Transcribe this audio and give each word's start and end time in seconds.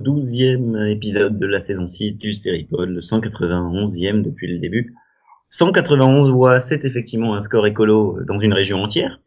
douzième 0.00 0.76
épisode 0.86 1.38
de 1.38 1.46
la 1.46 1.60
saison 1.60 1.86
6 1.86 2.16
du 2.16 2.32
Seripod, 2.32 2.88
le 2.88 3.00
191e 3.00 4.22
depuis 4.22 4.48
le 4.48 4.58
début. 4.58 4.94
191 5.50 6.30
voix, 6.30 6.60
c'est 6.60 6.84
effectivement 6.84 7.34
un 7.34 7.40
score 7.40 7.66
écolo 7.66 8.18
dans 8.26 8.40
une 8.40 8.52
région 8.52 8.82
entière. 8.82 9.20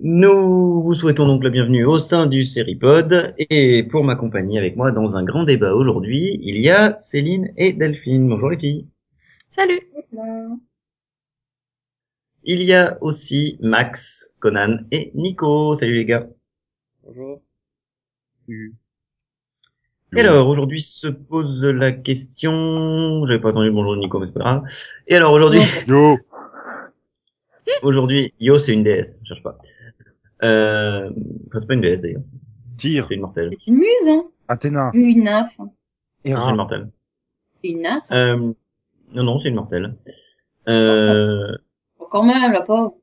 Nous 0.00 0.82
vous 0.82 0.94
souhaitons 0.94 1.26
donc 1.26 1.44
la 1.44 1.50
bienvenue 1.50 1.84
au 1.84 1.98
sein 1.98 2.26
du 2.26 2.44
Seripod 2.44 3.34
et 3.38 3.84
pour 3.84 4.04
m'accompagner 4.04 4.58
avec 4.58 4.76
moi 4.76 4.90
dans 4.90 5.16
un 5.16 5.22
grand 5.22 5.44
débat 5.44 5.74
aujourd'hui, 5.74 6.40
il 6.42 6.60
y 6.60 6.70
a 6.70 6.96
Céline 6.96 7.52
et 7.56 7.72
Delphine. 7.72 8.28
Bonjour 8.28 8.50
les 8.50 8.58
filles. 8.58 8.88
Salut. 9.50 9.80
Il 12.44 12.62
y 12.62 12.74
a 12.74 12.98
aussi 13.00 13.58
Max, 13.60 14.34
Conan 14.40 14.78
et 14.90 15.12
Nico. 15.14 15.74
Salut 15.76 15.94
les 15.94 16.04
gars. 16.04 16.28
Bonjour. 17.04 17.40
Et 20.14 20.20
alors 20.20 20.46
aujourd'hui 20.46 20.80
se 20.80 21.06
pose 21.06 21.64
la 21.64 21.90
question, 21.90 23.24
j'avais 23.24 23.40
pas 23.40 23.48
entendu 23.48 23.68
le 23.68 23.72
bonjour 23.72 23.94
de 23.94 24.00
Nico 24.00 24.18
mais 24.18 24.26
c'est 24.26 24.34
pas 24.34 24.40
grave. 24.40 24.62
Et 25.06 25.16
alors 25.16 25.32
aujourd'hui, 25.32 25.60
Yo 25.86 26.18
aujourd'hui, 27.82 28.34
Yo 28.38 28.58
c'est 28.58 28.72
une 28.72 28.82
déesse, 28.84 29.18
je 29.22 29.28
cherche 29.28 29.42
pas. 29.42 29.56
Euh, 30.42 31.08
enfin, 31.48 31.60
c'est 31.60 31.66
pas 31.66 31.74
une 31.74 31.80
déesse 31.80 32.02
d'ailleurs, 32.02 32.20
Tire 32.76 33.06
c'est 33.08 33.14
une 33.14 33.22
mortelle. 33.22 33.56
C'est 33.58 33.70
une 33.70 33.78
muse, 33.78 34.08
hein 34.08 34.24
Athéna 34.48 34.90
une 34.92 35.24
nymphe. 35.24 35.58
Non, 35.58 35.70
c'est 36.24 36.50
une 36.50 36.56
mortelle. 36.56 36.88
C'est 37.62 37.68
une 37.70 37.80
nymphe. 37.82 38.04
Euh, 38.10 38.52
non 39.14 39.22
non 39.22 39.38
c'est 39.38 39.48
une 39.48 39.54
mortelle. 39.54 39.94
Euh, 40.68 41.56
Quand 42.10 42.22
même, 42.22 42.52
la 42.52 42.60
pauvre. 42.60 42.96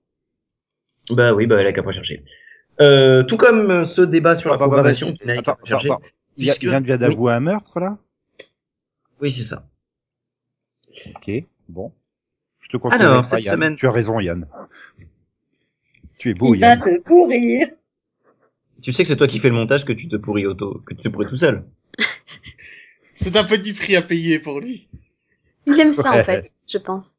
bah 1.09 1.33
oui 1.33 1.47
bah 1.47 1.59
elle 1.59 1.67
a 1.67 1.73
qu'à 1.73 1.81
pas 1.81 1.91
chercher. 1.91 2.23
Euh, 2.81 3.23
tout 3.23 3.35
comme 3.35 3.83
ce 3.85 4.01
débat 4.01 4.35
sur 4.35 4.49
la 4.51 4.55
Attends, 4.55 4.65
attends, 4.65 4.69
programmation, 4.75 5.07
attends, 5.27 5.57
attends. 5.63 5.99
Il 6.39 6.45
puisque- 6.47 6.63
vient 6.65 6.81
d'avouer 6.97 7.33
un 7.33 7.39
meurtre 7.39 7.79
là? 7.79 7.97
Oui 9.21 9.31
c'est 9.31 9.43
ça. 9.43 9.67
Ok, 11.15 11.31
bon. 11.67 11.93
Je 12.61 12.67
te 12.69 12.77
confirme 12.77 13.01
Alors, 13.01 13.21
pas, 13.23 13.29
cette 13.29 13.43
Yann. 13.43 13.55
semaine- 13.55 13.75
Tu 13.75 13.85
as 13.87 13.91
raison 13.91 14.19
Yann. 14.19 14.47
Tu 16.17 16.29
es 16.31 16.33
beau 16.33 16.53
Il 16.55 16.61
va 16.61 16.69
Yann. 16.69 16.79
te 16.79 16.99
courir. 17.03 17.67
Tu 18.81 18.91
sais 18.93 19.03
que 19.03 19.07
c'est 19.09 19.17
toi 19.17 19.27
qui 19.27 19.39
fais 19.39 19.49
le 19.49 19.55
montage 19.55 19.85
que 19.85 19.91
tu 19.93 20.07
te 20.07 20.15
pourris 20.15 20.45
auto, 20.45 20.81
que 20.85 20.93
tu 20.93 21.03
te 21.03 21.09
pourris 21.09 21.27
tout 21.27 21.35
seul. 21.37 21.65
C'est 23.11 23.35
un 23.35 23.43
petit 23.43 23.73
prix 23.73 23.95
à 23.97 24.01
payer 24.01 24.39
pour 24.39 24.61
lui. 24.61 24.87
Il 25.65 25.77
aime 25.79 25.91
ça, 25.91 26.11
Ouais. 26.11 26.21
en 26.21 26.23
fait, 26.23 26.53
je 26.67 26.77
pense. 26.77 27.17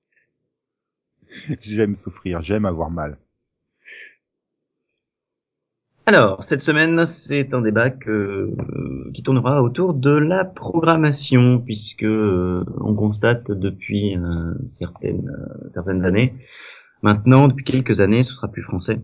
J'aime 1.61 1.97
souffrir, 1.97 2.43
j'aime 2.43 2.65
avoir 2.65 2.91
mal. 2.91 3.19
Alors, 6.13 6.43
cette 6.43 6.61
semaine, 6.61 7.07
c'est 7.07 7.55
un 7.55 7.61
débat 7.61 7.89
que, 7.89 8.11
euh, 8.11 9.11
qui 9.15 9.23
tournera 9.23 9.63
autour 9.63 9.95
de 9.95 10.11
la 10.11 10.45
programmation, 10.45 11.61
puisque 11.61 12.03
euh, 12.03 12.65
on 12.81 12.97
constate 12.97 13.53
depuis 13.53 14.17
euh, 14.17 14.55
certaines, 14.67 15.29
euh, 15.29 15.69
certaines 15.69 16.05
années, 16.05 16.35
maintenant, 17.03 17.47
depuis 17.47 17.65
quelques 17.65 18.01
années, 18.01 18.25
ce 18.25 18.35
sera 18.35 18.49
plus 18.49 18.65
français, 18.65 19.01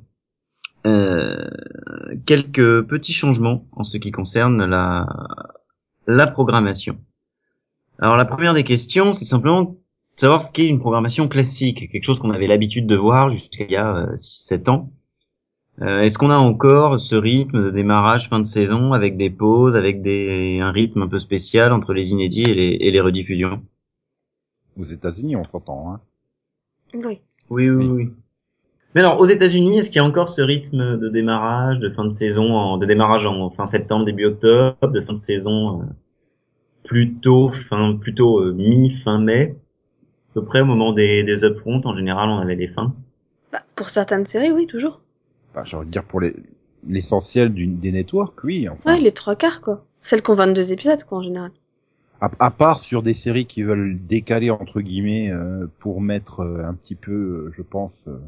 euh, 0.84 1.49
quelques 2.27 2.83
petits 2.89 3.12
changements 3.12 3.69
en 3.71 3.84
ce 3.84 3.99
qui 3.99 4.11
concerne 4.11 4.65
la, 4.65 5.06
la 6.09 6.27
programmation. 6.27 6.99
Alors, 8.00 8.16
la 8.16 8.25
première 8.25 8.53
des 8.53 8.65
questions, 8.65 9.12
c'est 9.12 9.27
simplement 9.27 9.77
savoir 10.16 10.43
ce 10.43 10.50
qu'est 10.50 10.66
une 10.66 10.81
programmation 10.81 11.28
classique, 11.28 11.89
quelque 11.89 12.05
chose 12.05 12.19
qu'on 12.19 12.33
avait 12.33 12.49
l'habitude 12.49 12.89
de 12.89 12.97
voir 12.97 13.31
jusqu'à 13.31 13.62
il 13.62 13.71
y 13.71 13.77
a 13.77 14.09
6-7 14.16 14.69
ans. 14.71 14.91
Euh, 15.82 16.00
Est-ce 16.00 16.16
qu'on 16.16 16.31
a 16.31 16.38
encore 16.38 17.00
ce 17.00 17.14
rythme 17.14 17.64
de 17.64 17.70
démarrage 17.70 18.28
fin 18.28 18.41
de 18.41 18.47
saison 18.47 18.92
avec 18.94 19.16
des 19.16 19.28
pauses, 19.28 19.76
avec 19.76 20.00
des 20.03 20.59
un 20.60 20.70
rythme 20.70 21.03
un 21.03 21.09
peu 21.09 21.19
spécial 21.19 21.72
entre 21.72 21.92
les 21.92 22.12
inédits 22.12 22.44
et 22.44 22.54
les, 22.54 22.76
et 22.81 22.91
les 22.91 23.00
rediffusions? 23.00 23.62
Aux 24.78 24.84
États-Unis, 24.84 25.36
on 25.36 25.44
s'entend. 25.44 25.92
Hein. 25.92 26.00
Oui. 26.94 27.20
Oui, 27.50 27.69
oui, 27.70 27.86
oui. 27.86 28.10
Mais 28.94 29.03
alors, 29.03 29.20
aux 29.20 29.26
États-Unis, 29.26 29.78
est-ce 29.78 29.91
qu'il 29.91 30.00
y 30.00 30.04
a 30.04 30.09
encore 30.09 30.31
ce 30.31 30.41
rythme 30.41 30.98
de 30.98 31.09
démarrage, 31.10 31.78
de 31.78 31.91
fin 31.91 32.04
de 32.04 32.10
saison, 32.10 32.54
en, 32.54 32.78
de 32.78 32.86
démarrage 32.86 33.26
en 33.26 33.50
fin 33.50 33.66
septembre, 33.66 34.06
début 34.06 34.25
octobre, 34.25 34.88
de 34.88 35.00
fin 35.03 35.12
de 35.12 35.19
saison 35.19 35.82
euh, 35.82 35.84
plutôt 36.82 37.50
fin, 37.50 37.94
plutôt 37.97 38.41
euh, 38.41 38.53
mi-fin 38.54 39.19
mai, 39.19 39.56
à 40.31 40.34
peu 40.34 40.44
près 40.44 40.62
au 40.62 40.65
moment 40.65 40.94
des, 40.94 41.22
des 41.25 41.44
upfronts. 41.44 41.82
En 41.84 41.94
général, 41.94 42.31
on 42.31 42.38
avait 42.38 42.56
des 42.56 42.69
fins. 42.69 42.94
Bah, 43.53 43.59
pour 43.75 43.91
certaines 43.91 44.25
séries, 44.25 44.53
oui, 44.53 44.66
toujours. 44.66 45.00
Bah, 45.56 45.65
j'ai 45.65 45.77
envie 45.77 45.87
de 45.87 45.91
dire 45.91 46.05
pour 46.05 46.21
les 46.21 46.34
l'essentiel 46.89 47.53
des 47.81 47.91
networks, 47.91 48.44
oui. 48.44 48.69
Enfin, 48.69 48.94
Ouais, 48.94 49.00
les 49.00 49.12
trois 49.12 49.34
quarts, 49.34 49.61
quoi. 49.61 49.84
Celles 50.03 50.22
qui 50.22 50.31
ont 50.31 50.37
22 50.37 50.72
épisodes, 50.72 51.03
quoi, 51.03 51.19
en 51.19 51.22
général. 51.22 51.50
à, 52.21 52.31
à 52.39 52.50
part 52.53 52.78
sur 52.78 53.03
des 53.03 53.15
séries 53.15 53.47
qui 53.47 53.65
veulent 53.65 53.99
décaler 54.06 54.50
entre 54.50 54.81
guillemets 54.81 55.33
euh, 55.33 55.66
pour 55.81 56.00
mettre 56.00 56.41
euh, 56.41 56.65
un 56.65 56.75
petit 56.75 56.95
peu, 56.95 57.12
euh, 57.12 57.50
je 57.53 57.62
pense, 57.62 58.06
euh, 58.06 58.21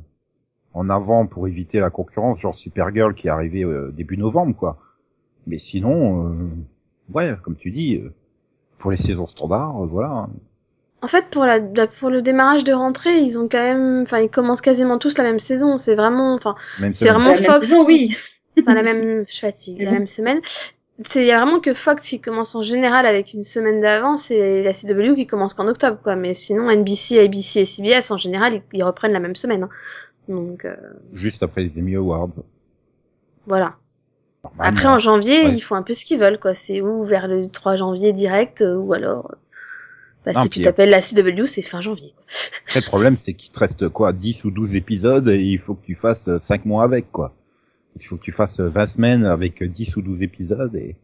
en 0.74 0.88
avant 0.90 1.26
pour 1.26 1.46
éviter 1.46 1.78
la 1.80 1.90
concurrence, 1.90 2.40
genre 2.40 2.56
Supergirl 2.56 3.14
qui 3.14 3.28
est 3.28 3.30
arrivé 3.30 3.62
euh, 3.62 3.92
début 3.96 4.16
novembre, 4.16 4.56
quoi. 4.56 4.78
Mais 5.46 5.58
sinon, 5.58 6.32
euh, 6.32 6.48
ouais, 7.14 7.36
comme 7.42 7.56
tu 7.56 7.70
dis, 7.70 7.96
euh, 7.98 8.12
pour 8.78 8.90
les 8.90 8.96
saisons 8.96 9.26
standards, 9.28 9.86
voilà. 9.86 10.28
En 11.00 11.06
fait, 11.06 11.26
pour 11.30 11.44
la, 11.44 11.58
la- 11.58 11.86
pour 11.86 12.10
le 12.10 12.22
démarrage 12.22 12.64
de 12.64 12.72
rentrée, 12.72 13.18
ils 13.20 13.38
ont 13.38 13.48
quand 13.48 13.62
même, 13.62 14.02
enfin, 14.02 14.18
ils 14.18 14.28
commencent 14.30 14.60
quasiment 14.60 14.98
tous 14.98 15.16
la 15.16 15.24
même 15.24 15.38
saison. 15.38 15.78
C'est 15.78 15.94
vraiment, 15.94 16.34
enfin, 16.34 16.56
Même 16.80 16.92
c'est 16.94 17.08
vraiment 17.10 17.30
La 17.30 17.36
Fox. 17.36 17.66
saison, 17.68 17.84
qui- 17.84 17.92
oui. 17.92 18.16
Enfin, 18.60 18.74
la 18.74 18.82
même, 18.82 19.24
je 19.28 19.38
fatigue, 19.38 19.80
la 19.82 19.92
même 19.92 20.08
semaine. 20.08 20.40
C'est 21.04 21.20
il 21.20 21.26
y 21.28 21.30
a 21.30 21.40
vraiment 21.40 21.60
que 21.60 21.74
Fox 21.74 22.08
qui 22.08 22.20
commence 22.20 22.56
en 22.56 22.62
général 22.62 23.06
avec 23.06 23.32
une 23.32 23.44
semaine 23.44 23.80
d'avance 23.80 24.32
et 24.32 24.64
la 24.64 24.72
CW 24.72 25.14
qui 25.14 25.28
commence 25.28 25.54
qu'en 25.54 25.68
octobre, 25.68 25.98
quoi. 26.02 26.16
Mais 26.16 26.34
sinon, 26.34 26.68
NBC, 26.68 27.20
ABC 27.20 27.60
et 27.60 27.64
CBS, 27.66 28.10
en 28.10 28.16
général, 28.16 28.54
ils, 28.54 28.62
ils 28.72 28.82
reprennent 28.82 29.12
la 29.12 29.20
même 29.20 29.36
semaine. 29.36 29.62
hein. 29.62 29.68
Donc, 30.28 30.64
euh, 30.64 30.74
Juste 31.12 31.44
après 31.44 31.62
les 31.62 31.78
Emmy 31.78 31.94
Awards. 31.94 32.32
voilà. 33.46 33.74
Après, 34.58 34.86
en 34.86 34.98
janvier, 34.98 35.44
ouais. 35.44 35.54
ils 35.54 35.60
font 35.60 35.74
un 35.76 35.82
peu 35.82 35.94
ce 35.94 36.04
qu'ils 36.04 36.18
veulent, 36.18 36.38
quoi. 36.40 36.54
C'est 36.54 36.80
ou 36.80 37.04
vers 37.04 37.28
le 37.28 37.48
3 37.48 37.76
janvier 37.76 38.12
direct, 38.12 38.62
euh, 38.62 38.74
ou 38.76 38.92
alors, 38.92 39.30
euh, 39.30 39.36
bah, 40.24 40.32
Non, 40.34 40.42
si 40.42 40.50
tu 40.50 40.62
t'appelles 40.62 40.90
la 40.90 41.00
CW, 41.00 41.46
c'est 41.46 41.62
fin 41.62 41.80
janvier. 41.80 42.12
Après, 42.66 42.80
le 42.80 42.86
problème, 42.86 43.16
c'est 43.18 43.34
qu'il 43.34 43.50
te 43.52 43.58
reste 43.58 43.88
quoi, 43.88 44.12
10 44.12 44.44
ou 44.44 44.50
12 44.50 44.76
épisodes 44.76 45.28
et 45.28 45.40
il 45.40 45.58
faut 45.58 45.74
que 45.74 45.84
tu 45.84 45.94
fasses 45.94 46.36
5 46.38 46.64
mois 46.64 46.84
avec, 46.84 47.10
quoi. 47.10 47.34
Il 48.00 48.06
faut 48.06 48.16
que 48.16 48.22
tu 48.22 48.32
fasses 48.32 48.60
20 48.60 48.86
semaines 48.86 49.24
avec 49.24 49.62
10 49.62 49.96
ou 49.96 50.02
12 50.02 50.22
épisodes 50.22 50.74
et 50.76 50.96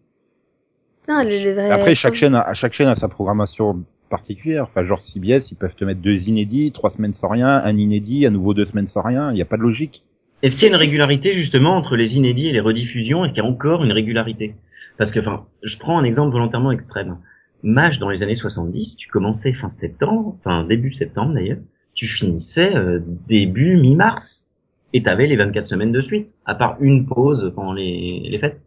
Non, 1.09 1.21
les, 1.23 1.43
les 1.43 1.53
vrais- 1.53 1.71
après 1.71 1.95
chaque 1.95 2.15
chaîne 2.15 2.35
a, 2.35 2.55
chaque 2.55 2.73
chaîne 2.73 2.89
a 2.89 2.95
sa 2.95 3.09
programmation 3.09 3.85
particulière. 4.11 4.65
Enfin, 4.65 4.85
genre 4.85 5.01
CBS, 5.01 5.51
ils 5.51 5.57
peuvent 5.57 5.75
te 5.75 5.85
mettre 5.85 6.01
deux 6.01 6.29
inédits, 6.29 6.71
trois 6.73 6.91
semaines 6.91 7.15
sans 7.15 7.29
rien, 7.29 7.49
un 7.49 7.77
inédit, 7.77 8.27
à 8.27 8.31
nouveau 8.31 8.55
deux 8.55 8.65
semaines 8.65 8.87
sans 8.87 9.03
rien. 9.03 9.31
Il 9.31 9.35
n'y 9.35 9.43
a 9.43 9.47
pas 9.47 9.57
de 9.57 9.63
logique. 9.63 10.05
Est-ce 10.43 10.57
qu'il 10.57 10.65
y 10.69 10.71
a 10.71 10.75
une 10.75 10.79
régularité 10.81 11.33
justement 11.33 11.77
entre 11.77 11.97
les 11.97 12.17
inédits 12.19 12.49
et 12.49 12.53
les 12.53 12.61
rediffusions? 12.61 13.25
Est-ce 13.25 13.33
qu'il 13.33 13.43
y 13.43 13.47
a 13.47 13.49
encore 13.49 13.83
une 13.83 13.93
régularité? 13.93 14.55
Parce 14.99 15.11
que, 15.11 15.19
enfin, 15.21 15.47
je 15.63 15.77
prends 15.79 15.99
un 15.99 16.05
exemple 16.05 16.33
volontairement 16.33 16.71
extrême. 16.71 17.19
MASH 17.65 17.99
dans 17.99 18.11
les 18.11 18.23
années 18.23 18.37
70, 18.37 18.97
tu 18.97 19.09
commençais 19.09 19.53
fin 19.53 19.69
septembre, 19.69 20.37
enfin 20.39 20.65
début 20.65 20.93
septembre 20.93 21.35
d'ailleurs, 21.35 21.59
tu 21.95 22.07
finissais 22.07 22.77
euh, 22.77 23.01
début 23.29 23.77
mi-mars. 23.77 24.47
Et 24.93 25.03
t'avais 25.03 25.27
les 25.27 25.35
24 25.37 25.67
semaines 25.67 25.91
de 25.91 26.01
suite, 26.01 26.35
à 26.47 26.55
part 26.55 26.77
une 26.81 27.05
pause 27.05 27.53
pendant 27.57 27.73
les, 27.73 28.21
les 28.31 28.39
fêtes. 28.39 28.61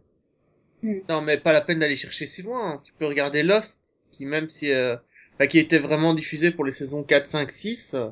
Non, 0.82 1.22
mais 1.22 1.38
pas 1.38 1.54
la 1.54 1.62
peine 1.62 1.78
d'aller 1.78 1.96
chercher 1.96 2.26
si 2.26 2.42
loin. 2.42 2.72
hein. 2.72 2.80
Tu 2.84 2.92
peux 2.98 3.06
regarder 3.06 3.42
Lost, 3.42 3.94
qui 4.12 4.26
même 4.26 4.48
si, 4.50 4.70
euh, 4.70 4.96
enfin, 5.34 5.46
qui 5.46 5.58
était 5.58 5.78
vraiment 5.78 6.12
diffusé 6.12 6.50
pour 6.50 6.66
les 6.66 6.72
saisons 6.72 7.02
4, 7.02 7.26
5, 7.26 7.50
6, 7.50 7.94
euh, 7.94 8.10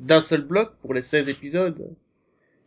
d'un 0.00 0.20
seul 0.20 0.42
bloc 0.42 0.72
pour 0.82 0.94
les 0.94 1.02
16 1.02 1.28
épisodes. 1.28 1.88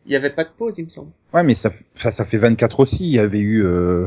Il 0.06 0.12
y 0.12 0.16
avait 0.16 0.30
pas 0.30 0.44
de 0.44 0.50
pause, 0.56 0.76
il 0.78 0.84
me 0.84 0.88
semble. 0.88 1.10
Ouais, 1.34 1.42
mais 1.42 1.54
ça, 1.54 1.70
enfin, 1.94 2.10
ça 2.10 2.24
fait 2.24 2.38
24 2.38 2.80
aussi. 2.80 3.04
Il 3.04 3.12
y 3.12 3.18
avait 3.18 3.40
eu 3.40 3.62
euh, 3.66 4.06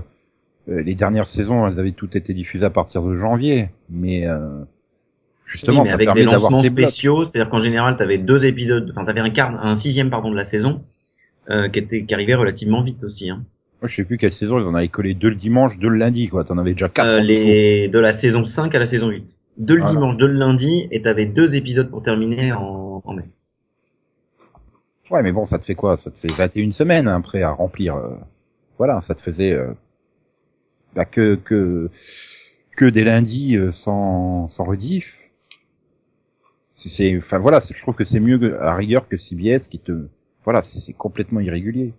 les 0.67 0.95
dernières 0.95 1.27
saisons, 1.27 1.67
elles 1.67 1.79
avaient 1.79 1.91
toutes 1.91 2.15
été 2.15 2.33
diffusées 2.33 2.65
à 2.65 2.69
partir 2.69 3.01
de 3.03 3.15
janvier. 3.15 3.69
Mais 3.89 4.27
euh, 4.27 4.63
justement, 5.45 5.79
Oui, 5.81 5.83
mais 5.85 5.89
ça 5.89 5.95
avec 5.95 6.13
des 6.13 6.23
lancements 6.23 6.63
spéciaux, 6.63 7.23
c'est-à-dire 7.25 7.49
qu'en 7.49 7.59
général, 7.59 7.97
t'avais 7.97 8.17
deux 8.17 8.45
épisodes, 8.45 8.91
enfin 8.91 9.05
t'avais 9.05 9.21
un 9.21 9.29
quart, 9.31 9.63
un 9.65 9.75
sixième 9.75 10.09
pardon 10.09 10.31
de 10.31 10.35
la 10.35 10.45
saison, 10.45 10.83
euh, 11.49 11.69
qui 11.69 11.79
était 11.79 12.03
qui 12.05 12.13
arrivait 12.13 12.35
relativement 12.35 12.83
vite 12.83 13.03
aussi. 13.03 13.29
Hein. 13.29 13.43
Moi, 13.81 13.87
je 13.87 13.95
sais 13.95 14.03
plus 14.03 14.17
quelle 14.19 14.31
saison, 14.31 14.59
ils 14.59 14.65
en 14.67 14.75
avaient 14.75 14.87
collé 14.89 15.15
deux 15.15 15.29
le 15.29 15.35
dimanche, 15.35 15.79
deux 15.79 15.89
le 15.89 15.97
lundi, 15.97 16.27
quoi. 16.29 16.43
T'en 16.43 16.59
avais 16.59 16.73
déjà 16.73 16.87
quatre. 16.89 17.07
Euh, 17.07 17.19
en 17.19 17.23
les 17.23 17.87
de 17.87 17.97
la 17.97 18.13
saison 18.13 18.45
5 18.45 18.75
à 18.75 18.79
la 18.79 18.85
saison 18.85 19.09
8. 19.09 19.37
Deux 19.57 19.73
le 19.73 19.81
Voilà. 19.81 19.95
dimanche, 19.95 20.17
deux 20.17 20.27
le 20.27 20.37
lundi, 20.37 20.87
et 20.91 21.01
t'avais 21.01 21.25
deux 21.25 21.55
épisodes 21.55 21.89
pour 21.89 22.03
terminer 22.03 22.53
en, 22.53 23.01
en 23.03 23.13
mai. 23.13 23.23
Ouais, 25.09 25.23
mais 25.23 25.31
bon, 25.31 25.45
ça 25.45 25.59
te 25.59 25.65
fait 25.65 25.75
quoi? 25.75 25.97
Ça 25.97 26.11
te 26.11 26.17
fait 26.17 26.29
21 26.31 26.71
semaines 26.71 27.07
hein, 27.07 27.17
après 27.17 27.41
à 27.41 27.51
remplir. 27.51 27.95
euh, 27.95 28.09
Voilà, 28.77 29.01
ça 29.01 29.13
te 29.15 29.21
faisait 29.21 29.51
euh, 29.53 29.73
bah, 30.95 31.05
que 31.05 31.35
que 31.35 31.89
que 32.77 32.85
des 32.85 33.03
lundis 33.03 33.57
euh, 33.57 33.71
sans, 33.71 34.47
sans 34.49 34.63
rediff. 34.63 35.29
C'est, 36.73 36.89
c'est- 36.89 37.17
enfin 37.17 37.39
voilà, 37.39 37.59
c'est- 37.59 37.75
je 37.75 37.81
trouve 37.81 37.95
que 37.95 38.03
c'est 38.05 38.19
mieux 38.19 38.37
que- 38.37 38.57
à 38.59 38.65
la 38.65 38.75
rigueur 38.75 39.07
que 39.07 39.17
CBS 39.17 39.67
qui 39.67 39.79
te, 39.79 40.07
voilà, 40.45 40.61
c'est 40.61 40.79
c'est 40.79 40.93
complètement 40.93 41.39
irrégulier. 41.41 41.93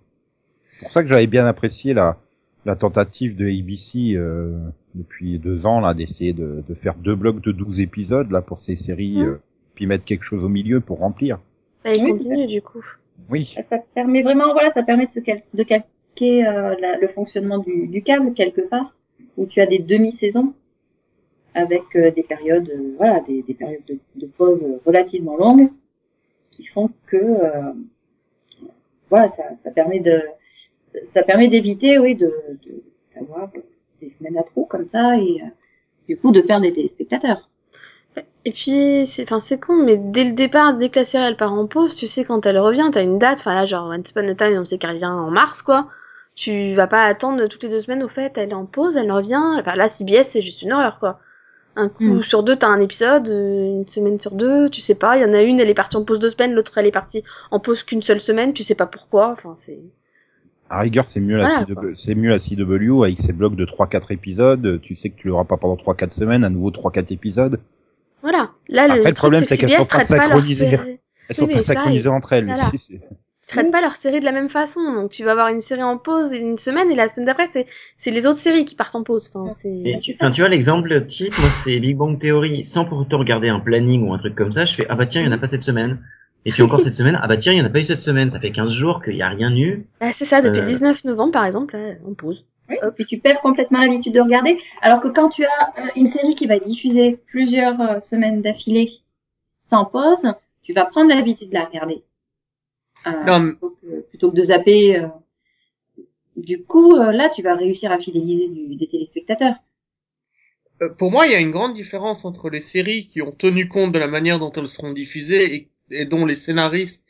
C'est 0.71 0.81
pour 0.87 0.93
ça 0.93 1.03
que 1.03 1.09
j'avais 1.09 1.27
bien 1.27 1.47
apprécié 1.47 1.93
la, 1.95 2.19
la 2.65 2.75
tentative 2.77 3.37
de 3.37 3.47
ABC 3.47 4.15
euh, 4.17 4.59
depuis 4.95 5.39
deux 5.39 5.67
ans 5.67 5.81
là 5.81 5.95
d'essayer 5.95 6.33
de, 6.33 6.65
de 6.67 6.75
faire 6.75 6.95
deux 6.95 7.15
blocs 7.15 7.41
de 7.43 7.53
12 7.53 7.81
épisodes 7.81 8.31
là 8.31 8.41
pour 8.41 8.61
ces 8.61 8.77
séries, 8.77 9.21
euh, 9.21 9.41
puis 9.75 9.87
mettre 9.87 10.05
quelque 10.05 10.25
chose 10.25 10.43
au 10.43 10.49
milieu 10.49 10.81
pour 10.81 10.99
remplir. 10.99 11.39
Il 11.85 12.03
Oui, 12.05 12.11
continue 12.13 12.47
du 12.47 12.63
coup. 12.63 12.85
Oui. 13.29 13.45
Ça 13.45 13.79
permet 13.95 14.23
vraiment, 14.23 14.53
voilà, 14.53 14.73
ça 14.73 14.83
permet 14.83 15.07
de, 15.07 15.13
se 15.13 15.21
cal- 15.21 15.43
de 15.53 15.63
euh, 16.23 16.75
le 17.01 17.09
fonctionnement 17.09 17.59
du, 17.59 18.03
câble 18.03 18.35
quelque 18.35 18.61
part, 18.61 18.95
où 19.37 19.47
tu 19.47 19.61
as 19.61 19.67
des 19.67 19.79
demi-saisons 19.79 20.55
avec 21.55 21.83
euh, 21.97 22.11
des 22.11 22.23
périodes, 22.23 22.71
euh, 22.71 22.95
voilà, 22.97 23.21
des, 23.21 23.43
des 23.43 23.55
périodes 23.55 23.83
de, 24.15 24.27
pause 24.27 24.65
relativement 24.87 25.37
longues, 25.37 25.71
qui 26.53 26.65
font 26.67 26.91
que, 27.07 27.17
voilà, 29.11 29.29
ça, 29.29 29.55
ça 29.61 29.71
permet 29.71 30.01
de, 30.01 30.23
ça 31.15 31.23
permet 31.23 31.49
d'éviter, 31.49 31.99
oui, 31.99 32.15
d'avoir 32.15 33.51
des 34.01 34.09
semaines 34.11 34.39
à 34.39 34.43
trop 34.43 34.65
comme 34.65 34.85
ça 34.85 35.17
et 35.19 35.43
du 36.09 36.17
coup 36.17 36.31
de 36.31 36.41
perdre 36.41 36.67
des 36.67 36.73
téléspectateurs. 36.73 37.49
Et 38.45 38.53
puis, 38.53 39.07
c'est, 39.07 39.23
enfin, 39.23 39.41
c'est 39.41 39.59
con, 39.59 39.85
mais 39.85 39.97
dès 39.97 40.25
le 40.25 40.33
départ, 40.33 40.75
dès 40.75 40.89
que 40.89 40.99
la 40.99 41.05
série 41.05 41.25
elle 41.25 41.37
part 41.37 41.53
en 41.53 41.67
pause, 41.67 41.95
tu 41.95 42.07
sais 42.07 42.25
quand 42.25 42.45
elle 42.45 42.59
revient, 42.59 42.89
t'as 42.93 43.03
une 43.03 43.19
date, 43.19 43.39
enfin 43.41 43.55
là, 43.55 43.67
genre 43.67 43.89
Once 43.89 44.11
Upon 44.11 44.29
a 44.29 44.35
Time, 44.35 44.59
on 44.59 44.65
sait 44.65 44.79
qu'elle 44.79 44.91
revient 44.91 45.07
en 45.07 45.31
mars, 45.31 45.63
quoi. 45.63 45.89
Tu 46.35 46.75
vas 46.75 46.87
pas 46.87 47.03
attendre 47.03 47.47
toutes 47.47 47.63
les 47.63 47.69
deux 47.69 47.81
semaines, 47.81 48.03
au 48.03 48.09
fait, 48.09 48.33
elle 48.37 48.51
est 48.51 48.55
en 48.55 48.65
pause, 48.65 48.97
elle 48.97 49.13
revient. 49.13 49.41
Enfin 49.61 49.75
là, 49.75 49.89
CBS, 49.89 50.25
c'est 50.25 50.41
juste 50.41 50.63
une 50.63 50.73
horreur, 50.73 50.99
quoi. 50.99 51.21
Un 51.77 51.89
coup 51.89 52.05
Mm. 52.05 52.23
sur 52.23 52.43
deux, 52.43 52.57
t'as 52.57 52.69
un 52.69 52.81
épisode, 52.81 53.29
euh, 53.29 53.81
une 53.81 53.89
semaine 53.89 54.21
sur 54.21 54.33
deux, 54.33 54.69
tu 54.69 54.81
sais 54.81 54.95
pas. 54.95 55.17
Il 55.17 55.23
y 55.23 55.25
en 55.25 55.33
a 55.33 55.43
une, 55.43 55.59
elle 55.61 55.71
est 55.71 55.75
partie 55.75 55.97
en 55.97 56.05
pause 56.05 56.19
deux 56.21 56.31
semaines, 56.31 56.53
l'autre, 56.53 56.77
elle 56.77 56.87
est 56.87 56.91
partie 56.93 57.23
en 57.51 57.61
pause 57.61 57.83
qu'une 57.83 58.03
seule 58.03 58.21
semaine, 58.21 58.53
tu 58.53 58.63
sais 58.63 58.75
pas 58.75 58.87
pourquoi. 58.87 59.31
Enfin, 59.33 59.55
c'est. 59.57 59.79
À 60.71 60.81
rigueur, 60.81 61.05
c'est 61.05 61.21
mieux 61.21 61.37
la 61.37 61.65
Voilà, 61.65 61.95
c'est 61.95 62.15
mieux 62.15 62.31
la 62.31 62.39
CW 62.39 63.05
avec 63.05 63.19
ses 63.19 63.33
blocs 63.35 63.57
de 63.57 63.67
3-4 63.67 64.11
épisodes. 64.13 64.81
Tu 64.83 64.95
sais 64.95 65.11
que 65.11 65.17
tu 65.17 65.29
l'auras 65.29 65.45
pas 65.45 65.59
pendant 65.59 65.77
3-4 65.77 66.13
semaines, 66.13 66.45
à 66.45 66.51
nouveau 66.51 66.71
3-4 66.71 67.13
épisodes. 67.13 67.61
Voilà. 68.23 68.51
Là, 68.69 68.85
Après, 68.85 68.97
le 68.97 69.03
truc, 69.05 69.17
problème, 69.17 69.41
c'est 69.45 69.57
c'est 69.57 69.63
que 69.63 69.67
qu'elles 69.67 69.79
sont 69.79 69.85
pas 69.87 69.97
traite 70.05 70.09
pas 70.09 70.15
leur 70.17 70.25
synchronisées. 70.29 70.79
Elles 71.29 71.37
sont 71.37 71.47
Oui, 71.47 71.55
pas 71.55 71.61
synchronisées 71.61 72.09
entre 72.09 72.33
elles. 72.33 72.47
Voilà. 72.47 72.71
Traitent 73.53 73.71
pas 73.73 73.81
leur 73.81 73.97
série 73.97 74.21
de 74.21 74.25
la 74.25 74.33
même 74.33 74.49
façon. 74.49 74.81
Donc 74.95 75.11
tu 75.11 75.25
vas 75.25 75.33
avoir 75.33 75.49
une 75.49 75.61
série 75.61 75.83
en 75.83 75.99
pause 75.99 76.33
une 76.33 76.59
semaine 76.59 76.91
et 76.91 76.95
la 76.95 77.09
semaine 77.09 77.27
d'après 77.27 77.47
c'est 77.51 77.67
c'est 77.97 78.11
les 78.11 78.27
autres 78.27 78.39
séries 78.39 78.65
qui 78.65 78.75
partent 78.75 78.95
en 78.97 79.03
pause. 79.03 79.31
Enfin 79.35 79.49
c'est 79.51 79.69
Et, 79.71 79.99
tu 80.01 80.17
vois, 80.19 80.49
l'exemple 80.49 81.07
type, 81.07 81.37
moi, 81.39 81.51
c'est 81.51 81.79
Big 81.81 81.97
Bang 81.97 82.19
Theory. 82.19 82.65
Sans 82.65 82.85
pour 82.85 82.99
autant 82.99 83.19
regarder 83.19 83.49
un 83.49 83.61
planning 83.61 84.07
ou 84.09 84.13
un 84.15 84.19
truc 84.19 84.35
comme 84.35 84.53
ça, 84.53 84.65
je 84.65 84.75
fais, 84.75 84.87
ah 84.89 84.95
bah 84.97 85.07
tiens, 85.07 85.21
il 85.23 85.27
y 85.27 85.29
en 85.29 85.33
a 85.33 85.39
pas 85.39 85.47
cette 85.47 85.63
semaine. 85.63 85.99
Et 86.45 86.51
puis 86.51 86.63
encore 86.63 86.81
cette 86.81 86.95
semaine, 86.95 87.17
ah 87.23 87.29
bah 87.29 87.37
tiens, 87.37 87.53
il 87.53 87.59
y 87.59 87.63
en 87.63 87.67
a 87.67 87.71
pas 87.71 87.79
eu 87.79 87.85
cette 87.85 88.01
semaine. 88.01 88.29
Ça 88.29 88.41
fait 88.41 88.51
15 88.51 88.73
jours 88.73 89.01
qu'il 89.03 89.15
y 89.17 89.23
a 89.23 89.29
rien 89.29 89.55
eu. 89.57 89.87
Bah, 90.01 90.13
c'est 90.13 90.25
ça 90.25 90.41
depuis 90.41 90.59
Euh. 90.59 90.63
le 90.63 90.69
19 90.69 91.05
novembre 91.05 91.33
par 91.33 91.45
exemple 91.45 91.77
là, 91.77 91.95
on 92.07 92.15
pause. 92.15 92.45
Oui, 92.69 92.77
et 92.83 92.91
puis 92.95 93.05
tu 93.07 93.19
perds 93.19 93.41
complètement 93.41 93.81
l'habitude 93.81 94.15
de 94.15 94.21
regarder. 94.21 94.57
Alors 94.81 95.01
que 95.01 95.09
quand 95.09 95.29
tu 95.31 95.45
as 95.45 95.73
euh, 95.79 95.89
une 95.97 96.07
série 96.07 96.35
qui 96.35 96.47
va 96.47 96.57
être 96.57 96.67
diffusée 96.67 97.19
plusieurs 97.27 97.81
euh, 97.81 98.01
semaines 98.01 98.41
d'affilée 98.43 98.91
sans 99.71 99.85
pause, 99.85 100.33
tu 100.63 100.73
vas 100.73 100.85
prendre 100.85 101.09
l'habitude 101.15 101.49
de 101.49 101.55
la 101.55 101.65
regarder. 101.65 102.03
Euh, 103.07 103.11
Non, 103.27 103.41
mais- 103.41 103.53
plutôt, 103.53 103.71
que, 103.83 104.01
plutôt 104.09 104.31
que 104.31 104.37
de 104.37 104.45
zapper. 104.45 104.97
euh. 104.97 105.09
Du 106.37 106.63
coup, 106.65 106.97
euh, 106.97 107.13
là, 107.13 107.31
tu 107.35 107.43
vas 107.43 107.55
réussir 107.55 107.93
à 107.93 107.99
fidéliser 107.99 108.49
du- 108.49 108.77
des 108.77 108.89
téléspectateurs. 108.89 109.55
Euh, 110.81 110.89
pour 110.95 111.11
moi, 111.11 111.27
il 111.27 111.33
y 111.33 111.35
a 111.35 111.41
une 111.41 111.51
grande 111.51 111.75
différence 111.75 112.25
entre 112.25 112.49
les 112.49 112.61
séries 112.61 113.07
qui 113.07 113.21
ont 113.23 113.33
tenu 113.33 113.69
compte 113.69 113.93
de 113.93 113.99
la 113.99 114.09
manière 114.09 114.39
dont 114.39 114.51
elles 114.53 114.69
seront 114.69 114.93
diffusées 114.93 115.55
et, 115.55 115.71
et 115.91 116.05
dont 116.07 116.25
les 116.25 116.35
scénaristes 116.37 117.09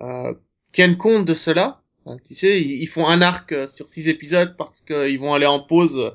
euh, 0.00 0.32
tiennent 0.72 0.96
compte 0.96 1.26
de 1.26 1.34
cela. 1.34 1.82
Hein, 2.06 2.16
tu 2.26 2.34
sais, 2.34 2.60
ils, 2.60 2.82
ils 2.82 2.86
font 2.86 3.06
un 3.06 3.20
arc 3.20 3.52
euh, 3.52 3.66
sur 3.68 3.88
six 3.88 4.08
épisodes 4.08 4.56
parce 4.56 4.80
qu'ils 4.80 5.18
vont 5.18 5.34
aller 5.34 5.46
en 5.46 5.60
pause 5.60 5.98
euh, 5.98 6.10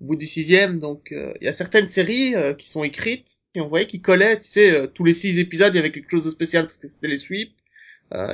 au 0.00 0.04
bout 0.06 0.16
du 0.16 0.26
sixième. 0.26 0.78
Donc, 0.78 1.10
euh, 1.10 1.32
il 1.40 1.44
y 1.46 1.48
a 1.48 1.52
certaines 1.52 1.88
séries 1.88 2.34
euh, 2.36 2.54
qui 2.54 2.68
sont 2.68 2.84
écrites 2.84 3.38
et 3.54 3.60
on 3.60 3.68
voyait 3.68 3.86
qu'ils 3.88 4.02
collaient, 4.02 4.38
tu 4.38 4.46
sais, 4.48 4.74
euh, 4.74 4.86
tous 4.86 5.04
les 5.04 5.12
six 5.12 5.40
épisodes, 5.40 5.72
il 5.74 5.76
y 5.76 5.80
avait 5.80 5.90
quelque 5.92 6.10
chose 6.10 6.24
de 6.24 6.30
spécial 6.30 6.64
parce 6.64 6.76
que 6.76 6.86
c'était 6.88 7.08
les 7.08 7.18
sweeps, 7.18 7.50
euh, 7.50 7.61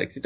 etc. 0.00 0.20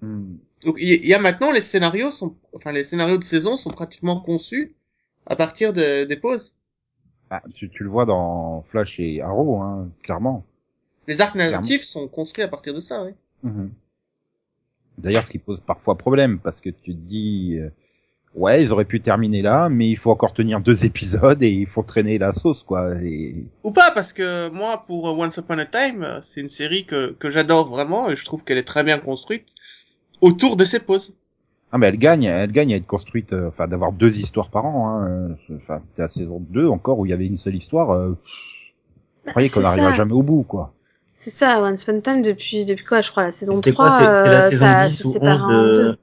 Hmm. 0.00 0.36
Donc, 0.64 0.76
il 0.78 0.88
y- 0.88 0.96
il 0.96 1.06
y 1.06 1.14
a 1.14 1.18
maintenant 1.18 1.52
les 1.52 1.60
scénarios 1.60 2.10
sont, 2.10 2.36
enfin, 2.54 2.72
les 2.72 2.84
scénarios 2.84 3.18
de 3.18 3.24
saison 3.24 3.56
sont 3.56 3.70
pratiquement 3.70 4.20
conçus 4.20 4.74
à 5.26 5.36
partir 5.36 5.72
de- 5.72 6.04
des 6.04 6.16
pauses. 6.16 6.56
Ah, 7.30 7.42
tu, 7.54 7.68
tu 7.70 7.82
le 7.82 7.90
vois 7.90 8.06
dans 8.06 8.62
Flash 8.62 9.00
et 9.00 9.20
Arrow, 9.20 9.60
hein, 9.60 9.90
clairement. 10.02 10.44
Les 11.06 11.20
arcs 11.20 11.34
narratifs 11.34 11.84
sont 11.84 12.08
construits 12.08 12.44
à 12.44 12.48
partir 12.48 12.74
de 12.74 12.80
ça, 12.80 13.04
oui. 13.04 13.12
Mhm. 13.42 13.72
D'ailleurs, 14.98 15.24
ce 15.24 15.30
qui 15.30 15.38
pose 15.38 15.60
parfois 15.60 15.98
problème, 15.98 16.38
parce 16.38 16.60
que 16.60 16.70
tu 16.70 16.92
te 16.94 16.98
dis, 17.00 17.58
euh, 17.58 17.68
ouais, 18.34 18.62
ils 18.62 18.72
auraient 18.72 18.84
pu 18.84 19.00
terminer 19.00 19.42
là, 19.42 19.68
mais 19.68 19.88
il 19.88 19.96
faut 19.96 20.10
encore 20.10 20.32
tenir 20.32 20.60
deux 20.60 20.84
épisodes 20.86 21.42
et 21.42 21.50
il 21.50 21.66
faut 21.66 21.82
traîner 21.82 22.18
la 22.18 22.32
sauce, 22.32 22.62
quoi. 22.62 22.94
Et... 23.02 23.46
Ou 23.62 23.72
pas, 23.72 23.90
parce 23.92 24.12
que 24.12 24.50
moi, 24.50 24.84
pour 24.86 25.04
Once 25.18 25.36
Upon 25.36 25.58
a 25.58 25.66
Time, 25.66 26.02
euh, 26.02 26.20
c'est 26.20 26.40
une 26.40 26.48
série 26.48 26.84
que, 26.84 27.12
que 27.12 27.30
j'adore 27.30 27.68
vraiment 27.68 28.10
et 28.10 28.16
je 28.16 28.24
trouve 28.24 28.44
qu'elle 28.44 28.58
est 28.58 28.66
très 28.66 28.84
bien 28.84 28.98
construite 28.98 29.46
autour 30.20 30.56
de 30.56 30.64
ses 30.64 30.80
pauses. 30.80 31.14
Ah, 31.72 31.78
mais 31.78 31.88
elle 31.88 31.98
gagne, 31.98 32.24
elle 32.24 32.52
gagne 32.52 32.72
à 32.72 32.76
être 32.76 32.86
construite, 32.86 33.32
euh, 33.32 33.48
enfin, 33.48 33.66
d'avoir 33.66 33.90
deux 33.90 34.20
histoires 34.20 34.48
par 34.48 34.64
an. 34.64 34.88
Hein. 34.88 35.08
euh, 35.50 35.56
Enfin, 35.56 35.80
c'était 35.80 36.02
la 36.02 36.08
saison 36.08 36.40
2 36.50 36.68
encore 36.68 37.00
où 37.00 37.06
il 37.06 37.10
y 37.10 37.12
avait 37.12 37.26
une 37.26 37.36
seule 37.36 37.56
histoire. 37.56 37.90
Euh, 37.90 38.16
je 39.24 39.30
croyais 39.30 39.48
qu'on 39.48 39.56
c'est 39.56 39.62
n'arriverait 39.62 39.90
ça. 39.90 39.96
jamais 39.96 40.12
au 40.12 40.22
bout, 40.22 40.44
quoi. 40.44 40.72
C'est 41.14 41.30
ça 41.30 41.60
Once 41.62 41.82
Upon 41.82 41.98
a 41.98 42.00
Time 42.00 42.22
depuis 42.22 42.64
depuis 42.64 42.84
quoi 42.84 43.00
je 43.00 43.10
crois 43.10 43.24
la 43.24 43.32
saison 43.32 43.54
C'était 43.54 43.72
3 43.72 43.88
quoi 43.88 43.98
C'était 43.98 44.14
c'était 44.14 44.28
la 44.28 44.44
euh, 44.44 44.48
saison 44.50 44.66
ça 44.66 44.86
10 44.86 44.96
se 44.96 45.06
ou 45.06 45.12
sépare 45.12 45.36
11 45.36 45.42
en 45.44 45.82
de... 45.82 45.98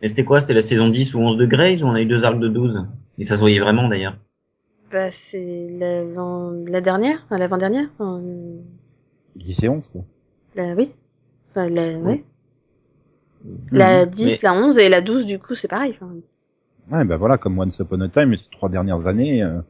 Euh, 0.00 0.02
Mais 0.02 0.08
c'était 0.08 0.24
quoi? 0.24 0.40
C'était 0.40 0.54
la 0.54 0.60
saison 0.60 0.88
10 0.88 1.14
ou 1.14 1.20
11 1.20 1.36
de 1.36 1.46
Grey's 1.46 1.82
ou 1.82 1.86
on 1.86 1.94
a 1.94 2.00
eu 2.00 2.06
deux 2.06 2.24
arcs 2.24 2.38
de 2.40 2.48
12 2.48 2.86
Et 3.18 3.24
ça 3.24 3.36
se 3.36 3.40
voyait 3.40 3.60
vraiment 3.60 3.88
d'ailleurs. 3.88 4.16
bah 4.90 5.10
c'est 5.10 5.68
la 5.78 6.80
dernière, 6.80 7.22
enfin, 7.26 7.38
l'avant-dernière. 7.38 7.88
Enfin, 7.98 8.20
10 9.36 9.62
et 9.64 9.68
11, 9.68 9.88
quoi. 9.92 10.02
la 10.56 10.74
oui. 10.74 10.94
Enfin, 11.50 11.68
la 11.68 11.98
ouais. 11.98 12.24
La 13.72 14.04
Mhm. 14.04 14.10
10, 14.10 14.42
la 14.42 14.54
11 14.54 14.78
et 14.78 14.88
la 14.88 15.00
12 15.00 15.24
du 15.26 15.38
coup 15.38 15.54
c'est 15.54 15.68
pareil. 15.68 15.94
Enfin, 15.96 16.12
Ouais, 16.90 17.04
ben 17.04 17.16
voilà, 17.16 17.38
comme 17.38 17.58
Once 17.58 17.78
Upon 17.78 18.00
a 18.00 18.08
Time, 18.08 18.36
ces 18.36 18.50
trois 18.50 18.68
dernières 18.68 19.06
années, 19.06 19.42
euh, 19.44 19.60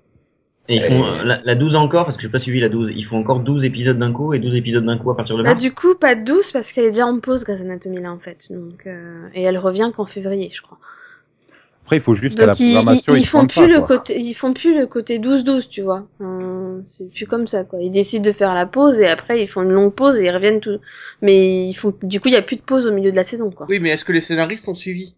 Et 0.68 0.76
ils 0.76 0.82
font 0.82 1.04
euh, 1.04 1.24
la, 1.24 1.40
la 1.42 1.54
12 1.56 1.74
encore, 1.74 2.04
parce 2.04 2.16
que 2.16 2.22
j'ai 2.22 2.28
pas 2.28 2.38
suivi 2.38 2.60
la 2.60 2.68
12. 2.68 2.92
Ils 2.94 3.04
font 3.04 3.16
encore 3.18 3.40
12 3.40 3.64
épisodes 3.64 3.98
d'un 3.98 4.12
coup 4.12 4.34
et 4.34 4.38
12 4.38 4.54
épisodes 4.54 4.84
d'un 4.84 4.98
coup 4.98 5.10
à 5.10 5.16
partir 5.16 5.36
de 5.36 5.42
Bah 5.42 5.50
mars. 5.50 5.62
du 5.62 5.72
coup 5.74 5.94
pas 5.96 6.14
de 6.14 6.24
12 6.24 6.52
parce 6.52 6.70
qu'elle 6.72 6.84
est 6.84 6.90
déjà 6.92 7.06
en 7.06 7.18
pause 7.18 7.42
Grey's 7.44 7.60
Anatomy 7.60 8.00
là 8.00 8.12
en 8.12 8.18
fait. 8.18 8.46
Donc 8.52 8.86
euh, 8.86 9.26
et 9.34 9.42
elle 9.42 9.58
revient 9.58 9.90
qu'en 9.96 10.06
février 10.06 10.50
je 10.54 10.62
crois. 10.62 10.78
après, 11.82 11.96
il 11.96 12.02
faut 12.02 12.14
juste 12.14 12.38
à 12.38 12.46
la 12.46 12.52
Donc 12.52 12.60
ils, 12.60 12.72
programmation, 12.74 13.14
ils, 13.16 13.20
ils, 13.20 13.26
font 13.26 13.46
plus 13.48 13.62
pas, 13.62 13.66
le 13.66 13.78
quoi. 13.80 13.98
côté 13.98 14.20
ils 14.20 14.34
font 14.34 14.52
plus 14.54 14.78
le 14.78 14.86
côté 14.86 15.18
12-12 15.18 15.68
tu 15.68 15.82
vois. 15.82 16.06
Euh, 16.20 16.78
c'est 16.84 17.10
plus 17.10 17.26
comme 17.26 17.48
ça 17.48 17.64
quoi. 17.64 17.80
Ils 17.82 17.90
décident 17.90 18.24
de 18.24 18.32
faire 18.32 18.54
la 18.54 18.66
pause 18.66 19.00
et 19.00 19.08
après 19.08 19.42
ils 19.42 19.48
font 19.48 19.62
une 19.62 19.72
longue 19.72 19.92
pause 19.92 20.16
et 20.18 20.24
ils 20.26 20.30
reviennent 20.30 20.60
tout. 20.60 20.78
Mais 21.20 21.68
ils 21.68 21.74
font 21.74 21.92
du 22.04 22.20
coup 22.20 22.28
il 22.28 22.34
y 22.34 22.36
a 22.36 22.42
plus 22.42 22.56
de 22.56 22.62
pause 22.62 22.86
au 22.86 22.92
milieu 22.92 23.10
de 23.10 23.16
la 23.16 23.24
saison 23.24 23.50
quoi. 23.50 23.66
Oui, 23.68 23.80
mais 23.80 23.88
est-ce 23.90 24.04
que 24.04 24.12
les 24.12 24.20
scénaristes 24.20 24.68
ont 24.68 24.74
suivi? 24.74 25.14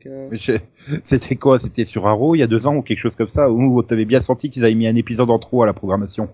Que... 0.00 0.28
C'était 1.04 1.36
quoi? 1.36 1.58
C'était 1.58 1.84
sur 1.84 2.06
Arrow 2.06 2.34
il 2.34 2.38
y 2.38 2.42
a 2.42 2.46
deux 2.46 2.66
ans 2.66 2.76
ou 2.76 2.82
quelque 2.82 2.98
chose 2.98 3.16
comme 3.16 3.28
ça 3.28 3.50
où 3.50 3.82
t'avais 3.82 4.04
bien 4.04 4.20
senti 4.20 4.50
qu'ils 4.50 4.64
avaient 4.64 4.74
mis 4.74 4.86
un 4.86 4.96
épisode 4.96 5.30
en 5.30 5.38
trop 5.38 5.62
à 5.62 5.66
la 5.66 5.72
programmation? 5.72 6.28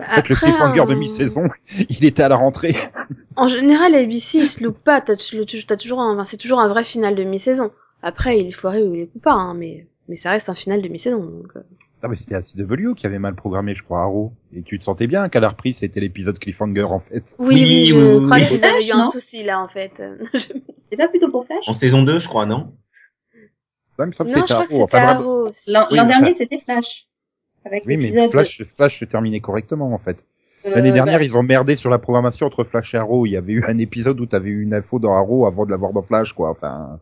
En 0.00 0.04
fait, 0.04 0.28
le 0.28 0.34
cliffhanger 0.34 0.84
de 0.86 0.92
euh, 0.92 0.96
mi-saison, 0.96 1.48
il 1.88 2.04
était 2.04 2.22
à 2.22 2.28
la 2.28 2.36
rentrée. 2.36 2.74
En 3.34 3.48
général 3.48 3.94
ABC 3.94 4.38
ils 4.38 4.46
se 4.46 4.62
loupent 4.62 4.84
pas. 4.84 5.00
T'as 5.00 5.16
toujours 5.16 6.00
un, 6.00 6.12
enfin, 6.12 6.24
c'est 6.24 6.36
toujours 6.36 6.60
un 6.60 6.68
vrai 6.68 6.84
final 6.84 7.14
de 7.14 7.24
mi-saison. 7.24 7.70
Après 8.02 8.38
il 8.38 8.48
est 8.48 8.52
foiré 8.52 8.82
ou 8.82 8.94
il 8.94 9.00
est 9.02 9.10
hein, 9.24 9.54
mais 9.56 9.86
mais 10.08 10.16
ça 10.16 10.30
reste 10.30 10.50
un 10.50 10.54
final 10.54 10.82
de 10.82 10.88
mi-saison. 10.88 11.24
Donc, 11.24 11.48
euh. 11.56 11.60
Ah 12.04 12.08
mais 12.08 12.16
c'était 12.16 12.34
la 12.34 12.42
CW 12.42 12.94
qui 12.96 13.06
avait 13.06 13.18
mal 13.20 13.34
programmé, 13.36 13.74
je 13.76 13.82
crois, 13.82 14.00
Arrow. 14.02 14.32
Et 14.54 14.62
tu 14.62 14.78
te 14.78 14.84
sentais 14.84 15.06
bien 15.06 15.28
qu'à 15.28 15.38
la 15.40 15.48
reprise, 15.50 15.78
c'était 15.78 16.00
l'épisode 16.00 16.38
cliffhanger 16.38 16.82
en 16.82 16.98
fait. 16.98 17.36
Oui, 17.38 17.54
Oui, 17.54 17.60
oui, 17.62 17.84
je 17.86 17.94
oui, 17.94 18.24
crois 18.24 18.38
oui. 18.38 18.46
qu'ils 18.48 18.64
avaient 18.64 18.86
eu 18.86 18.90
un 18.92 18.98
Non. 19.04 19.10
souci 19.10 19.44
là 19.44 19.60
en 19.60 19.68
fait. 19.68 20.02
C'est 20.90 20.96
pas 20.96 21.08
plutôt 21.08 21.30
pour 21.30 21.46
Flash 21.46 21.64
En 21.68 21.72
saison 21.72 22.02
2, 22.02 22.18
je 22.18 22.28
crois, 22.28 22.44
non? 22.46 22.72
Ça 23.96 24.06
me 24.06 24.12
semble 24.12 24.30
que 24.30 24.36
non, 24.38 24.42
je 24.44 24.48
que 24.48 24.52
Arrow. 24.54 24.66
c'était 24.70 24.82
Enfin. 24.82 24.98
Arrow. 24.98 25.44
L'an 25.68 25.86
Oui, 25.90 25.98
mais 26.00 26.06
dernier, 26.08 26.32
ça- 26.32 26.38
c'était 26.38 26.60
Flash. 26.60 27.06
Avec 27.64 27.84
Oui, 27.86 27.96
mais 27.96 28.28
Flash, 28.28 28.62
Flash 28.64 28.98
se 28.98 29.04
terminait 29.04 29.38
correctement 29.40 29.92
en 29.92 29.98
fait. 29.98 30.24
euh, 30.66 30.70
L'année 30.74 30.90
dernière, 30.92 31.18
bah, 31.18 31.24
ils 31.24 31.36
ont 31.36 31.42
merdé 31.44 31.76
sur 31.76 31.90
la 31.90 31.98
programmation 31.98 32.46
entre 32.48 32.64
Flash 32.64 32.94
et 32.94 32.98
Arrow. 32.98 33.26
Il 33.26 33.30
y 33.30 33.36
avait 33.36 33.52
eu 33.52 33.64
un 33.64 33.78
épisode 33.78 34.18
où 34.20 34.26
t'avais 34.26 34.48
eu 34.50 34.62
une 34.62 34.74
info 34.74 34.98
dans 34.98 35.14
Arrow 35.14 35.46
avant 35.46 35.64
de 35.66 35.70
l'avoir 35.70 35.92
dans 35.92 36.02
Flash, 36.02 36.32
quoi. 36.32 36.50
Enfin, 36.50 36.98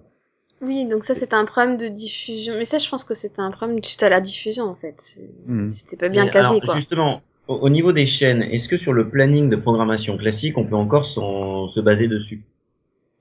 Oui, 0.60 0.86
donc 0.86 1.04
ça 1.04 1.14
c'était 1.14 1.34
un 1.34 1.46
problème 1.46 1.76
de 1.78 1.88
diffusion. 1.88 2.54
Mais 2.56 2.64
ça, 2.66 2.78
je 2.78 2.88
pense 2.88 3.04
que 3.04 3.14
c'était 3.14 3.40
un 3.40 3.50
problème 3.50 3.82
suite 3.82 4.02
à 4.02 4.08
la 4.10 4.20
diffusion 4.20 4.64
en 4.64 4.74
fait. 4.74 5.16
Mhm. 5.46 5.68
C'était 5.68 5.96
pas 5.96 6.08
bien 6.08 6.24
Mais 6.26 6.30
casé 6.30 6.48
alors, 6.48 6.60
quoi. 6.60 6.74
Justement, 6.76 7.22
au, 7.48 7.54
au 7.56 7.68
niveau 7.70 7.92
des 7.92 8.06
chaînes, 8.06 8.42
est-ce 8.42 8.68
que 8.68 8.76
sur 8.76 8.92
le 8.92 9.08
planning 9.08 9.48
de 9.48 9.56
programmation 9.56 10.16
classique, 10.18 10.58
on 10.58 10.64
peut 10.66 10.76
encore 10.76 11.04
s'en- 11.06 11.68
se 11.68 11.80
baser 11.80 12.08
dessus 12.08 12.42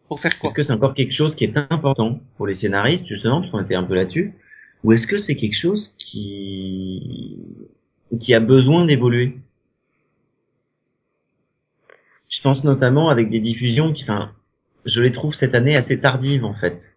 Pour 0.09 0.19
faire 0.19 0.37
quoi 0.37 0.49
Est-ce 0.49 0.55
que 0.55 0.63
c'est 0.63 0.73
encore 0.73 0.93
quelque 0.93 1.13
chose 1.13 1.35
qui 1.35 1.45
est 1.45 1.57
important 1.71 2.19
pour 2.37 2.47
les 2.47 2.53
scénaristes, 2.55 3.07
justement, 3.07 3.41
parce 3.41 3.51
qu'on 3.51 3.61
était 3.63 3.75
un 3.75 3.83
peu 3.83 3.95
là-dessus 3.95 4.33
ou 4.83 4.93
est-ce 4.93 5.07
que 5.07 5.17
c'est 5.17 5.35
quelque 5.35 5.55
chose 5.57 5.93
qui 5.97 7.37
qui 8.19 8.33
a 8.33 8.39
besoin 8.39 8.85
d'évoluer 8.85 9.37
Je 12.29 12.41
pense 12.41 12.63
notamment 12.63 13.09
avec 13.09 13.29
des 13.29 13.41
diffusions 13.41 13.91
qui, 13.91 14.03
enfin, 14.03 14.31
je 14.85 15.01
les 15.01 15.11
trouve 15.11 15.33
cette 15.33 15.53
année 15.53 15.75
assez 15.75 15.99
tardives 15.99 16.45
en 16.45 16.53
fait. 16.53 16.95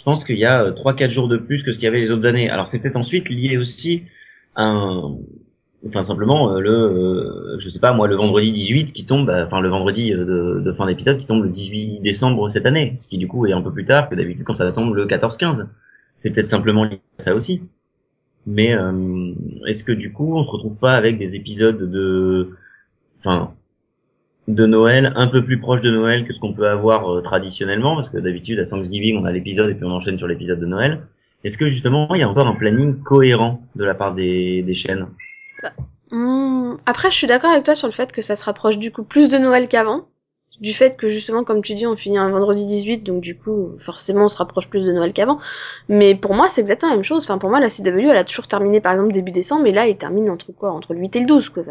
Je 0.00 0.04
pense 0.04 0.24
qu'il 0.24 0.38
y 0.38 0.46
a 0.46 0.62
euh, 0.62 0.70
trois 0.72 0.96
quatre 0.96 1.10
jours 1.10 1.28
de 1.28 1.36
plus 1.36 1.62
que 1.62 1.72
ce 1.72 1.76
qu'il 1.76 1.84
y 1.84 1.88
avait 1.88 2.00
les 2.00 2.10
autres 2.10 2.26
années. 2.26 2.48
Alors 2.48 2.66
c'est 2.66 2.78
peut-être 2.78 2.96
ensuite 2.96 3.28
lié 3.28 3.58
aussi 3.58 4.04
à 4.54 4.64
un, 4.64 5.18
enfin 5.86 6.00
simplement 6.00 6.54
euh, 6.54 6.60
le, 6.60 6.70
euh, 6.70 7.58
je 7.58 7.68
sais 7.68 7.80
pas 7.80 7.92
moi, 7.92 8.08
le 8.08 8.16
vendredi 8.16 8.50
18 8.50 8.94
qui 8.94 9.04
tombe, 9.04 9.26
bah, 9.26 9.44
enfin 9.46 9.60
le 9.60 9.68
vendredi 9.68 10.10
de, 10.10 10.62
de 10.64 10.72
fin 10.72 10.86
d'épisode 10.86 11.18
qui 11.18 11.26
tombe 11.26 11.42
le 11.42 11.50
18 11.50 12.00
décembre 12.00 12.50
cette 12.50 12.64
année, 12.64 12.94
ce 12.96 13.08
qui 13.08 13.18
du 13.18 13.28
coup 13.28 13.44
est 13.46 13.52
un 13.52 13.60
peu 13.60 13.70
plus 13.70 13.84
tard 13.84 14.08
que 14.08 14.14
d'habitude 14.14 14.44
quand 14.44 14.54
ça 14.54 14.72
tombe 14.72 14.94
le 14.94 15.06
14-15. 15.06 15.66
C'est 16.16 16.30
peut-être 16.30 16.48
simplement 16.48 16.84
lié 16.84 17.00
à 17.18 17.22
ça 17.22 17.34
aussi. 17.34 17.60
Mais 18.46 18.74
euh, 18.74 19.34
est-ce 19.66 19.84
que 19.84 19.92
du 19.92 20.14
coup 20.14 20.34
on 20.34 20.42
se 20.42 20.50
retrouve 20.50 20.78
pas 20.78 20.92
avec 20.92 21.18
des 21.18 21.36
épisodes 21.36 21.90
de, 21.90 22.56
enfin 23.18 23.52
de 24.54 24.66
Noël 24.66 25.12
un 25.16 25.28
peu 25.28 25.44
plus 25.44 25.58
proche 25.58 25.80
de 25.80 25.90
Noël 25.90 26.26
que 26.26 26.32
ce 26.32 26.40
qu'on 26.40 26.52
peut 26.52 26.68
avoir 26.68 27.12
euh, 27.12 27.22
traditionnellement 27.22 27.96
parce 27.96 28.10
que 28.10 28.18
d'habitude 28.18 28.58
à 28.58 28.64
Thanksgiving 28.64 29.18
on 29.18 29.24
a 29.24 29.32
l'épisode 29.32 29.70
et 29.70 29.74
puis 29.74 29.84
on 29.84 29.90
enchaîne 29.90 30.18
sur 30.18 30.26
l'épisode 30.26 30.60
de 30.60 30.66
Noël. 30.66 31.06
Est-ce 31.44 31.56
que 31.58 31.66
justement 31.66 32.14
il 32.14 32.20
y 32.20 32.22
a 32.22 32.28
encore 32.28 32.46
un 32.46 32.54
planning 32.54 33.02
cohérent 33.02 33.62
de 33.74 33.84
la 33.84 33.94
part 33.94 34.14
des, 34.14 34.62
des 34.62 34.74
chaînes? 34.74 35.06
Hmm, 36.10 36.76
Après, 36.86 37.10
je 37.10 37.16
suis 37.16 37.26
d'accord 37.26 37.50
avec 37.50 37.64
toi 37.64 37.74
sur 37.74 37.88
le 37.88 37.92
fait 37.92 38.12
que 38.12 38.22
ça 38.22 38.36
se 38.36 38.44
rapproche 38.44 38.78
du 38.78 38.92
coup 38.92 39.04
plus 39.04 39.28
de 39.28 39.38
Noël 39.38 39.68
qu'avant. 39.68 40.06
Du 40.60 40.74
fait 40.74 40.96
que 40.96 41.08
justement, 41.08 41.42
comme 41.44 41.62
tu 41.62 41.74
dis, 41.74 41.86
on 41.86 41.96
finit 41.96 42.18
un 42.18 42.28
vendredi 42.28 42.66
18, 42.66 42.98
donc 43.02 43.22
du 43.22 43.34
coup, 43.38 43.76
forcément, 43.78 44.26
on 44.26 44.28
se 44.28 44.36
rapproche 44.36 44.68
plus 44.68 44.84
de 44.84 44.92
Noël 44.92 45.14
qu'avant. 45.14 45.38
Mais 45.88 46.14
pour 46.14 46.34
moi, 46.34 46.48
c'est 46.50 46.60
exactement 46.60 46.90
la 46.90 46.96
même 46.96 47.04
chose. 47.04 47.24
Enfin, 47.24 47.38
pour 47.38 47.48
moi, 47.48 47.60
la 47.60 47.68
CW, 47.70 48.10
elle 48.10 48.16
a 48.16 48.24
toujours 48.24 48.46
terminé 48.46 48.80
par 48.80 48.92
exemple 48.92 49.12
début 49.12 49.30
décembre, 49.30 49.62
mais 49.62 49.72
là, 49.72 49.86
il 49.88 49.96
termine 49.96 50.28
entre 50.28 50.52
quoi? 50.52 50.72
Entre 50.72 50.92
le 50.92 51.00
8 51.00 51.16
et 51.16 51.20
le 51.20 51.26
12, 51.26 51.48
quoi. 51.48 51.64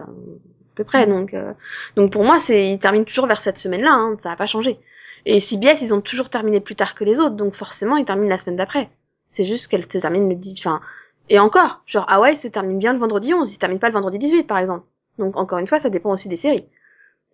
Peu 0.79 0.85
près. 0.85 1.05
Donc, 1.05 1.33
euh, 1.33 1.53
donc 1.95 2.11
pour 2.11 2.23
moi, 2.23 2.39
c'est, 2.39 2.71
il 2.71 2.79
termine 2.79 3.05
toujours 3.05 3.27
vers 3.27 3.41
cette 3.41 3.57
semaine-là. 3.57 3.91
Hein, 3.91 4.15
ça 4.19 4.31
a 4.31 4.35
pas 4.35 4.47
changé. 4.47 4.79
Et 5.25 5.39
CBS, 5.39 5.81
ils 5.81 5.93
ont 5.93 6.01
toujours 6.01 6.29
terminé 6.29 6.61
plus 6.61 6.75
tard 6.75 6.95
que 6.95 7.03
les 7.03 7.19
autres, 7.19 7.35
donc 7.35 7.53
forcément, 7.53 7.97
ils 7.97 8.05
terminent 8.05 8.29
la 8.29 8.37
semaine 8.37 8.55
d'après. 8.55 8.89
C'est 9.27 9.43
juste 9.43 9.67
qu'elle 9.67 9.83
se 9.83 9.97
termine 9.97 10.29
le 10.29 10.35
10, 10.35 10.57
enfin, 10.59 10.81
et 11.29 11.37
encore, 11.37 11.83
genre 11.85 12.05
Hawaii 12.09 12.35
se 12.35 12.47
termine 12.47 12.79
bien 12.79 12.93
le 12.93 12.99
vendredi 12.99 13.33
11, 13.33 13.49
il 13.49 13.53
se 13.53 13.59
termine 13.59 13.77
pas 13.77 13.89
le 13.89 13.93
vendredi 13.93 14.17
18 14.17 14.47
par 14.47 14.57
exemple. 14.57 14.85
Donc 15.19 15.37
encore 15.37 15.59
une 15.59 15.67
fois, 15.67 15.77
ça 15.77 15.89
dépend 15.89 16.11
aussi 16.11 16.29
des 16.29 16.37
séries. 16.37 16.65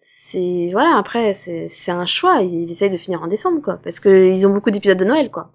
C'est 0.02 0.70
voilà, 0.74 0.98
après 0.98 1.34
c'est 1.34 1.68
c'est 1.70 1.92
un 1.92 2.06
choix, 2.06 2.42
ils 2.42 2.70
essayent 2.70 2.90
de 2.90 2.98
finir 2.98 3.22
en 3.24 3.28
décembre 3.28 3.62
quoi 3.62 3.80
parce 3.84 4.00
que 4.00 4.30
ils 4.30 4.46
ont 4.46 4.54
beaucoup 4.54 4.72
d'épisodes 4.72 4.98
de 4.98 5.06
Noël 5.06 5.32
quoi. 5.32 5.52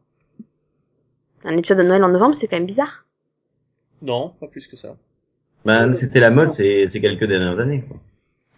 Un 1.45 1.57
épisode 1.57 1.79
de 1.79 1.83
Noël 1.83 2.03
en 2.05 2.09
novembre, 2.09 2.35
c'est 2.35 2.49
quand 2.49 2.57
même 2.57 2.67
bizarre. 2.67 3.05
Non, 4.03 4.35
pas 4.41 4.49
plus 4.49 4.67
que 4.67 4.77
ça. 4.77 4.97
Ben 5.65 5.93
c'était 5.93 6.21
la 6.21 6.31
mode 6.31 6.51
ces, 6.51 6.87
ces 6.87 7.01
quelques 7.01 7.27
dernières 7.27 7.59
années. 7.61 7.85
Quoi. 7.87 7.99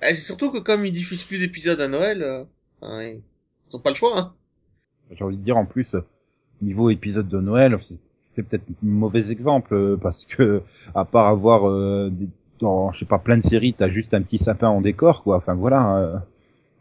Eh, 0.02 0.14
c'est 0.14 0.26
surtout 0.26 0.50
que 0.52 0.58
comme 0.58 0.84
ils 0.84 0.92
diffusent 0.92 1.24
plus 1.24 1.38
d'épisodes 1.40 1.80
à 1.80 1.88
Noël, 1.88 2.22
euh, 2.22 2.44
hein, 2.82 3.02
ils 3.02 3.76
ont 3.76 3.80
pas 3.80 3.90
le 3.90 3.96
choix. 3.96 4.18
Hein. 4.18 4.32
J'ai 5.16 5.24
envie 5.24 5.36
de 5.36 5.42
dire 5.42 5.56
en 5.56 5.66
plus, 5.66 5.94
niveau 6.60 6.90
épisode 6.90 7.28
de 7.28 7.40
Noël, 7.40 7.76
c'est- 7.80 7.98
c'est 8.30 8.42
peut-être 8.44 8.64
un 8.70 8.74
mauvais 8.86 9.30
exemple 9.30 9.74
euh, 9.74 9.96
parce 10.00 10.24
que 10.24 10.62
à 10.94 11.04
part 11.04 11.26
avoir 11.28 11.68
euh, 11.68 12.08
des- 12.10 12.28
dans 12.60 12.92
je 12.92 13.00
sais 13.00 13.04
pas 13.04 13.18
plein 13.18 13.36
de 13.36 13.42
séries, 13.42 13.74
t'as 13.74 13.90
juste 13.90 14.14
un 14.14 14.22
petit 14.22 14.38
sapin 14.38 14.68
en 14.68 14.80
décor 14.80 15.22
quoi. 15.24 15.36
Enfin 15.36 15.54
voilà, 15.54 15.96
euh, 15.98 16.16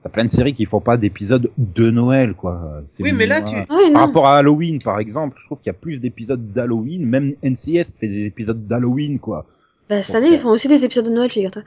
t'as 0.04 0.10
plein 0.10 0.24
de 0.26 0.30
séries 0.30 0.54
qui 0.54 0.66
font 0.66 0.80
pas 0.82 0.98
d'épisodes 0.98 1.52
de 1.58 1.90
Noël 1.92 2.36
quoi. 2.36 2.82
C'est 2.86 3.04
Oui, 3.04 3.12
mais 3.14 3.26
là, 3.26 3.42
tu- 3.42 3.56
Ah 3.56 3.66
Par 3.68 3.92
non. 3.92 4.00
rapport 4.00 4.28
à 4.28 4.38
Halloween 4.38 4.82
par 4.82 5.00
exemple, 5.00 5.38
je 5.40 5.46
trouve 5.46 5.58
qu'il 5.60 5.68
y 5.68 5.76
a 5.76 5.80
plus 5.80 6.00
d'épisodes 6.00 6.54
d'Halloween, 6.54 7.06
même 7.06 7.36
NCS 7.44 7.94
fait 8.00 8.08
des 8.08 8.26
épisodes 8.26 8.66
d'Halloween 8.68 9.20
quoi. 9.20 9.46
Bah, 9.92 10.02
cette 10.04 10.16
année, 10.16 10.30
ils 10.32 10.40
font 10.40 10.50
aussi 10.50 10.68
des 10.70 10.86
épisodes 10.86 11.06
de 11.06 11.12
Noël, 11.12 11.30
figure-toi. 11.32 11.64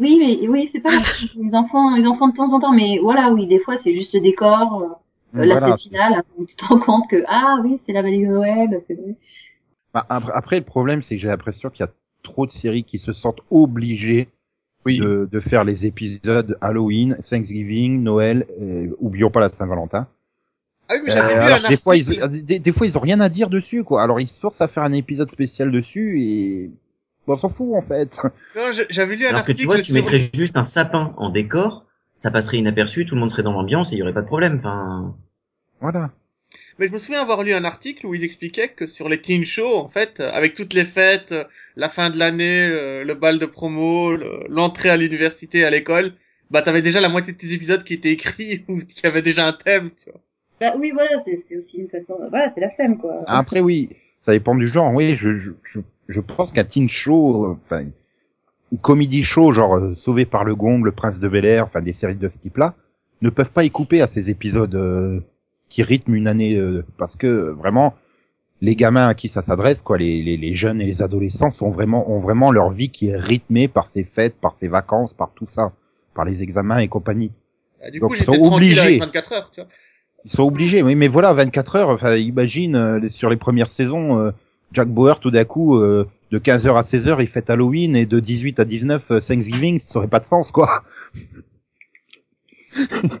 Oui, 0.00 0.18
mais 0.18 0.48
oui, 0.48 0.68
c'est 0.72 0.80
pas 0.80 0.90
les 1.36 1.54
enfants, 1.54 1.94
les 1.94 2.06
enfants 2.06 2.28
de 2.28 2.34
temps 2.34 2.52
en 2.52 2.58
temps, 2.58 2.72
mais 2.72 2.98
voilà, 2.98 3.30
oui, 3.30 3.46
des 3.46 3.60
fois 3.60 3.76
c'est 3.78 3.94
juste 3.94 4.12
le 4.14 4.20
décor, 4.20 4.98
euh, 5.36 5.44
la 5.44 5.58
Voilà, 5.58 5.76
scène 5.76 5.78
finale, 5.92 6.22
où 6.36 6.44
tu 6.46 6.56
te 6.56 6.64
rends 6.64 6.78
compte 6.80 7.08
que 7.08 7.22
ah 7.28 7.58
oui, 7.62 7.78
c'est 7.86 7.92
la 7.92 8.02
vallée 8.02 8.22
de 8.26 8.26
Noël, 8.26 8.68
c'est 8.88 8.94
vrai. 8.94 9.14
Bah, 9.94 10.06
après, 10.08 10.32
après, 10.34 10.58
le 10.58 10.64
problème, 10.64 11.02
c'est 11.02 11.16
que 11.16 11.22
j'ai 11.22 11.28
l'impression 11.28 11.70
qu'il 11.70 11.84
y 11.84 11.88
a 11.88 11.92
trop 12.22 12.46
de 12.46 12.50
séries 12.50 12.84
qui 12.84 12.98
se 12.98 13.12
sentent 13.12 13.40
obligées 13.50 14.28
Oui. 14.86 14.98
de, 14.98 15.28
de 15.30 15.40
faire 15.40 15.64
les 15.64 15.86
épisodes 15.86 16.56
Halloween, 16.60 17.16
Thanksgiving, 17.28 18.02
Noël, 18.02 18.46
euh, 18.60 18.88
oublions 19.00 19.30
pas 19.30 19.40
la 19.40 19.48
Saint-Valentin. 19.48 20.08
Ah 20.88 20.94
oui, 20.94 21.00
mais 21.04 21.10
Euh, 21.10 21.14
j'avais 21.14 21.34
alors, 21.34 21.66
un 21.66 21.68
des 21.68 21.76
fois, 21.76 21.96
ils, 21.96 22.44
des, 22.44 22.58
des 22.58 22.72
fois, 22.72 22.86
ils 22.86 22.96
ont 22.96 23.00
rien 23.00 23.20
à 23.20 23.28
dire 23.28 23.50
dessus, 23.50 23.84
quoi. 23.84 24.02
Alors, 24.02 24.20
ils 24.20 24.28
se 24.28 24.40
forcent 24.40 24.60
à 24.60 24.68
faire 24.68 24.82
un 24.82 24.92
épisode 24.92 25.30
spécial 25.30 25.70
dessus 25.70 26.20
et 26.20 26.70
on 27.30 27.36
s'en 27.36 27.48
fout, 27.48 27.74
en 27.74 27.82
fait. 27.82 28.20
Non, 28.56 28.72
je- 28.72 28.82
j'avais 28.90 29.16
lu 29.16 29.24
un 29.26 29.30
Alors 29.30 29.44
que 29.44 29.52
article 29.52 29.60
tu 29.60 29.66
vois, 29.66 29.76
tu 29.76 29.84
sur... 29.84 29.94
mettrais 29.94 30.30
juste 30.34 30.56
un 30.56 30.64
sapin 30.64 31.14
en 31.16 31.30
décor, 31.30 31.86
ça 32.14 32.30
passerait 32.30 32.58
inaperçu, 32.58 33.06
tout 33.06 33.14
le 33.14 33.20
monde 33.20 33.30
serait 33.30 33.42
dans 33.42 33.52
l'ambiance 33.52 33.92
et 33.92 33.96
il 33.96 33.98
y 33.98 34.02
aurait 34.02 34.12
pas 34.14 34.22
de 34.22 34.26
problème. 34.26 34.56
Enfin, 34.58 35.14
Voilà. 35.80 36.10
Mais 36.78 36.86
je 36.88 36.92
me 36.92 36.98
souviens 36.98 37.22
avoir 37.22 37.42
lu 37.44 37.52
un 37.52 37.64
article 37.64 38.06
où 38.06 38.14
ils 38.14 38.24
expliquaient 38.24 38.68
que 38.68 38.86
sur 38.86 39.08
les 39.08 39.20
teen 39.20 39.44
shows, 39.44 39.76
en 39.76 39.88
fait, 39.88 40.20
euh, 40.20 40.30
avec 40.32 40.54
toutes 40.54 40.72
les 40.72 40.84
fêtes, 40.84 41.32
euh, 41.32 41.44
la 41.76 41.88
fin 41.88 42.10
de 42.10 42.18
l'année, 42.18 42.68
le, 42.68 43.02
le 43.04 43.14
bal 43.14 43.38
de 43.38 43.46
promo, 43.46 44.12
le- 44.16 44.40
l'entrée 44.48 44.90
à 44.90 44.96
l'université, 44.96 45.64
à 45.64 45.70
l'école, 45.70 46.12
bah 46.50 46.62
t'avais 46.62 46.82
déjà 46.82 47.00
la 47.00 47.08
moitié 47.08 47.32
de 47.34 47.38
tes 47.38 47.52
épisodes 47.52 47.84
qui 47.84 47.94
étaient 47.94 48.10
écrits 48.12 48.64
ou 48.68 48.80
qui 48.80 49.06
avaient 49.06 49.22
déjà 49.22 49.46
un 49.46 49.52
thème, 49.52 49.90
tu 49.96 50.10
vois. 50.10 50.20
Bah 50.60 50.74
oui, 50.78 50.90
voilà, 50.90 51.18
c'est 51.24 51.40
c'est 51.48 51.56
aussi 51.56 51.78
une 51.78 51.88
façon, 51.88 52.18
voilà, 52.30 52.52
c'est 52.54 52.60
la 52.60 52.70
flemme 52.70 52.98
quoi. 52.98 53.22
Après, 53.28 53.60
oui, 53.60 53.90
ça 54.20 54.32
dépend 54.32 54.54
du 54.54 54.68
genre. 54.68 54.92
Oui, 54.92 55.16
je, 55.16 55.32
je, 55.34 55.52
je, 55.62 55.80
je 56.10 56.20
pense 56.20 56.52
qu'un 56.52 56.64
teen 56.64 56.88
show, 56.88 57.56
enfin, 57.64 57.84
une 58.72 58.78
comédie 58.78 59.22
show, 59.24 59.52
genre 59.52 59.76
euh, 59.76 59.94
Sauvé 59.94 60.26
par 60.26 60.44
le 60.44 60.54
Gong, 60.54 60.82
Le 60.84 60.92
Prince 60.92 61.20
de 61.20 61.28
Bel 61.28 61.44
Air, 61.44 61.64
enfin 61.64 61.82
des 61.82 61.92
séries 61.92 62.16
de 62.16 62.28
ce 62.28 62.38
type-là, 62.38 62.74
ne 63.22 63.30
peuvent 63.30 63.50
pas 63.50 63.64
y 63.64 63.70
couper 63.70 64.00
à 64.02 64.06
ces 64.06 64.30
épisodes 64.30 64.74
euh, 64.74 65.20
qui 65.68 65.82
rythment 65.82 66.14
une 66.14 66.26
année, 66.26 66.56
euh, 66.56 66.84
parce 66.96 67.16
que 67.16 67.50
vraiment, 67.50 67.94
les 68.60 68.76
gamins 68.76 69.08
à 69.08 69.14
qui 69.14 69.28
ça 69.28 69.42
s'adresse, 69.42 69.82
quoi, 69.82 69.98
les, 69.98 70.22
les, 70.22 70.36
les 70.36 70.54
jeunes 70.54 70.80
et 70.80 70.86
les 70.86 71.02
adolescents 71.02 71.50
sont 71.50 71.70
vraiment 71.70 72.10
ont 72.10 72.18
vraiment 72.20 72.50
leur 72.52 72.70
vie 72.70 72.90
qui 72.90 73.08
est 73.08 73.16
rythmée 73.16 73.68
par 73.68 73.86
ces 73.86 74.04
fêtes, 74.04 74.36
par 74.40 74.52
ces 74.52 74.68
vacances, 74.68 75.14
par 75.14 75.32
tout 75.34 75.46
ça, 75.48 75.72
par 76.14 76.24
les 76.24 76.42
examens 76.42 76.78
et 76.78 76.88
compagnie. 76.88 77.32
Bah, 77.80 77.90
du 77.90 77.98
Donc, 77.98 78.10
coup, 78.10 78.16
ils 78.16 78.22
sont 78.22 78.32
avec 78.32 78.44
obligés. 78.44 78.98
24 78.98 79.32
heures, 79.32 79.50
tu 79.50 79.60
vois. 79.60 79.70
Ils 80.24 80.30
sont 80.30 80.42
obligés, 80.42 80.82
oui, 80.82 80.94
mais 80.94 81.08
voilà, 81.08 81.32
24 81.32 81.76
heures, 81.76 81.88
enfin, 81.88 82.14
imagine, 82.16 82.76
euh, 82.76 83.08
sur 83.08 83.30
les 83.30 83.36
premières 83.38 83.70
saisons, 83.70 84.18
euh, 84.18 84.30
Jack 84.72 84.88
Bauer, 84.88 85.18
tout 85.20 85.30
d'un 85.30 85.44
coup, 85.44 85.76
euh, 85.76 86.06
de 86.30 86.38
15h 86.38 86.76
à 86.76 86.82
16h, 86.82 87.16
il 87.20 87.26
fête 87.26 87.50
Halloween, 87.50 87.96
et 87.96 88.06
de 88.06 88.20
18 88.20 88.60
à 88.60 88.64
19, 88.64 89.10
euh, 89.10 89.20
Thanksgiving, 89.20 89.78
ça 89.80 89.98
aurait 89.98 90.08
pas 90.08 90.20
de 90.20 90.24
sens, 90.24 90.50
quoi. 90.52 90.82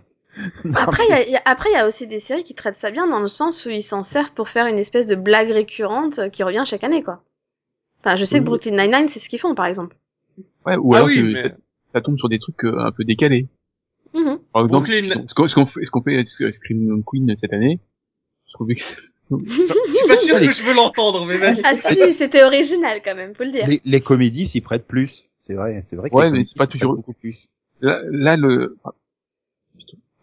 Non, 0.64 0.72
Après, 0.76 1.02
il 1.06 1.10
y 1.10 1.12
a- 1.12 1.26
il 1.26 1.32
y 1.32 1.36
a, 1.36 1.42
après, 1.44 1.68
il 1.70 1.74
y 1.74 1.76
a 1.76 1.86
aussi 1.86 2.06
des 2.06 2.18
séries 2.20 2.44
qui 2.44 2.54
traitent 2.54 2.74
ça 2.76 2.90
bien 2.90 3.06
dans 3.08 3.18
le 3.20 3.28
sens 3.28 3.66
où 3.66 3.68
ils 3.70 3.82
s'en 3.82 4.04
servent 4.04 4.32
pour 4.32 4.48
faire 4.48 4.66
une 4.66 4.78
espèce 4.78 5.06
de 5.06 5.14
blague 5.16 5.50
récurrente 5.50 6.18
euh, 6.18 6.28
qui 6.28 6.42
revient 6.44 6.62
chaque 6.64 6.84
année, 6.84 7.02
quoi. 7.02 7.22
Enfin, 7.98 8.16
je 8.16 8.24
sais 8.24 8.38
que. 8.38 8.44
Brooklyn 8.44 8.70
Nine-Nine, 8.76 9.08
c'est 9.08 9.18
ce 9.18 9.28
qu'ils 9.28 9.40
font, 9.40 9.54
par 9.54 9.66
exemple. 9.66 9.96
Ouais, 10.64 10.76
ou 10.76 10.94
Ah 10.94 10.98
alors 10.98 11.08
oui, 11.08 11.16
que 11.16 11.26
mais- 11.32 11.42
ça, 11.52 11.58
ça 11.94 12.00
tombe 12.00 12.16
sur 12.16 12.28
des 12.30 12.38
trucs 12.38 12.64
euh, 12.64 12.78
un 12.78 12.92
peu 12.92 13.04
décalés. 13.04 13.48
Mhm. 14.14 14.38
Par 14.52 14.62
exemple, 14.62 14.88
Brooklyn- 14.88 15.26
ce 15.28 15.34
qu'on 15.34 15.46
qu'on 15.46 15.66
fait, 15.66 15.84
ce 15.84 15.90
qu'on 15.90 16.02
fait 16.02 16.14
avec 16.14 16.30
Scream 16.30 17.02
Queen 17.04 17.34
cette 17.36 17.52
année, 17.52 17.80
je 18.46 18.52
trouvais 18.54 18.76
que 18.76 18.82
Je 19.30 19.94
suis 19.94 20.08
pas 20.08 20.16
sûr 20.16 20.38
que 20.38 20.52
je 20.52 20.62
veux 20.62 20.74
l'entendre, 20.74 21.24
mais 21.26 21.36
vas-y. 21.38 21.60
Ah 21.64 21.74
si, 21.74 22.14
c'était 22.14 22.42
original 22.42 23.00
quand 23.04 23.14
même, 23.14 23.34
faut 23.34 23.44
le 23.44 23.52
dire. 23.52 23.66
les, 23.68 23.80
les 23.84 24.00
comédies 24.00 24.46
s'y 24.46 24.60
prêtent 24.60 24.86
plus. 24.86 25.24
C'est 25.40 25.54
vrai, 25.54 25.80
c'est 25.84 25.96
vrai 25.96 26.10
que 26.10 26.14
Ouais, 26.14 26.30
mais 26.30 26.44
c'est 26.44 26.56
pas 26.56 26.66
toujours- 26.66 26.96
beaucoup 26.96 27.12
plus. 27.12 27.48
là, 27.80 28.00
là, 28.10 28.36
le 28.36 28.76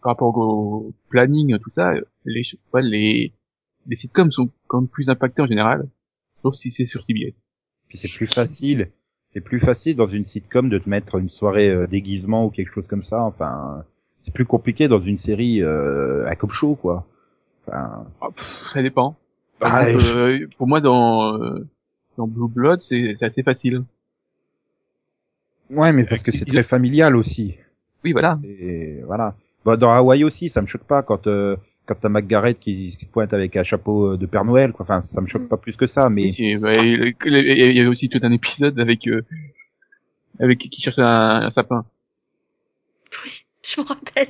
par 0.02 0.12
rapport 0.12 0.36
au 0.38 0.92
planning 1.08 1.58
tout 1.58 1.70
ça, 1.70 1.92
les 2.24 2.42
ouais, 2.72 2.82
les 2.82 3.32
les 3.86 3.96
sitcoms 3.96 4.30
sont 4.30 4.50
quand 4.66 4.80
même 4.82 4.88
plus 4.88 5.08
impactés 5.08 5.42
en 5.42 5.46
général, 5.46 5.88
sauf 6.34 6.54
si 6.54 6.70
c'est 6.70 6.86
sur 6.86 7.02
CBS. 7.04 7.44
Puis 7.88 7.98
c'est 7.98 8.08
plus 8.12 8.26
facile. 8.26 8.90
C'est 9.30 9.40
plus 9.42 9.60
facile 9.60 9.96
dans 9.96 10.06
une 10.06 10.24
sitcom 10.24 10.68
de 10.70 10.78
te 10.78 10.88
mettre 10.88 11.16
une 11.16 11.28
soirée 11.30 11.68
euh, 11.68 11.86
déguisement 11.86 12.46
ou 12.46 12.50
quelque 12.50 12.72
chose 12.72 12.88
comme 12.88 13.02
ça. 13.02 13.22
Enfin, 13.24 13.84
c'est 14.20 14.32
plus 14.32 14.46
compliqué 14.46 14.88
dans 14.88 15.00
une 15.00 15.18
série 15.18 15.62
euh, 15.62 16.24
à 16.26 16.34
cop 16.36 16.50
show, 16.52 16.74
quoi. 16.76 17.06
Enfin, 17.68 18.06
Ah, 18.20 18.28
pff, 18.34 18.46
ça 18.72 18.82
dépend. 18.82 19.16
Par 19.58 19.74
Ah, 19.74 19.90
exemple, 19.90 20.04
je- 20.04 20.18
euh, 20.18 20.48
pour 20.56 20.66
moi 20.66 20.80
dans 20.80 21.34
euh, 21.36 21.66
dans 22.16 22.26
Blue 22.26 22.48
Blood, 22.48 22.80
c'est 22.80 23.14
c'est 23.18 23.24
assez 23.26 23.42
facile. 23.42 23.84
ouais, 25.70 25.92
mais 25.92 26.04
parce 26.04 26.22
que 26.22 26.32
c'est 26.32 26.44
très 26.44 26.62
familial 26.62 27.16
aussi. 27.16 27.56
Oui, 28.04 28.12
voilà. 28.12 28.36
C'est 28.36 29.02
voilà. 29.06 29.34
Bah, 29.64 29.76
dans 29.76 29.90
Hawaï 29.90 30.24
aussi, 30.24 30.48
ça 30.48 30.62
me 30.62 30.66
choque 30.66 30.84
pas 30.84 31.02
quand 31.02 31.26
euh, 31.26 31.56
quand 31.86 31.96
t'as 32.00 32.08
McGarrett 32.08 32.58
qui 32.58 32.92
se 32.92 33.04
pointe 33.06 33.32
avec 33.32 33.56
un 33.56 33.64
chapeau 33.64 34.16
de 34.16 34.26
Père 34.26 34.44
Noël. 34.44 34.72
Quoi. 34.72 34.84
Enfin, 34.84 35.02
ça 35.02 35.20
me 35.20 35.26
choque 35.26 35.48
pas 35.48 35.56
plus 35.56 35.76
que 35.76 35.86
ça. 35.86 36.08
Mais 36.08 36.34
Et, 36.38 36.56
bah, 36.58 36.76
il 36.76 37.14
y 37.76 37.80
avait 37.80 37.86
aussi 37.88 38.08
tout 38.08 38.20
un 38.22 38.30
épisode 38.32 38.78
avec 38.78 39.06
euh, 39.08 39.22
avec 40.38 40.58
qui 40.58 40.80
cherche 40.80 40.98
un, 40.98 41.46
un 41.46 41.50
sapin. 41.50 41.84
je 43.62 43.80
me 43.80 43.86
rappelle. 43.86 44.28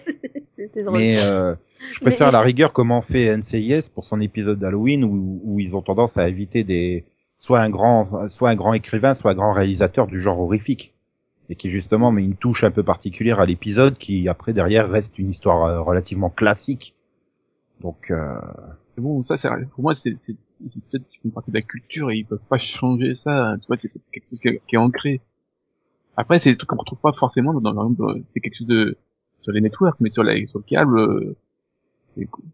C'était 0.57 0.83
drôle. 0.83 0.99
Mais 0.99 1.19
euh, 1.21 1.55
je 1.93 1.99
Mais- 2.01 2.11
préfère 2.11 2.29
à 2.29 2.33
la 2.33 2.41
rigueur 2.41 2.73
comment 2.73 3.03
fait 3.03 3.37
NCIS 3.37 3.89
pour 3.95 4.05
son 4.05 4.21
épisode 4.21 4.59
d'Halloween 4.59 5.05
où, 5.05 5.41
où 5.45 5.61
ils 5.61 5.77
ont 5.77 5.83
tendance 5.83 6.17
à 6.19 6.29
éviter 6.29 6.65
des 6.65 7.05
soit 7.39 7.61
un 7.61 7.71
grand 7.71 8.29
soit 8.29 8.51
un 8.51 8.57
grand 8.57 8.73
écrivain, 8.75 9.15
soit 9.15 9.31
un 9.31 9.35
grand 9.35 9.53
réalisateur 9.53 10.07
du 10.09 10.21
genre 10.21 10.41
horrifique 10.41 10.95
et 11.51 11.55
qui 11.55 11.71
justement 11.71 12.11
met 12.11 12.23
une 12.25 12.35
touche 12.37 12.65
un 12.65 12.71
peu 12.71 12.83
particulière 12.83 13.39
à 13.41 13.47
l'épisode 13.47 13.97
qui 13.97 14.29
après 14.29 14.53
derrière 14.53 14.89
reste 14.91 15.19
une 15.19 15.29
histoire 15.29 15.65
euh, 15.65 15.81
relativement 15.81 16.31
classique. 16.31 16.95
Donc 17.81 18.11
euh, 18.11 18.35
bon, 18.97 19.23
ça, 19.23 19.37
c'est, 19.37 19.49
pour 19.75 19.83
moi, 19.83 19.95
c'est, 19.95 20.15
c'est, 20.19 20.35
c'est 20.69 20.83
peut-être 20.91 21.09
qu'ils 21.09 21.21
font 21.21 21.31
partie 21.31 21.53
de 21.53 21.57
la 21.57 21.63
culture 21.63 22.11
et 22.11 22.17
ils 22.17 22.25
peuvent 22.27 22.41
pas 22.51 22.59
changer 22.59 23.15
ça. 23.15 23.55
Tu 23.61 23.67
vois, 23.69 23.77
c'est, 23.77 23.91
c'est 24.01 24.11
quelque 24.11 24.27
chose 24.31 24.41
qui 24.41 24.49
est, 24.49 24.61
qui 24.69 24.75
est 24.75 24.79
ancré. 24.79 25.21
Après, 26.17 26.41
c'est 26.41 26.51
des 26.51 26.57
trucs 26.57 26.69
qu'on 26.69 26.77
retrouve 26.77 26.99
pas 26.99 27.13
forcément 27.13 27.55
dans, 27.55 27.73
dans, 27.73 27.91
dans- 27.91 28.15
c'est 28.33 28.41
quelque 28.41 28.57
chose 28.57 28.67
de, 28.67 28.97
sur 29.39 29.53
les 29.53 29.61
networks, 29.61 29.97
mais 30.01 30.11
sur 30.11 30.23
la, 30.23 30.35
sur 30.47 30.59
le 30.59 30.65
câble, 30.65 30.99
euh, 30.99 31.37
c'est 32.17 32.27
cool. 32.27 32.45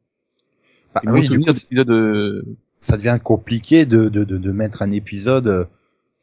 bah, 0.94 1.00
Et 1.04 1.08
oui, 1.08 1.28
coup, 1.28 1.34
euh, 1.90 2.42
ça 2.78 2.96
devient 2.96 3.18
compliqué 3.22 3.86
de, 3.86 4.08
de, 4.08 4.24
de, 4.24 4.38
de 4.38 4.52
mettre 4.52 4.82
un 4.82 4.90
épisode 4.90 5.46
euh, 5.48 5.64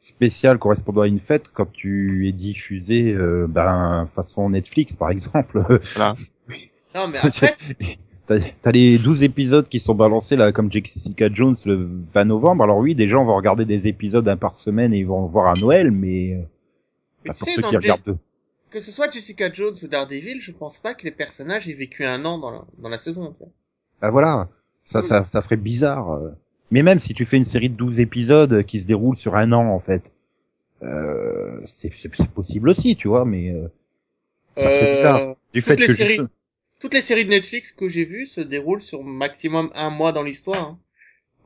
spécial 0.00 0.58
correspondant 0.58 1.02
à 1.02 1.06
une 1.06 1.20
fête 1.20 1.48
quand 1.52 1.70
tu 1.72 2.28
es 2.28 2.32
diffusé 2.32 3.12
euh, 3.12 3.46
ben 3.48 4.06
façon 4.08 4.50
Netflix 4.50 4.96
par 4.96 5.10
exemple. 5.10 5.62
voilà. 5.94 6.14
Non, 6.94 7.08
mais 7.08 7.16
après, 7.22 7.56
T'as 8.26 8.38
t'as 8.60 8.70
les 8.70 8.98
12 8.98 9.24
épisodes 9.24 9.68
qui 9.68 9.80
sont 9.80 9.94
balancés 9.94 10.36
là 10.36 10.52
comme 10.52 10.70
Jessica 10.70 11.28
Jones 11.32 11.56
le 11.66 11.88
20 12.12 12.24
novembre. 12.26 12.62
Alors 12.62 12.78
oui, 12.78 12.94
des 12.94 13.08
gens 13.08 13.24
vont 13.24 13.34
regarder 13.34 13.64
des 13.64 13.88
épisodes 13.88 14.28
un 14.28 14.36
par 14.36 14.54
semaine 14.54 14.94
et 14.94 14.98
ils 14.98 15.06
vont 15.06 15.26
voir 15.26 15.48
à 15.48 15.54
Noël, 15.54 15.90
mais 15.90 16.34
euh, 16.34 16.42
mais 17.24 17.32
pour 17.32 17.48
ceux 17.48 17.62
qui 17.62 17.76
regardent 17.76 18.04
deux. 18.06 18.18
Que 18.72 18.80
ce 18.80 18.90
soit 18.90 19.10
Jessica 19.10 19.52
Jones 19.52 19.74
ou 19.82 19.86
Daredevil, 19.86 20.40
je 20.40 20.50
pense 20.52 20.78
pas 20.78 20.94
que 20.94 21.04
les 21.04 21.10
personnages 21.12 21.68
aient 21.68 21.74
vécu 21.74 22.04
un 22.04 22.24
an 22.24 22.38
dans 22.38 22.50
la, 22.50 22.64
dans 22.78 22.88
la 22.88 22.98
saison. 22.98 23.32
Bah 24.00 24.10
voilà, 24.10 24.48
ça, 24.82 25.02
ça, 25.02 25.24
ça 25.24 25.42
ferait 25.42 25.56
bizarre. 25.56 26.10
euh. 26.12 26.30
Mais 26.70 26.82
même 26.82 26.98
si 27.00 27.12
tu 27.14 27.24
fais 27.24 27.36
une 27.36 27.44
série 27.44 27.68
de 27.68 27.76
12 27.76 28.00
épisodes 28.00 28.64
qui 28.64 28.80
se 28.80 28.86
déroulent 28.86 29.16
sur 29.16 29.36
un 29.36 29.52
an 29.52 29.66
en 29.68 29.78
fait, 29.78 30.12
euh, 30.82 31.60
c'est 31.66 31.90
possible 32.34 32.70
aussi, 32.70 32.96
tu 32.96 33.08
vois, 33.08 33.24
mais 33.24 33.50
euh, 33.50 33.68
ça 34.56 34.70
serait 34.70 34.86
Euh, 34.86 34.92
bizarre. 34.96 35.36
Du 35.52 35.60
toutes 35.62 35.68
fait 35.68 35.76
les 35.76 35.86
que 35.86 35.94
séries- 35.94 36.16
juste- 36.16 36.28
Toutes 36.80 36.94
les 36.94 37.00
séries 37.02 37.24
de 37.24 37.30
Netflix 37.30 37.72
que 37.72 37.88
j'ai 37.88 38.04
vues 38.04 38.26
se 38.26 38.40
déroulent 38.40 38.80
sur 38.80 39.04
maximum 39.04 39.70
un 39.74 39.90
mois 39.90 40.10
dans 40.12 40.22
l'histoire. 40.24 40.62
hein. 40.70 40.78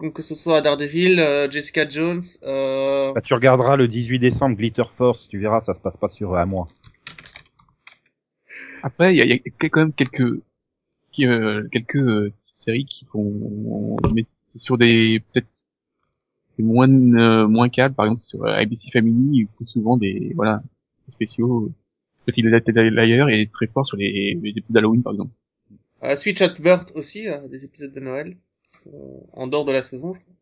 Donc 0.01 0.15
que 0.15 0.23
ce 0.23 0.35
soit 0.35 0.61
Daredevil, 0.63 1.21
euh, 1.21 1.51
Jessica 1.51 1.89
Jones, 1.89 2.23
euh... 2.45 3.13
bah, 3.15 3.21
tu 3.21 3.35
regarderas 3.35 3.77
le 3.77 3.89
18 3.89 4.19
décembre 4.19 4.57
Glitter 4.57 4.85
Force, 4.91 5.29
tu 5.29 5.39
verras, 5.39 5.61
ça 5.61 5.75
se 5.75 5.81
passe 5.81 5.97
pas 5.97 6.09
sur 6.09 6.37
un 6.37 6.47
mois. 6.47 6.69
Après, 8.83 9.15
il 9.15 9.19
y 9.19 9.23
a, 9.23 9.25
il 9.25 9.31
y 9.31 9.35
a 9.67 9.69
quand 9.69 9.81
même 9.81 9.93
quelques, 9.93 10.41
qui, 11.13 11.27
euh, 11.27 11.69
quelques 11.73 11.97
euh, 11.97 12.33
séries 12.39 12.87
qui 12.87 13.07
font, 13.07 13.97
mais 14.15 14.25
c'est 14.27 14.59
sur 14.61 14.79
des, 14.79 15.23
peut-être, 15.33 15.49
c'est 16.51 16.63
moins, 16.63 16.89
euh, 16.89 17.47
moins 17.47 17.69
calme. 17.69 17.95
Par 17.95 18.07
exemple, 18.07 18.23
sur 18.23 18.45
euh, 18.45 18.55
ABC 18.55 18.91
Family, 18.91 19.41
ils 19.43 19.49
font 19.59 19.67
souvent 19.67 19.97
des, 19.97 20.33
voilà, 20.35 20.63
des 21.07 21.13
spéciaux. 21.13 21.71
Petit 22.27 22.43
d'ailleurs 22.43 23.29
et 23.29 23.49
très 23.53 23.69
fort 23.69 23.87
sur 23.87 23.97
les, 23.97 24.35
les 24.43 24.51
épisodes 24.51 24.73
d'Halloween, 24.73 25.03
par 25.03 25.13
exemple. 25.13 25.31
euh, 26.05 26.17
Switch 26.17 26.41
at 26.41 26.55
Birth 26.61 26.93
aussi, 26.95 27.29
euh, 27.29 27.47
des 27.49 27.65
épisodes 27.65 27.93
de 27.93 28.01
Noël, 28.01 28.35
sont 28.69 29.27
en 29.33 29.47
dehors 29.47 29.65
de 29.65 29.73
la 29.73 29.83
saison. 29.83 30.13
Je 30.15 30.21
crois. 30.21 30.35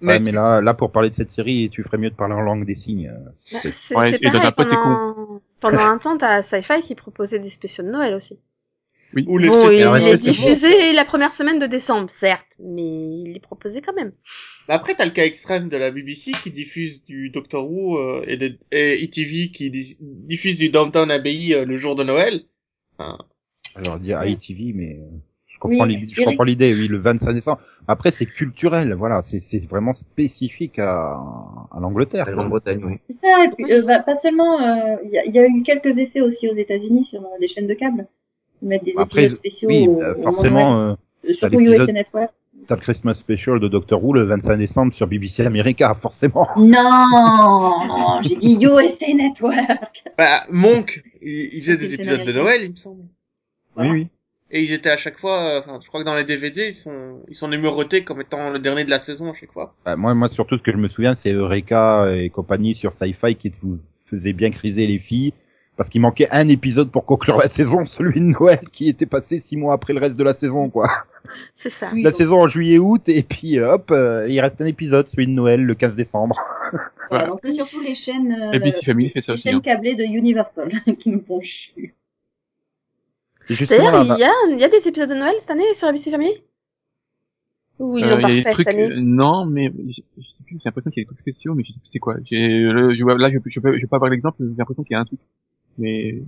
Mais, 0.00 0.18
Mais, 0.18 0.20
mais 0.20 0.30
tu- 0.30 0.36
là, 0.36 0.60
là, 0.60 0.74
pour 0.74 0.92
parler 0.92 1.10
de 1.10 1.14
cette 1.14 1.28
série, 1.28 1.68
tu 1.70 1.82
ferais 1.82 1.98
mieux 1.98 2.10
de 2.10 2.14
parler 2.14 2.34
en 2.34 2.40
langue 2.40 2.64
des 2.66 2.74
signes. 2.74 3.08
euh, 3.08 3.30
Bah, 3.52 3.60
c'est- 3.62 3.72
c'est 3.72 3.94
Ouais, 3.96 4.10
c'est 4.10 4.18
et 4.22 4.30
dans 4.30 4.40
pareil, 4.40 4.52
pendant... 4.56 5.19
pendant 5.60 5.80
un 5.80 5.98
temps, 5.98 6.16
t'as 6.18 6.42
Sci-Fi 6.42 6.80
qui 6.82 6.94
proposait 6.94 7.38
des 7.38 7.50
spéciaux 7.50 7.84
de 7.84 7.90
Noël 7.90 8.14
aussi. 8.14 8.38
Oui. 9.12 9.24
ou 9.26 9.38
les 9.38 9.48
Bon, 9.48 9.68
il, 9.68 10.08
est 10.08 10.18
diffusé 10.18 10.92
la 10.92 11.04
première 11.04 11.32
semaine 11.32 11.58
de 11.58 11.66
décembre, 11.66 12.10
certes, 12.10 12.46
mais 12.60 12.82
il 12.82 13.32
les 13.32 13.40
proposait 13.40 13.82
quand 13.82 13.92
même. 13.94 14.12
Mais 14.68 14.74
après, 14.74 14.94
t'as 14.94 15.04
le 15.04 15.10
cas 15.10 15.24
extrême 15.24 15.68
de 15.68 15.76
la 15.76 15.90
BBC 15.90 16.30
qui 16.44 16.52
diffuse 16.52 17.02
du 17.02 17.30
Doctor 17.30 17.68
Who 17.68 17.98
euh, 17.98 18.24
et, 18.28 18.36
de, 18.36 18.56
et 18.70 19.02
ETV 19.02 19.50
qui 19.50 19.68
di- 19.70 19.96
diffuse 20.00 20.58
du 20.58 20.70
Downtown 20.70 21.10
Abbey 21.10 21.54
euh, 21.54 21.64
le 21.64 21.76
jour 21.76 21.96
de 21.96 22.04
Noël. 22.04 22.44
Enfin, 22.98 23.18
Alors 23.74 23.98
dire. 23.98 24.22
ITV, 24.24 24.72
mais 24.74 25.00
euh, 25.00 25.06
comprends 25.60 25.86
Oui, 25.86 25.96
l'idée- 25.96 26.12
je 26.16 26.22
comprends 26.24 26.42
l'idée, 26.44 26.74
oui, 26.74 26.88
le 26.88 26.98
25 26.98 27.32
décembre. 27.34 27.60
Après, 27.86 28.10
c'est 28.10 28.26
culturel, 28.26 28.94
voilà, 28.94 29.22
c'est 29.22 29.38
c'est 29.38 29.64
vraiment 29.70 29.92
spécifique 29.92 30.78
à, 30.80 31.12
à 31.70 31.78
l'Angleterre. 31.80 32.24
La 32.26 32.32
quoi. 32.32 32.34
Grande-Bretagne, 32.42 32.80
oui. 32.84 32.94
C'est 33.06 33.16
ça, 33.20 33.44
et 33.44 33.48
puis 33.50 33.72
euh, 33.72 33.82
bah, 33.82 34.00
pas 34.00 34.16
seulement, 34.16 34.60
euh, 34.60 34.96
il 35.04 35.10
y, 35.10 35.18
a, 35.18 35.24
il 35.24 35.32
y 35.32 35.38
a 35.38 35.46
eu 35.46 35.62
quelques 35.62 35.96
essais 35.98 36.20
aussi 36.20 36.48
aux 36.48 36.56
États-Unis 36.56 37.04
sur 37.04 37.20
euh, 37.20 37.26
des 37.40 37.46
chaînes 37.46 37.68
de 37.68 37.74
câble. 37.74 38.06
Ils 38.62 38.68
mettent 38.68 38.84
des 38.84 38.94
Après, 38.96 39.22
épisodes 39.22 39.38
spéciaux 39.38 39.68
oui, 39.68 39.86
au, 39.88 40.02
euh, 40.02 40.14
au 40.14 40.22
forcément, 40.22 40.70
moment 40.70 40.80
euh, 40.80 40.92
de 40.92 41.28
Noël, 41.28 41.34
surtout 41.36 41.58
l'épisode- 41.60 41.80
USA 41.88 41.92
Network. 41.92 42.30
t'as 42.66 42.74
le 42.76 42.80
Christmas 42.82 43.14
Special 43.14 43.60
de 43.60 43.68
Doctor 43.68 44.02
Who 44.04 44.12
le 44.14 44.24
25 44.24 44.56
décembre 44.56 44.92
sur 44.94 45.06
BBC 45.06 45.44
America, 45.46 45.94
forcément. 46.06 46.46
Non, 46.56 48.20
j'ai 48.22 48.36
dit 48.36 48.58
USA 48.64 49.14
Network. 49.14 50.04
bah, 50.18 50.24
Monk, 50.50 51.02
il, 51.22 51.50
il 51.54 51.60
faisait 51.62 51.76
des 51.76 51.94
épisodes 51.94 52.24
de. 52.24 52.32
Noël, 52.32 52.60
il 52.64 52.70
me 52.70 52.76
semble. 52.76 53.02
Voilà. 53.74 53.90
Oui, 53.92 53.98
oui. 54.00 54.08
Et 54.52 54.62
ils 54.62 54.72
étaient 54.72 54.90
à 54.90 54.96
chaque 54.96 55.18
fois, 55.18 55.38
euh, 55.40 55.58
enfin, 55.60 55.78
je 55.82 55.86
crois 55.88 56.00
que 56.00 56.06
dans 56.06 56.14
les 56.16 56.24
DVD, 56.24 56.68
ils 56.68 56.74
sont, 56.74 57.20
ils 57.28 57.34
sont 57.36 57.48
numérotés 57.48 58.02
comme 58.02 58.20
étant 58.20 58.50
le 58.50 58.58
dernier 58.58 58.84
de 58.84 58.90
la 58.90 58.98
saison 58.98 59.30
à 59.30 59.34
chaque 59.34 59.52
fois. 59.52 59.74
Bah, 59.84 59.96
moi, 59.96 60.12
moi, 60.14 60.28
surtout, 60.28 60.58
ce 60.58 60.62
que 60.62 60.72
je 60.72 60.76
me 60.76 60.88
souviens, 60.88 61.14
c'est 61.14 61.32
Eureka 61.32 62.12
et 62.16 62.30
compagnie 62.30 62.74
sur 62.74 62.92
Sci-Fi 62.92 63.36
qui 63.36 63.52
vous 63.62 63.78
faisait 64.06 64.32
bien 64.32 64.50
criser 64.50 64.86
les 64.86 64.98
filles. 64.98 65.32
Parce 65.76 65.88
qu'il 65.88 66.02
manquait 66.02 66.28
un 66.30 66.46
épisode 66.48 66.90
pour 66.90 67.06
conclure 67.06 67.38
la 67.38 67.46
saison, 67.48 67.84
celui 67.86 68.20
de 68.20 68.26
Noël, 68.26 68.58
qui 68.70 68.88
était 68.88 69.06
passé 69.06 69.40
six 69.40 69.56
mois 69.56 69.72
après 69.72 69.94
le 69.94 70.00
reste 70.00 70.16
de 70.16 70.24
la 70.24 70.34
saison, 70.34 70.68
quoi. 70.68 70.88
C'est 71.56 71.70
ça. 71.70 71.88
Oui, 71.94 72.02
la 72.02 72.10
donc, 72.10 72.18
saison 72.18 72.40
en 72.42 72.48
juillet-août, 72.48 73.08
et 73.08 73.22
puis 73.22 73.58
hop, 73.60 73.90
euh, 73.90 74.26
il 74.28 74.38
reste 74.40 74.60
un 74.60 74.66
épisode, 74.66 75.06
celui 75.06 75.26
de 75.26 75.32
Noël, 75.32 75.62
le 75.62 75.74
15 75.74 75.96
décembre. 75.96 76.36
voilà, 77.10 77.28
donc 77.28 77.40
c'est 77.44 77.52
surtout 77.52 77.80
les 77.80 77.94
chaînes, 77.94 78.32
euh, 78.32 78.56
ABC 78.56 78.84
Family 78.84 79.10
fait 79.10 79.22
ça 79.22 79.32
les 79.32 79.34
aussi. 79.36 79.44
chaînes 79.44 79.54
Hein. 79.54 79.60
câblées 79.62 79.94
de 79.94 80.02
Universal 80.04 80.70
qui 80.98 81.10
me 81.10 81.20
font 81.20 81.40
chier. 81.40 81.72
Et 81.74 81.82
justement, 81.82 81.99
D'ailleurs, 83.68 83.94
il 83.96 84.14
y 84.16 84.22
a, 84.24 84.32
il 84.50 84.58
y 84.58 84.64
a 84.64 84.68
des 84.68 84.86
épisodes 84.86 85.08
de 85.08 85.14
Noël 85.14 85.34
cette 85.38 85.50
année 85.50 85.74
sur 85.74 85.88
ABC 85.88 86.10
Family? 86.10 86.42
Ou 87.80 87.98
ils 87.98 88.06
Euh, 88.06 88.06
l'ont 88.08 88.20
pas 88.20 88.30
trucs, 88.50 88.54
cette 88.54 88.68
année? 88.68 88.92
euh, 88.92 89.00
non, 89.00 89.44
mais 89.46 89.70
je, 89.90 90.00
je 90.18 90.28
sais 90.28 90.42
plus, 90.44 90.56
j'ai 90.58 90.62
l'impression 90.64 90.90
qu'il 90.90 91.02
y 91.02 91.02
a 91.02 91.04
des 91.04 91.08
trucs 91.08 91.20
spéciaux, 91.20 91.54
mais 91.54 91.64
je 91.64 91.72
sais 91.72 91.80
plus 91.80 91.88
c'est 91.90 91.98
quoi. 91.98 92.16
J'ai, 92.24 92.48
le, 92.48 92.94
je 92.94 93.02
vois, 93.02 93.16
là, 93.18 93.28
je, 93.30 93.38
je, 93.44 93.60
peux, 93.60 93.76
je 93.78 93.86
pas 93.86 93.96
avoir 93.96 94.10
l'exemple, 94.10 94.36
j'ai 94.40 94.54
l'impression 94.56 94.82
qu'il 94.84 94.94
y 94.94 94.96
a 94.96 95.00
un 95.00 95.04
truc. 95.04 95.20
Mais, 95.78 96.22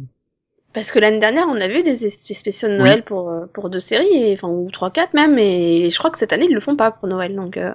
Parce 0.74 0.92
que 0.92 0.98
l'année 0.98 1.18
dernière, 1.18 1.46
on 1.48 1.58
a 1.62 1.66
vu 1.66 1.82
des 1.82 2.04
es- 2.04 2.11
spéciaux 2.11 2.68
de 2.68 2.76
Noël 2.76 3.04
pour, 3.04 3.30
euh, 3.30 3.46
pour 3.54 3.70
deux 3.70 3.80
séries, 3.80 4.12
et, 4.12 4.35
enfin, 4.35 4.48
ou 4.48 4.70
trois, 4.70 4.90
quatre 4.90 5.14
même, 5.14 5.38
et 5.38 5.88
je 5.88 5.98
crois 5.98 6.11
que 6.11 6.18
cette 6.18 6.35
année, 6.35 6.44
ils 6.46 6.54
le 6.54 6.61
font 6.61 6.76
pas 6.76 6.90
pour 6.90 7.08
Noël, 7.08 7.35
donc, 7.35 7.56
euh... 7.56 7.72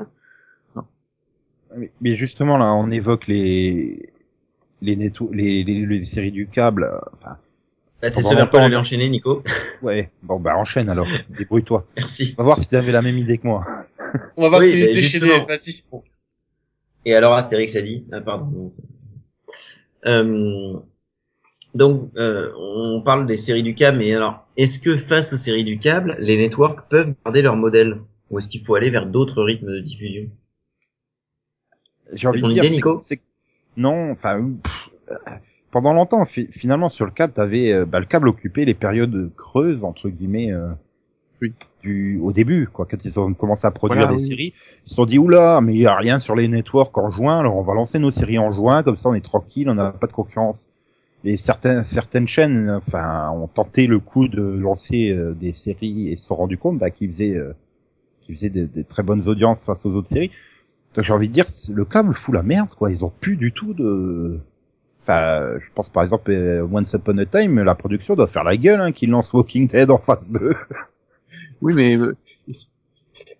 mais- 1.75 1.91
mais 2.01 2.15
justement, 2.15 2.57
là, 2.57 2.73
on 2.73 2.89
évoque 2.91 3.27
les 3.27 4.09
les, 4.81 4.95
netto- 4.97 5.31
les, 5.33 5.63
les, 5.63 5.85
les 5.85 6.05
séries 6.05 6.31
du 6.31 6.47
câble. 6.47 6.83
euh, 6.85 6.99
Enfin, 7.13 7.37
Bah, 8.01 8.09
c'est 8.09 8.19
On 8.19 8.23
ce 8.23 8.29
va 8.29 8.35
vers 8.35 8.49
quoi 8.49 8.61
j'allais 8.61 8.75
enchaîner, 8.75 9.09
Nico. 9.09 9.43
ouais. 9.81 10.11
Bon, 10.21 10.39
bah 10.39 10.55
enchaîne 10.55 10.89
alors. 10.89 11.07
Débrouille-toi. 11.29 11.85
Merci. 11.97 12.35
On 12.37 12.43
va 12.43 12.45
voir 12.45 12.57
si 12.59 12.69
t'avais 12.69 12.91
la 12.91 13.01
même 13.01 13.17
idée 13.17 13.37
que 13.39 13.47
moi. 13.47 13.65
On 14.37 14.43
va 14.43 14.49
voir 14.49 14.61
Oui, 14.61 14.67
si 14.67 14.81
est 14.81 14.93
déchaîné, 14.93 15.25
justement. 15.27 15.45
vas-y. 15.45 15.83
Et 17.05 17.15
alors 17.15 17.33
Astérix 17.33 17.75
a 17.75 17.81
dit 17.81 18.05
ah 18.11 18.21
pardon 18.21 18.69
euh, 20.05 20.73
donc 21.73 22.11
euh, 22.17 22.51
on 22.57 23.01
parle 23.01 23.25
des 23.25 23.37
séries 23.37 23.63
du 23.63 23.75
câble 23.75 23.97
mais 23.99 24.13
alors 24.13 24.45
est-ce 24.57 24.79
que 24.79 24.97
face 24.97 25.33
aux 25.33 25.37
séries 25.37 25.63
du 25.63 25.79
câble 25.79 26.17
les 26.19 26.37
networks 26.37 26.87
peuvent 26.89 27.13
garder 27.25 27.41
leur 27.41 27.55
modèle 27.55 28.01
ou 28.29 28.39
est-ce 28.39 28.49
qu'il 28.49 28.63
faut 28.65 28.75
aller 28.75 28.89
vers 28.89 29.05
d'autres 29.07 29.41
rythmes 29.41 29.71
de 29.71 29.79
diffusion? 29.79 30.29
J'ai 32.13 32.27
envie 32.27 32.41
de 32.41 32.49
dire, 32.51 32.63
idée, 32.65 32.75
Nico? 32.75 32.99
non, 33.77 34.11
enfin, 34.11 34.49
euh, 35.11 35.15
pendant 35.81 35.93
longtemps, 35.93 36.25
fi- 36.25 36.47
finalement, 36.51 36.89
sur 36.89 37.05
le 37.05 37.11
câble, 37.11 37.33
t'avais, 37.33 37.71
euh, 37.71 37.85
bah, 37.85 37.99
le 37.99 38.05
câble 38.05 38.27
occupait 38.29 38.65
les 38.65 38.73
périodes 38.73 39.31
creuses 39.35 39.83
entre 39.83 40.09
guillemets. 40.09 40.51
euh, 40.51 40.69
Oui. 41.41 41.53
Du, 41.83 42.19
au 42.21 42.31
début, 42.33 42.67
quoi, 42.67 42.87
quand 42.89 43.05
ils 43.05 43.19
ont 43.19 43.33
commencé 43.33 43.65
à 43.67 43.71
produire 43.71 44.07
Voilà, 44.07 44.13
des 44.13 44.21
oui. 44.21 44.27
séries, 44.27 44.53
ils 44.85 44.89
se 44.89 44.95
sont 44.95 45.05
dit 45.05 45.19
oula, 45.19 45.61
mais 45.61 45.73
il 45.75 45.79
y 45.79 45.85
a 45.85 45.95
rien 45.95 46.19
sur 46.19 46.35
les 46.35 46.47
networks 46.47 46.97
en 46.97 47.11
juin, 47.11 47.39
alors 47.39 47.55
on 47.55 47.61
va 47.61 47.75
lancer 47.75 47.99
nos 47.99 48.11
séries 48.11 48.39
en 48.39 48.51
juin, 48.51 48.81
comme 48.83 48.97
ça 48.97 49.09
on 49.09 49.13
est 49.13 49.21
tranquille, 49.23 49.69
on 49.69 49.75
n'a 49.75 49.91
pas 49.91 50.07
de 50.07 50.11
concurrence. 50.11 50.69
Et 51.23 51.37
certaines 51.37 51.83
certaines 51.83 52.27
chaînes, 52.27 52.69
enfin, 52.71 53.29
ont 53.31 53.47
tenté 53.47 53.85
le 53.87 53.99
coup 53.99 54.27
de 54.27 54.41
lancer 54.41 55.11
euh, 55.11 55.33
des 55.33 55.53
séries 55.53 56.09
et 56.09 56.15
se 56.17 56.25
sont 56.27 56.35
rendu 56.35 56.57
compte 56.57 56.79
bah, 56.79 56.89
qu'ils 56.89 57.09
faisaient, 57.11 57.35
euh, 57.35 57.53
qu'ils 58.21 58.35
faisaient 58.35 58.49
des, 58.49 58.65
des 58.65 58.83
très 58.83 59.03
bonnes 59.03 59.27
audiences 59.29 59.63
face 59.65 59.85
aux 59.85 59.93
autres 59.93 60.09
séries. 60.09 60.31
Donc 60.95 61.05
j'ai 61.05 61.13
envie 61.13 61.27
de 61.27 61.33
dire, 61.33 61.45
le 61.73 61.85
câble 61.85 62.13
fout 62.15 62.33
la 62.33 62.43
merde, 62.43 62.69
quoi. 62.77 62.89
Ils 62.91 63.05
ont 63.05 63.11
plus 63.21 63.35
du 63.37 63.51
tout 63.51 63.73
de. 63.73 64.39
Enfin, 65.07 65.57
je 65.57 65.65
pense 65.73 65.87
par 65.87 66.03
exemple 66.03 66.31
euh, 66.31 66.67
Once 66.69 66.91
Upon 66.93 67.17
a 67.17 67.25
Time, 67.25 67.63
la 67.63 67.75
production 67.75 68.15
doit 68.15 68.27
faire 68.27 68.43
la 68.43 68.57
gueule, 68.57 68.81
hein, 68.81 68.91
qu'ils 68.91 69.09
lancent 69.09 69.31
Walking 69.31 69.69
Dead 69.69 69.89
en 69.89 69.97
phase 69.97 70.29
2. 70.31 70.53
oui, 71.61 71.73
mais, 71.73 71.97
euh, 71.97 72.13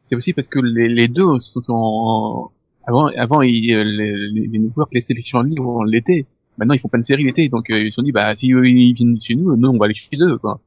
c'est 0.03 0.15
aussi 0.15 0.31
parce 0.31 0.47
que 0.47 0.59
les, 0.59 0.87
les 0.87 1.09
deux 1.09 1.25
sont 1.39 1.61
en, 1.67 2.51
avant, 2.87 3.07
avant, 3.07 3.41
ils, 3.41 3.73
euh, 3.73 3.83
les, 3.83 4.15
les, 4.31 4.47
les 4.47 4.59
networks 4.59 4.93
laissaient 4.93 5.13
les 5.13 5.23
champs 5.23 5.41
libres 5.41 5.83
l'été. 5.83 6.25
Maintenant, 6.57 6.73
ils 6.73 6.79
font 6.79 6.87
pas 6.87 6.97
de 6.97 7.03
série 7.03 7.25
l'été, 7.25 7.49
donc 7.49 7.69
euh, 7.69 7.79
ils 7.79 7.89
se 7.89 7.95
sont 7.95 8.01
dit, 8.01 8.13
bah 8.13 8.33
si 8.37 8.51
eux 8.53 8.65
ils 8.65 8.93
viennent 8.93 9.19
chez 9.19 9.35
nous, 9.35 9.55
nous 9.57 9.69
on 9.69 9.77
va 9.77 9.85
aller 9.85 9.93
chez 9.93 10.07
eux, 10.21 10.37
quoi. 10.37 10.61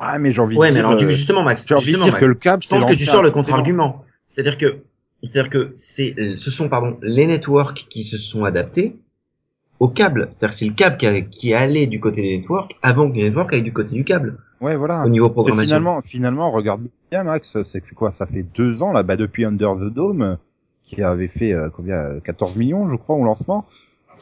Ouais, 0.00 0.18
mais 0.18 0.32
j'ai 0.32 0.40
envie 0.40 0.56
Ouais, 0.56 0.70
de 0.70 0.74
mais 0.74 0.80
dire, 0.80 0.88
alors 0.88 1.00
euh, 1.00 1.04
coup, 1.04 1.10
justement, 1.10 1.44
Max, 1.44 1.64
j'ai 1.68 1.74
envie 1.76 1.92
de 1.92 1.98
dire 1.98 2.06
Max, 2.06 2.20
que 2.20 2.26
le 2.26 2.34
cap, 2.34 2.62
je 2.62 2.66
c'est 2.66 2.80
pense 2.80 2.90
que 2.90 2.96
tu 2.96 3.04
sors 3.04 3.22
le 3.22 3.30
contre-argument. 3.30 4.04
C'est-à-dire 4.26 4.58
que, 4.58 4.82
c'est-à-dire 5.22 5.50
que 5.50 5.70
c'est, 5.76 6.14
ce 6.36 6.50
sont, 6.50 6.68
pardon, 6.68 6.98
les 7.02 7.26
networks 7.28 7.86
qui 7.88 8.02
se 8.02 8.18
sont 8.18 8.44
adaptés 8.44 8.96
au 9.80 9.88
câble. 9.88 10.28
C'est-à-dire 10.30 10.50
que 10.50 10.54
c'est 10.54 10.66
le 10.66 10.72
câble 10.74 11.28
qui, 11.30 11.54
allé 11.54 11.86
du 11.86 12.00
côté 12.00 12.22
des 12.22 12.36
networks 12.38 12.72
avant 12.82 13.10
que 13.10 13.16
les 13.16 13.24
networks 13.24 13.52
aillent 13.52 13.62
du 13.62 13.72
côté 13.72 13.94
du 13.94 14.04
câble, 14.04 14.38
Ouais, 14.60 14.76
voilà. 14.76 15.04
au 15.04 15.08
niveau 15.08 15.26
Et 15.26 15.30
programmation. 15.30 15.64
finalement, 15.66 16.00
finalement, 16.02 16.50
regarde 16.52 16.82
bien, 17.10 17.24
Max, 17.24 17.60
c'est 17.64 17.80
quoi, 17.94 18.10
ça 18.12 18.26
fait 18.26 18.44
deux 18.54 18.82
ans, 18.82 18.92
là, 18.92 19.02
bah, 19.02 19.16
depuis 19.16 19.44
Under 19.44 19.74
the 19.76 19.92
Dome, 19.92 20.38
qui 20.84 21.02
avait 21.02 21.26
fait, 21.28 21.52
euh, 21.52 21.68
combien, 21.74 21.96
euh, 21.96 22.20
14 22.20 22.56
millions, 22.56 22.88
je 22.88 22.94
crois, 22.96 23.16
au 23.16 23.24
lancement, 23.24 23.64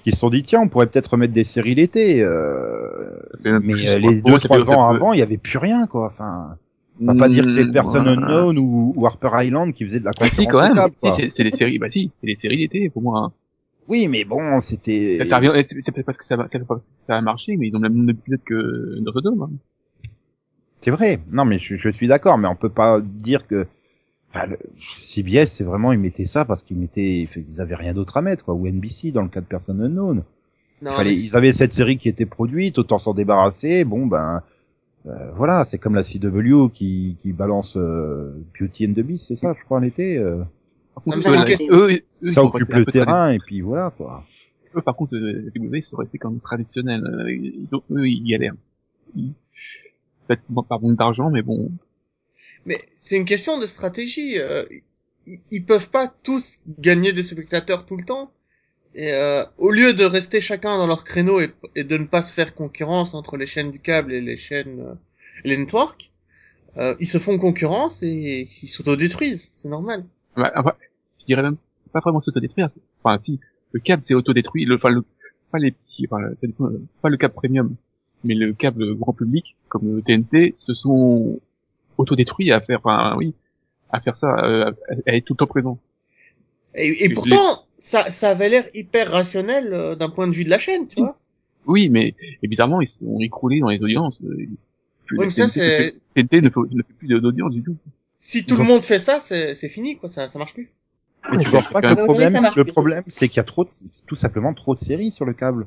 qui 0.02 0.12
se 0.12 0.18
sont 0.18 0.30
dit, 0.30 0.42
tiens, 0.42 0.62
on 0.62 0.68
pourrait 0.68 0.86
peut-être 0.86 1.08
remettre 1.08 1.34
des 1.34 1.44
séries 1.44 1.74
l'été, 1.74 2.22
euh, 2.22 3.10
mais 3.44 3.74
euh, 3.86 3.98
les 3.98 4.22
deux, 4.22 4.38
trois 4.38 4.70
ans 4.70 4.86
avant, 4.86 5.12
il 5.12 5.18
y 5.18 5.22
avait 5.22 5.36
plus 5.36 5.58
rien, 5.58 5.86
quoi, 5.86 6.06
enfin, 6.06 6.56
on 7.02 7.06
va 7.06 7.14
pas 7.14 7.28
dire 7.28 7.44
que 7.44 7.50
c'est 7.50 7.70
Person 7.70 8.04
ouais. 8.04 8.10
Unknown 8.12 8.58
ou, 8.58 8.94
ou 8.96 9.06
Harper 9.06 9.30
Island 9.44 9.72
qui 9.74 9.84
faisait 9.84 10.00
de 10.00 10.04
la 10.06 10.12
Bah, 10.18 10.26
si, 10.32 10.46
concurrence 10.46 10.68
quand 10.74 10.84
au 10.86 10.88
même. 10.88 10.90
Si, 10.96 11.12
c'est 11.22 11.30
c'est 11.30 11.44
des 11.44 11.52
séries, 11.52 11.78
bah 11.78 11.88
si, 11.90 12.10
c'est 12.20 12.26
des 12.26 12.36
séries 12.36 12.56
d'été, 12.58 12.88
pour 12.90 13.02
moi. 13.02 13.20
hein. 13.20 13.32
Oui, 13.90 14.06
mais 14.08 14.24
bon, 14.24 14.60
c'était... 14.60 15.18
Ça, 15.18 15.40
ça 15.40 15.62
c'est 15.64 15.74
peut-être 15.74 16.06
parce 16.06 16.16
que 16.16 16.24
ça 16.24 16.36
va, 16.36 16.46
c'est 16.48 16.60
pas 16.60 16.64
parce 16.64 16.86
que 16.86 16.92
ça 16.94 17.16
a 17.16 17.20
marché, 17.20 17.56
mais 17.56 17.66
ils 17.66 17.74
ont 17.76 17.80
le 17.80 17.88
même 17.88 18.06
d'épisodes 18.06 18.40
que 18.46 19.00
Notre 19.00 19.20
Dome. 19.20 19.42
Hein. 19.42 20.08
C'est 20.78 20.92
vrai. 20.92 21.18
Non, 21.32 21.44
mais 21.44 21.58
je, 21.58 21.74
je 21.76 21.90
suis 21.90 22.06
d'accord, 22.06 22.38
mais 22.38 22.46
on 22.46 22.54
peut 22.54 22.70
pas 22.70 23.00
dire 23.02 23.48
que. 23.48 23.66
Enfin, 24.32 24.46
le, 24.46 24.58
CBS, 24.78 25.46
c'est 25.46 25.64
vraiment 25.64 25.92
ils 25.92 25.98
mettaient 25.98 26.24
ça 26.24 26.44
parce 26.44 26.62
qu'ils 26.62 26.78
mettaient, 26.78 27.28
ils 27.36 27.60
avaient 27.60 27.74
rien 27.74 27.92
d'autre 27.92 28.16
à 28.16 28.22
mettre, 28.22 28.44
quoi. 28.44 28.54
Ou 28.54 28.68
NBC 28.68 29.10
dans 29.10 29.22
le 29.22 29.28
cas 29.28 29.40
de 29.40 29.46
Person 29.46 29.80
Unknown. 29.80 30.22
Non, 30.82 30.92
Fallait, 30.92 31.12
ils 31.12 31.36
avaient 31.36 31.52
cette 31.52 31.72
série 31.72 31.98
qui 31.98 32.08
était 32.08 32.26
produite, 32.26 32.78
autant 32.78 33.00
s'en 33.00 33.12
débarrasser. 33.12 33.84
Bon, 33.84 34.06
ben, 34.06 34.42
euh, 35.06 35.32
voilà, 35.32 35.64
c'est 35.64 35.78
comme 35.78 35.96
la 35.96 36.04
CW 36.04 36.68
qui 36.72 37.16
qui 37.18 37.32
balance 37.32 37.76
euh, 37.76 38.32
Beauty 38.58 38.86
and 38.86 38.92
the 38.92 39.00
Beast, 39.00 39.26
c'est 39.26 39.36
ça, 39.36 39.52
je 39.58 39.64
crois, 39.64 39.78
en 39.78 39.82
été. 39.82 40.16
euh. 40.16 40.44
Non, 40.96 41.02
contre, 41.14 41.18
eux, 41.18 41.32
eux, 41.72 42.02
eux, 42.22 42.32
ça 42.32 42.42
occupe 42.44 42.68
le 42.68 42.84
terrain 42.92 43.30
et 43.30 43.38
puis 43.38 43.60
voilà, 43.60 43.90
quoi. 43.96 44.24
Eux, 44.76 44.80
par 44.84 44.94
contre, 44.96 45.14
euh, 45.16 45.50
les 45.54 45.60
WWE, 45.60 45.76
ils 45.78 45.82
sont 45.82 45.96
restés 45.96 46.18
quand 46.18 46.30
même 46.30 46.40
traditionnels. 46.40 47.02
Euh, 47.04 47.32
Ils 47.32 47.74
ont, 47.74 47.82
eux, 47.90 48.06
ils 48.08 48.22
galèrent. 48.24 48.54
Ils- 49.16 49.32
Peut-être 50.28 50.42
pas 50.54 50.62
par 50.68 50.80
manque 50.80 50.96
d'argent, 50.96 51.30
mais 51.30 51.42
bon. 51.42 51.70
Mais 52.66 52.78
c'est 52.88 53.16
une 53.16 53.24
question 53.24 53.58
de 53.58 53.66
stratégie. 53.66 54.38
euh, 54.38 54.64
ils, 55.26 55.40
ils 55.50 55.64
peuvent 55.64 55.90
pas 55.90 56.06
tous 56.22 56.60
gagner 56.78 57.12
des 57.12 57.22
spectateurs 57.24 57.84
tout 57.86 57.96
le 57.96 58.04
temps. 58.04 58.32
Et 58.94 59.12
euh, 59.12 59.44
au 59.58 59.70
lieu 59.70 59.92
de 59.92 60.04
rester 60.04 60.40
chacun 60.40 60.76
dans 60.78 60.86
leur 60.86 61.04
créneau 61.04 61.40
et, 61.40 61.50
et 61.76 61.84
de 61.84 61.96
ne 61.96 62.06
pas 62.06 62.22
se 62.22 62.32
faire 62.32 62.54
concurrence 62.54 63.14
entre 63.14 63.36
les 63.36 63.46
chaînes 63.46 63.70
du 63.70 63.78
câble 63.80 64.12
et 64.12 64.20
les 64.20 64.36
chaînes, 64.36 64.80
euh, 64.80 64.94
les 65.44 65.56
networks, 65.56 66.10
euh, 66.76 66.94
ils 67.00 67.06
se 67.06 67.18
font 67.18 67.38
concurrence 67.38 68.02
et 68.02 68.46
ils 68.62 68.68
s'autodétruisent. 68.68 69.48
C'est 69.52 69.68
normal. 69.68 70.04
Ouais, 70.36 70.50
enfin, 70.56 70.72
je 71.20 71.26
dirais 71.26 71.42
même, 71.42 71.56
c'est 71.74 71.92
pas 71.92 72.00
vraiment 72.00 72.20
s'autodétruire. 72.20 72.68
Enfin, 73.02 73.18
si, 73.18 73.40
le 73.72 73.80
câble 73.80 74.04
s'est 74.04 74.14
autodétruit, 74.14 74.64
le, 74.64 74.76
enfin, 74.76 74.90
le, 74.90 75.04
pas 75.50 75.58
les 75.58 75.72
petits, 75.72 76.06
enfin, 76.10 76.34
ça 76.36 76.46
dépend, 76.46 76.66
euh, 76.66 76.80
pas 77.02 77.08
le 77.08 77.16
câble 77.16 77.34
premium, 77.34 77.74
mais 78.24 78.34
le 78.34 78.52
câble 78.52 78.94
grand 78.96 79.12
public, 79.12 79.56
comme 79.68 79.96
le 79.96 80.02
TNT, 80.02 80.52
se 80.56 80.74
sont 80.74 81.40
autodétruits 81.98 82.52
à 82.52 82.60
faire, 82.60 82.80
enfin, 82.84 83.14
oui, 83.16 83.34
à 83.90 84.00
faire 84.00 84.16
ça, 84.16 84.36
euh, 84.44 84.70
à, 84.88 85.10
à 85.10 85.16
être 85.16 85.24
tout 85.24 85.34
le 85.34 85.38
temps 85.38 85.46
présent. 85.46 85.78
Et, 86.74 87.12
pourtant, 87.12 87.66
ça, 87.76 88.00
ça 88.02 88.30
avait 88.30 88.48
l'air 88.48 88.64
hyper 88.74 89.10
rationnel 89.10 89.72
euh, 89.72 89.96
d'un 89.96 90.08
point 90.08 90.28
de 90.28 90.32
vue 90.32 90.44
de 90.44 90.50
la 90.50 90.58
chaîne, 90.58 90.86
tu 90.86 91.00
vois. 91.00 91.18
Oui, 91.66 91.88
mais, 91.88 92.14
et 92.42 92.48
bizarrement, 92.48 92.80
ils 92.80 92.86
sont 92.86 93.18
écroulés 93.20 93.60
dans 93.60 93.68
les 93.68 93.82
audiences. 93.82 94.22
euh, 94.22 94.36
Oui, 94.36 95.26
mais 95.26 95.28
TNT, 95.28 95.48
c'est... 95.48 95.94
TNT 96.14 96.40
ne 96.42 96.48
fait, 96.48 96.60
ne 96.70 96.82
fait 96.82 96.92
plus 96.94 97.08
d'audience 97.08 97.52
du 97.52 97.62
tout. 97.62 97.76
Si 98.22 98.44
tout 98.44 98.56
le 98.56 98.64
monde 98.64 98.84
fait 98.84 98.98
ça, 98.98 99.18
c'est 99.18 99.54
c'est 99.54 99.70
fini, 99.70 99.96
quoi. 99.96 100.08
Ça, 100.10 100.28
ça 100.28 100.38
marche 100.38 100.52
plus. 100.52 100.70
Mais 101.32 101.38
tu 101.38 101.44
c'est 101.46 101.50
penses 101.52 101.68
pas 101.68 101.80
que 101.80 101.88
le 101.88 101.96
problème, 102.04 102.38
le 102.54 102.64
problème, 102.64 103.02
c'est 103.08 103.28
qu'il 103.28 103.38
y 103.38 103.40
a 103.40 103.44
trop, 103.44 103.64
de, 103.64 103.70
tout 104.06 104.16
simplement 104.16 104.52
trop 104.52 104.74
de 104.74 104.80
séries 104.80 105.10
sur 105.10 105.24
le 105.24 105.32
câble. 105.32 105.66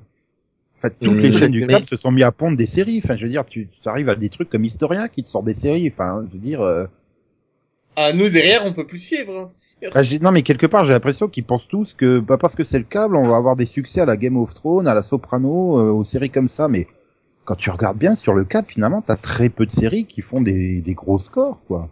En 0.78 0.82
fait, 0.82 0.96
toutes 1.02 1.24
les 1.24 1.32
chaînes 1.32 1.52
du 1.52 1.62
mais- 1.62 1.74
câble 1.74 1.88
se 1.88 1.98
sont 1.98 2.12
mis 2.12 2.22
à 2.24 2.32
pondre 2.32 2.56
des 2.56 2.68
séries. 2.68 3.02
Enfin, 3.04 3.16
je 3.18 3.24
veux 3.24 3.30
dire, 3.30 3.46
tu, 3.46 3.68
tu 3.82 3.90
arrives 3.90 4.10
à 4.10 4.16
des 4.16 4.30
trucs 4.30 4.50
comme 4.52 4.66
Historia 4.66 5.08
qui 5.10 5.24
te 5.24 5.30
sort 5.30 5.42
des 5.44 5.56
séries. 5.56 5.88
Enfin, 5.92 6.26
je 6.28 6.34
veux 6.38 6.44
dire, 6.44 6.62
euh, 6.62 6.86
Ah, 7.96 8.14
nous 8.14 8.30
derrière, 8.30 8.66
on 8.66 8.74
peut 8.74 8.86
plus 8.86 9.00
suivre. 9.00 9.32
hein, 9.36 9.48
bah, 9.94 10.02
non, 10.22 10.32
mais 10.32 10.44
quelque 10.44 10.68
part, 10.68 10.86
j'ai 10.86 10.94
l'impression 10.94 11.28
qu'ils 11.28 11.44
pensent 11.46 11.68
tous 11.68 11.94
que, 11.96 12.20
bah, 12.20 12.38
parce 12.38 12.56
que 12.56 12.64
c'est 12.64 12.80
le 12.80 12.84
câble, 12.86 13.16
on 13.16 13.28
va 13.28 13.36
avoir 13.38 13.56
des 13.56 13.66
succès 13.66 14.02
à 14.02 14.06
la 14.06 14.18
Game 14.18 14.38
of 14.38 14.54
Thrones, 14.54 14.88
à 14.88 14.94
la 14.94 15.04
Soprano, 15.04 15.80
euh, 15.80 15.92
aux 15.92 16.04
séries 16.04 16.30
comme 16.30 16.50
ça. 16.50 16.68
Mais 16.68 16.88
quand 17.46 17.56
tu 17.56 17.70
regardes 17.72 17.98
bien 17.98 18.16
sur 18.16 18.34
le 18.34 18.46
câble, 18.46 18.68
finalement, 18.70 19.02
t'as 19.02 19.16
très 19.16 19.50
peu 19.50 19.66
de 19.66 19.72
séries 19.72 20.06
qui 20.06 20.22
font 20.22 20.42
des, 20.42 20.82
des 20.82 20.94
gros 20.94 21.20
scores, 21.20 21.60
quoi. 21.68 21.90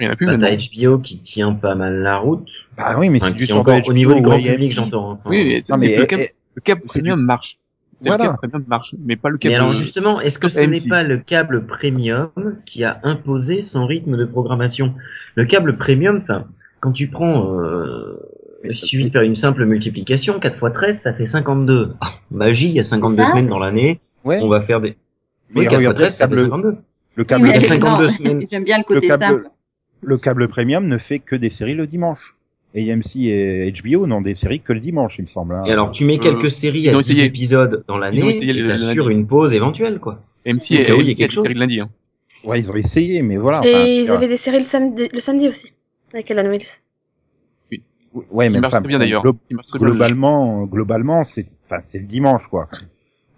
Il 0.00 0.06
y 0.06 0.08
en 0.08 0.12
a 0.12 0.16
plus 0.16 0.26
Bah, 0.26 0.36
t'as 0.38 0.56
HBO 0.56 0.98
qui 0.98 1.18
tient 1.18 1.52
pas 1.52 1.74
mal 1.74 2.02
la 2.02 2.16
route. 2.18 2.48
Bah 2.76 2.96
oui, 2.98 3.08
mais 3.10 3.22
Enfin, 3.22 3.32
sors 3.38 3.62
de 3.64 3.70
encore 3.70 3.88
au 3.88 3.92
niveau 3.92 4.14
du 4.14 4.22
grand 4.22 4.36
public, 4.38 4.72
j'entends. 4.72 5.12
hein. 5.12 5.18
Enfin, 5.20 5.30
Oui, 5.30 5.44
mais, 5.44 5.62
c'est- 5.62 5.72
Non, 5.72 5.78
mais, 5.78 5.88
c'est- 5.90 5.98
le 6.00 6.06
câble, 6.06 6.22
eh, 6.22 6.28
le 6.56 6.60
câble 6.62 6.80
c'est 6.86 6.98
premium 7.00 7.20
marche. 7.22 7.58
C'est 8.02 8.08
Voilà. 8.08 8.24
Le 8.24 8.28
câble 8.30 8.38
premium 8.50 8.64
marche, 8.68 8.94
mais 9.04 9.16
pas 9.16 9.28
le 9.30 9.38
câble. 9.38 9.52
Mais 9.52 9.56
alors 9.56 9.68
euh, 9.70 9.72
justement, 9.72 10.20
est-ce 10.20 10.38
que 10.38 10.48
ce 10.48 10.64
n'est 10.64 10.80
pas 10.80 11.02
le 11.04 11.18
câble 11.18 11.64
premium 11.66 12.30
qui 12.66 12.82
a 12.84 12.98
imposé 13.04 13.62
son 13.62 13.86
rythme 13.86 14.16
de 14.16 14.24
programmation? 14.24 14.94
Le 15.36 15.44
câble 15.44 15.76
premium, 15.76 16.20
enfin, 16.22 16.44
quand 16.80 16.90
tu 16.92 17.06
prends, 17.08 17.60
euh, 17.60 18.18
il 18.64 18.74
suffit 18.76 19.04
de 19.04 19.10
faire 19.10 19.22
une 19.22 19.36
simple 19.36 19.64
multiplication, 19.64 20.40
4 20.40 20.56
x 20.60 20.72
13, 20.74 20.98
ça 21.00 21.12
fait 21.14 21.26
52. 21.26 21.94
Ah, 22.00 22.14
magie, 22.32 22.68
il 22.70 22.74
y 22.74 22.80
a 22.80 22.84
52 22.84 23.22
C'est 23.22 23.26
ça 23.26 23.30
semaines 23.30 23.48
dans 23.48 23.58
l'année, 23.60 24.00
Ouais, 24.24 24.40
on 24.42 24.48
va 24.48 24.62
faire 24.62 24.80
des... 24.80 24.96
mais 25.50 25.60
Oui, 25.60 25.64
4 25.66 25.72
x 25.72 25.76
regarde, 25.78 25.96
13, 25.96 26.14
ça 26.16 26.28
fait 26.28 26.34
le, 26.34 26.42
52. 26.42 26.76
le 27.14 27.24
câble, 27.24 27.48
il 27.48 27.54
y 27.54 27.56
a 27.56 27.60
52 27.60 28.02
non, 28.06 28.08
semaines. 28.08 28.46
J'aime 28.50 28.64
bien 28.64 28.78
le 28.78 28.84
côté 28.84 29.06
câble- 29.06 29.24
simple. 29.24 29.48
Le 30.04 30.18
câble 30.18 30.48
premium 30.48 30.86
ne 30.86 30.98
fait 30.98 31.18
que 31.18 31.36
des 31.36 31.50
séries 31.50 31.74
le 31.74 31.86
dimanche. 31.86 32.34
Et 32.76 32.90
AMC 32.90 33.16
et 33.28 33.72
HBO 33.72 34.06
n'ont 34.08 34.20
des 34.20 34.34
séries 34.34 34.58
que 34.60 34.72
le 34.72 34.80
dimanche, 34.80 35.14
il 35.18 35.22
me 35.22 35.26
semble. 35.28 35.54
hein. 35.54 35.62
Et 35.64 35.70
alors, 35.70 35.92
tu 35.92 36.04
mets 36.04 36.16
Euh, 36.16 36.20
quelques 36.20 36.50
séries 36.50 36.88
à 36.88 36.92
ont 36.96 37.00
10 37.00 37.10
essayé. 37.12 37.24
épisodes 37.26 37.84
dans 37.86 37.98
l'année, 37.98 38.36
et 38.36 38.52
le- 38.52 38.62
le 38.62 38.68
t'assures 38.68 39.04
lundi. 39.08 39.16
une 39.20 39.26
pause 39.28 39.52
éventuelle, 39.54 40.00
quoi. 40.00 40.20
MC 40.44 40.74
Au 40.74 40.80
et 40.80 40.84
cas 40.84 40.94
où 40.94 40.96
il 41.00 41.06
y 41.06 41.08
a 41.08 41.10
AMC, 41.10 41.16
quelque 41.16 41.28
des 41.30 41.34
chose. 41.34 41.42
séries 41.44 41.54
de 41.54 41.60
lundi. 41.60 41.80
Hein. 41.80 41.88
Ouais, 42.42 42.58
ils 42.58 42.70
ont 42.70 42.74
essayé, 42.74 43.22
mais 43.22 43.36
voilà. 43.36 43.60
enfin, 43.60 43.68
Et 43.86 44.00
ils 44.00 44.10
avaient 44.10 44.26
des 44.28 44.36
séries 44.36 44.58
le 44.58 44.64
samedi, 44.64 45.08
le 45.12 45.20
samedi 45.20 45.46
aussi, 45.48 45.72
avec 46.12 46.28
Alan 46.32 46.50
Wills. 46.50 46.80
ouais, 48.32 48.50
mais 48.50 48.58
enfin, 48.66 48.80
bien 48.80 48.98
d'ailleurs. 48.98 49.22
glo- 49.24 49.38
globalement, 49.78 50.64
globalement, 50.64 51.24
c'est, 51.24 51.46
enfin, 51.66 51.78
c'est 51.80 52.00
le 52.00 52.06
dimanche, 52.06 52.46
quoi. 52.48 52.68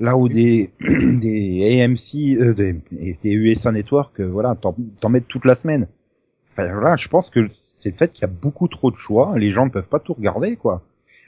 Là 0.01 0.17
où 0.17 0.29
des, 0.29 0.71
des 0.81 1.81
AMC, 1.83 2.37
euh, 2.41 2.53
des, 2.55 2.75
des 3.23 3.33
USA 3.35 3.73
Network, 3.73 4.21
euh, 4.21 4.27
voilà, 4.27 4.55
t'en, 4.55 4.75
t'en 5.01 5.09
mets 5.09 5.21
toute 5.23 5.45
la 5.45 5.55
semaine. 5.55 5.89
Enfin, 6.59 6.73
voilà, 6.73 6.97
je 6.97 7.09
pense 7.09 7.31
que 7.31 7.47
c'est 7.49 7.91
le 7.91 7.97
fait 7.97 8.13
qu'il 8.13 8.23
y 8.23 8.25
a 8.25 8.29
beaucoup 8.29 8.69
trop 8.69 8.91
de 8.91 8.97
choix, 8.97 9.39
les 9.39 9.51
gens 9.53 9.67
ne 9.67 9.71
peuvent 9.71 9.89
pas 9.89 10.01
tout 10.01 10.15
regarder, 10.15 10.57
quoi. 10.57 10.83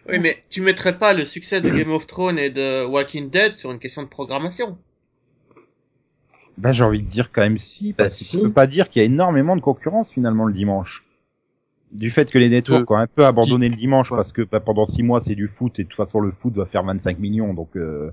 Oui, 0.09 0.19
mais 0.19 0.37
tu 0.51 0.61
mettrais 0.62 0.99
pas 0.99 1.14
le 1.14 1.25
succès 1.25 1.61
de 1.61 1.71
Game 1.71 1.91
of 1.93 2.07
Thrones 2.07 2.38
et 2.38 2.51
de 2.51 2.85
Walking 2.87 3.31
Dead 3.31 3.55
sur 3.55 3.71
une 3.71 3.79
question 3.79 4.03
de 4.03 4.09
programmation. 4.09 4.77
Ben, 6.57 6.73
j'ai 6.73 6.85
envie 6.85 7.03
de 7.03 7.09
dire 7.09 7.31
quand 7.33 7.43
même 7.43 7.59
si, 7.59 7.93
parce 7.93 8.11
Bah, 8.11 8.17
que 8.19 8.25
si. 8.25 8.37
tu 8.37 8.43
peux 8.43 8.53
pas 8.53 8.67
dire 8.67 8.88
qu'il 8.88 9.01
y 9.01 9.05
a 9.05 9.07
énormément 9.07 9.55
de 9.57 9.61
concurrence 9.61 10.12
finalement 10.12 10.45
le 10.45 10.53
dimanche. 10.53 11.05
Du 11.93 12.11
fait 12.11 12.31
que 12.31 12.38
les 12.38 12.49
networks 12.49 12.91
Euh, 12.91 12.95
ont 12.95 12.97
un 12.97 13.07
peu 13.07 13.25
abandonné 13.27 13.69
le 13.69 13.77
dimanche 13.77 14.12
Ouais. 14.12 14.17
parce 14.17 14.33
que 14.33 14.43
bah, 14.43 14.61
pendant 14.61 14.87
six 14.87 15.03
mois 15.03 15.21
c'est 15.21 15.35
du 15.35 15.49
foot 15.49 15.79
et 15.79 15.85
de 15.85 15.88
toute 15.88 15.97
façon 15.97 16.21
le 16.21 16.33
foot 16.33 16.55
va 16.55 16.67
faire 16.67 16.85
25 16.85 17.19
millions 17.19 17.55
donc 17.55 17.77
euh, 17.77 18.11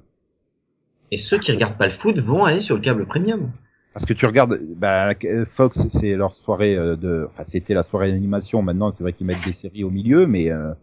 Et 1.10 1.18
ceux 1.18 1.40
qui 1.40 1.52
regardent 1.52 1.78
pas 1.80 1.88
le 1.88 1.94
foot 1.98 2.20
vont 2.20 2.46
aller 2.46 2.60
sur 2.60 2.76
le 2.76 2.82
câble 2.82 3.08
premium. 3.08 3.52
Parce 3.96 4.06
que 4.06 4.14
tu 4.14 4.26
regardes 4.28 4.60
bah, 4.76 5.14
Fox 5.48 5.88
c'est 5.90 6.16
leur 6.16 6.36
soirée 6.36 6.76
euh, 6.76 6.96
de 6.96 7.26
enfin 7.32 7.44
c'était 7.46 7.74
la 7.74 7.82
soirée 7.82 8.12
d'animation. 8.12 8.62
Maintenant 8.62 8.92
c'est 8.92 9.04
vrai 9.04 9.14
qu'ils 9.14 9.26
mettent 9.26 9.44
des 9.46 9.54
séries 9.54 9.84
au 9.84 9.90
milieu 9.90 10.28
mais 10.28 10.52
euh, 10.52 10.74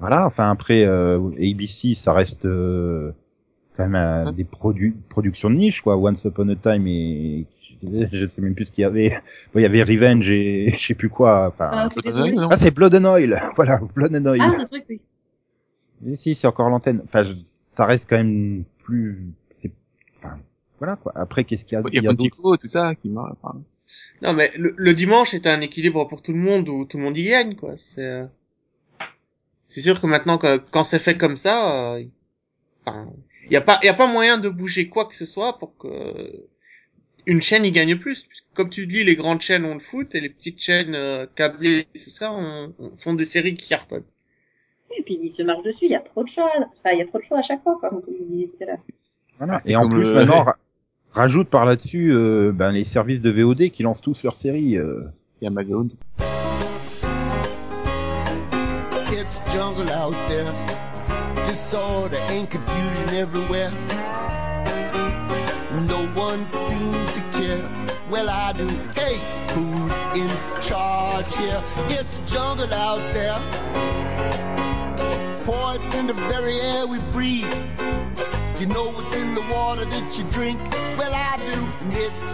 voilà 0.00 0.26
enfin 0.26 0.50
après 0.50 0.84
euh, 0.84 1.18
ABC 1.38 1.94
ça 1.94 2.12
reste 2.12 2.44
euh, 2.44 3.12
quand 3.76 3.88
même 3.88 3.94
euh, 3.94 4.24
Ouais. 4.26 4.32
des 4.32 4.44
produits 4.44 4.94
productions 5.08 5.48
de 5.50 5.54
niche 5.54 5.80
quoi. 5.82 5.96
Once 5.96 6.24
Upon 6.24 6.48
a 6.50 6.56
Time 6.56 6.86
et 6.86 7.46
je 8.12 8.26
sais 8.26 8.42
même 8.42 8.54
plus 8.54 8.66
ce 8.66 8.72
qu'il 8.72 8.82
y 8.82 8.84
avait. 8.84 9.10
Bon, 9.54 9.60
il 9.60 9.62
y 9.62 9.64
avait 9.64 9.82
Revenge 9.82 10.28
et 10.30 10.72
je 10.76 10.84
sais 10.84 10.94
plus 10.94 11.08
quoi 11.08 11.46
enfin. 11.48 11.70
Ah, 11.72 11.88
non. 12.04 12.48
ah 12.50 12.56
c'est 12.58 12.74
Blood 12.74 12.94
and 12.96 13.04
Oil. 13.06 13.40
Voilà 13.56 13.80
Blood 13.94 14.14
and 14.16 14.26
Oil. 14.26 14.40
Ah, 14.42 14.56
ce 14.60 14.66
truc, 14.66 14.84
oui. 14.90 15.00
Mais 16.02 16.16
si 16.16 16.34
c'est 16.34 16.46
encore 16.46 16.68
l'antenne. 16.70 17.00
Enfin 17.04 17.24
je- 17.24 17.32
ça 17.46 17.86
reste 17.86 18.08
quand 18.10 18.16
même 18.16 18.64
plus 18.84 19.28
c'est 19.49 19.49
voilà 20.80 20.96
quoi 20.96 21.12
après 21.14 21.44
qu'est-ce 21.44 21.64
qu'il 21.64 21.76
y 21.78 21.80
a, 21.80 21.84
Il 21.92 22.02
y 22.02 22.08
a 22.08 22.14
Pontico, 22.14 22.56
tout 22.56 22.68
ça, 22.68 22.94
qui 22.96 23.08
marche. 23.10 23.32
Enfin, 23.42 23.62
Non, 24.22 24.32
mais 24.34 24.50
le, 24.56 24.72
le 24.78 24.94
dimanche 24.94 25.34
est 25.34 25.46
un 25.46 25.60
équilibre 25.60 26.06
pour 26.08 26.22
tout 26.22 26.32
le 26.32 26.38
monde 26.38 26.68
où 26.68 26.84
tout 26.86 26.96
le 26.96 27.02
monde 27.04 27.16
y 27.18 27.24
gagne, 27.28 27.54
quoi. 27.56 27.76
C'est, 27.76 28.04
euh, 28.08 28.26
c'est 29.62 29.80
sûr 29.80 30.00
que 30.00 30.06
maintenant, 30.06 30.38
que, 30.38 30.58
quand 30.58 30.84
c'est 30.84 30.98
fait 30.98 31.16
comme 31.16 31.36
ça, 31.36 31.94
euh, 31.96 32.04
enfin, 32.86 33.12
y 33.50 33.56
a 33.56 33.62
pas, 33.62 33.78
y 33.84 33.88
a 33.88 33.94
pas 33.94 34.06
moyen 34.06 34.38
de 34.38 34.48
bouger 34.50 34.88
quoi 34.88 35.06
que 35.06 35.14
ce 35.14 35.26
soit 35.26 35.58
pour 35.58 35.76
que 35.78 35.90
une 37.26 37.42
chaîne 37.42 37.64
y 37.64 37.72
gagne 37.72 37.96
plus. 37.98 38.24
Puisque, 38.26 38.46
Comme 38.54 38.70
tu 38.70 38.86
dis, 38.86 39.04
les 39.04 39.16
grandes 39.16 39.40
chaînes 39.42 39.64
ont 39.64 39.74
le 39.74 39.80
foot 39.80 40.14
et 40.14 40.20
les 40.20 40.30
petites 40.30 40.60
chaînes 40.60 40.94
euh, 40.94 41.26
câblées 41.34 41.86
et 41.94 41.98
tout 42.00 42.10
ça 42.10 42.32
on, 42.32 42.74
on 42.78 42.96
font 42.98 43.14
des 43.14 43.24
séries 43.24 43.56
qui 43.56 43.68
cartonnent. 43.68 44.04
Et 44.96 45.02
puis 45.02 45.18
il 45.22 45.34
se 45.36 45.42
marche 45.42 45.62
dessus, 45.62 45.86
il 45.86 45.90
y 45.92 45.94
a 45.94 46.00
trop 46.00 46.22
de 46.24 46.28
choix. 46.28 46.50
Enfin, 46.56 46.90
il 46.92 46.98
y 46.98 47.02
a 47.02 47.06
trop 47.06 47.18
de 47.18 47.24
choix 47.24 47.38
à 47.38 47.42
chaque 47.42 47.62
fois, 47.62 47.78
comme 47.80 48.00
vous 48.00 48.24
disiez 48.28 48.48
tout 48.48 48.62
à 48.62 48.66
l'heure. 48.66 48.78
Voilà. 49.38 49.60
c'est 49.64 49.72
Et 49.72 49.76
en 49.76 49.82
comme 49.82 49.94
plus, 49.94 50.12
le- 50.12 50.14
maintenant, 50.14 50.44
rajoute 51.12 51.48
par 51.48 51.64
là-dessus 51.64 52.12
euh, 52.12 52.52
ben, 52.52 52.72
les 52.72 52.84
services 52.84 53.22
de 53.22 53.30
VOD 53.30 53.70
qui 53.70 53.82
lancent 53.82 54.00
tous 54.00 54.22
leurs 54.22 54.36
séries. 54.36 54.76
euh. 54.78 55.02
Et 55.42 55.46
Amazon. 55.46 55.88
It's 59.12 59.40
jungle 59.52 59.90
out 59.90 60.14
there. 60.28 60.52
Disorder 61.46 62.16
and 62.30 62.46
confusion 62.48 63.08
everywhere. 63.16 63.70
No 65.88 66.06
one 66.14 66.44
seems 66.46 67.12
to 67.12 67.20
care. 67.32 67.64
Well, 68.10 68.28
I 68.28 68.52
do. 68.52 68.66
Hey, 68.94 69.18
who's 69.54 69.92
in 70.20 70.28
charge 70.60 71.34
here? 71.36 71.62
It's 71.88 72.20
jungle 72.26 72.72
out 72.74 73.00
there. 73.12 73.38
Poison 75.44 76.00
in 76.00 76.06
the 76.08 76.14
very 76.14 76.60
air 76.60 76.86
we 76.86 76.98
breathe. 77.12 77.46
You 78.60 78.66
know 78.66 78.90
what's 78.90 79.14
in 79.14 79.34
the 79.34 79.40
water 79.50 79.86
that 79.86 80.18
you 80.18 80.24
drink? 80.24 80.60
Well, 80.98 81.14
I 81.14 81.38
do. 81.38 81.60
And 81.80 81.92
it's 81.94 82.30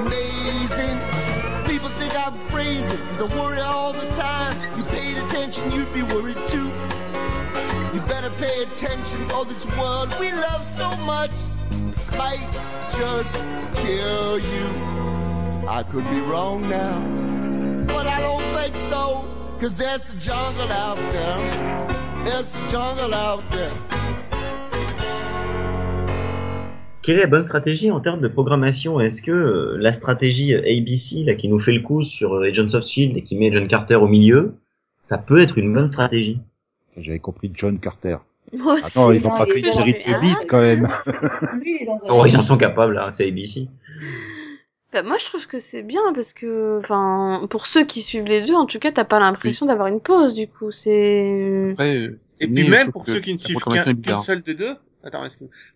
amazing. 0.00 0.98
People 1.68 1.90
think 2.00 2.16
I'm 2.18 2.32
crazy, 2.48 2.96
cause 2.96 3.30
I 3.30 3.38
worry 3.38 3.60
all 3.60 3.92
the 3.92 4.10
time. 4.12 4.56
If 4.70 4.78
you 4.78 4.84
paid 4.84 5.18
attention, 5.18 5.70
you'd 5.72 5.92
be 5.92 6.02
worried 6.02 6.38
too. 6.48 6.64
You 7.92 8.00
better 8.08 8.30
pay 8.40 8.62
attention, 8.62 9.30
or 9.32 9.44
this 9.44 9.66
world 9.76 10.16
we 10.18 10.32
love 10.32 10.64
so 10.64 10.88
much 11.04 11.32
might 12.16 12.48
just 12.96 13.34
kill 13.84 14.38
you. 14.38 15.68
I 15.68 15.84
could 15.90 16.08
be 16.08 16.20
wrong 16.20 16.70
now, 16.70 17.84
but 17.84 18.06
I 18.06 18.18
don't 18.22 18.42
think 18.56 18.76
so, 18.76 19.28
cause 19.60 19.76
there's 19.76 20.04
the 20.04 20.16
jungle 20.16 20.72
out 20.72 20.96
there. 20.96 22.24
There's 22.24 22.52
the 22.54 22.66
jungle 22.68 23.12
out 23.12 23.50
there. 23.50 23.91
Quelle 27.02 27.18
est 27.18 27.22
la 27.22 27.26
bonne 27.26 27.42
stratégie 27.42 27.90
en 27.90 28.00
termes 28.00 28.20
de 28.20 28.28
programmation? 28.28 29.00
Est-ce 29.00 29.22
que 29.22 29.30
euh, 29.32 29.76
la 29.78 29.92
stratégie 29.92 30.54
ABC 30.54 31.24
là 31.24 31.34
qui 31.34 31.48
nous 31.48 31.58
fait 31.60 31.72
le 31.72 31.80
coup 31.80 32.02
sur 32.02 32.34
euh, 32.34 32.44
Agents 32.48 32.72
of 32.74 32.84
Shield 32.86 33.16
et 33.16 33.22
qui 33.22 33.36
met 33.36 33.52
John 33.52 33.66
Carter 33.66 33.96
au 33.96 34.06
milieu, 34.08 34.54
ça 35.00 35.18
peut 35.18 35.40
être 35.40 35.58
une 35.58 35.72
bonne 35.74 35.88
stratégie? 35.88 36.38
J'avais 36.96 37.18
compris 37.18 37.50
John 37.54 37.78
Carter. 37.80 38.18
Moi 38.52 38.74
aussi. 38.74 38.84
Attends, 38.86 39.10
ils 39.12 39.26
ont 39.26 39.30
dans 39.30 39.36
pas 39.38 39.46
fait 39.46 39.60
une 39.60 39.68
série 39.70 39.94
de 39.94 39.98
8 39.98 40.20
bits 40.20 40.46
quand 40.48 40.60
même. 40.60 40.88
Lui, 41.60 41.78
il 41.80 41.82
est 41.82 41.86
dans 41.86 41.94
un- 41.94 42.00
Oh, 42.10 42.24
ils 42.26 42.36
en 42.36 42.40
sont 42.42 42.56
capables, 42.56 42.94
là, 42.94 43.10
c'est 43.10 43.26
ABC. 43.26 43.66
Bah, 44.92 45.02
moi, 45.02 45.16
je 45.18 45.24
trouve 45.24 45.46
que 45.46 45.58
c'est 45.58 45.82
bien 45.82 46.02
parce 46.14 46.34
que, 46.34 46.78
enfin, 46.80 47.46
pour 47.48 47.64
ceux 47.66 47.84
qui 47.86 48.02
suivent 48.02 48.26
les 48.26 48.44
deux, 48.44 48.54
en 48.54 48.66
tout 48.66 48.78
cas, 48.78 48.92
t'as 48.92 49.04
pas 49.04 49.18
l'impression 49.20 49.64
d'avoir 49.64 49.88
une 49.88 50.00
pause, 50.00 50.34
du 50.34 50.46
coup. 50.48 50.70
C'est. 50.70 51.74
Euh, 51.80 52.18
Et 52.40 52.46
puis 52.46 52.68
même 52.68 52.90
pour 52.92 53.04
que 53.06 53.10
ceux 53.12 53.20
qui 53.20 53.32
ne 53.32 53.38
suivent 53.38 53.56
qu'un- 53.64 53.90
bizarre. 53.94 54.20
seule 54.20 54.42
des 54.42 54.54
deux, 54.54 54.74
attends. 55.04 55.22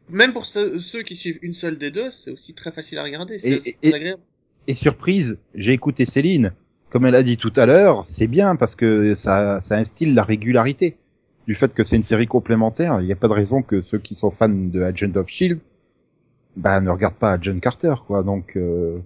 Même 0.09 0.33
pour 0.33 0.45
ceux, 0.47 0.79
ceux 0.81 1.03
qui 1.03 1.17
suivent 1.17 1.39
une 1.43 1.53
seule 1.53 1.79
des 1.79 1.91
deux, 1.91 2.11
c'est 2.11 2.31
aussi 2.31 2.55
très 2.55 2.71
facile 2.73 2.99
à 2.99 3.05
regarder. 3.05 3.35
Et- 3.37 3.61
c'est 3.61 3.77
et- 3.83 3.95
agréable. 3.95 4.23
Et 4.69 4.75
surprise, 4.75 5.39
j'ai 5.55 5.73
écouté 5.73 6.05
Céline. 6.05 6.53
Comme 6.91 7.07
elle 7.07 7.15
a 7.15 7.23
dit 7.23 7.37
tout 7.37 7.53
à 7.57 7.67
l'heure, 7.67 8.05
c'est 8.05 8.27
bien 8.27 8.57
parce 8.57 8.75
que 8.77 9.15
ça, 9.15 9.61
ça 9.61 9.77
instille 9.77 10.12
la 10.15 10.23
régularité. 10.25 10.97
Du 11.47 11.55
fait 11.55 11.73
que 11.73 11.85
c'est 11.85 11.97
une 11.97 12.03
série 12.03 12.27
complémentaire, 12.27 13.01
il 13.01 13.07
n'y 13.07 13.12
a 13.12 13.17
pas 13.17 13.29
de 13.29 13.33
raison 13.33 13.62
que 13.62 13.81
ceux 13.83 13.99
qui 13.99 14.15
sont 14.15 14.31
fans 14.31 14.49
de 14.49 14.83
Agent 14.83 15.15
of 15.15 15.29
Shield, 15.29 15.61
bah, 16.57 16.81
ne 16.81 16.91
regardent 16.91 17.15
pas 17.17 17.33
Agent 17.33 17.59
Carter, 17.61 17.95
quoi. 18.07 18.23
Donc, 18.23 18.57
euh, 18.57 18.99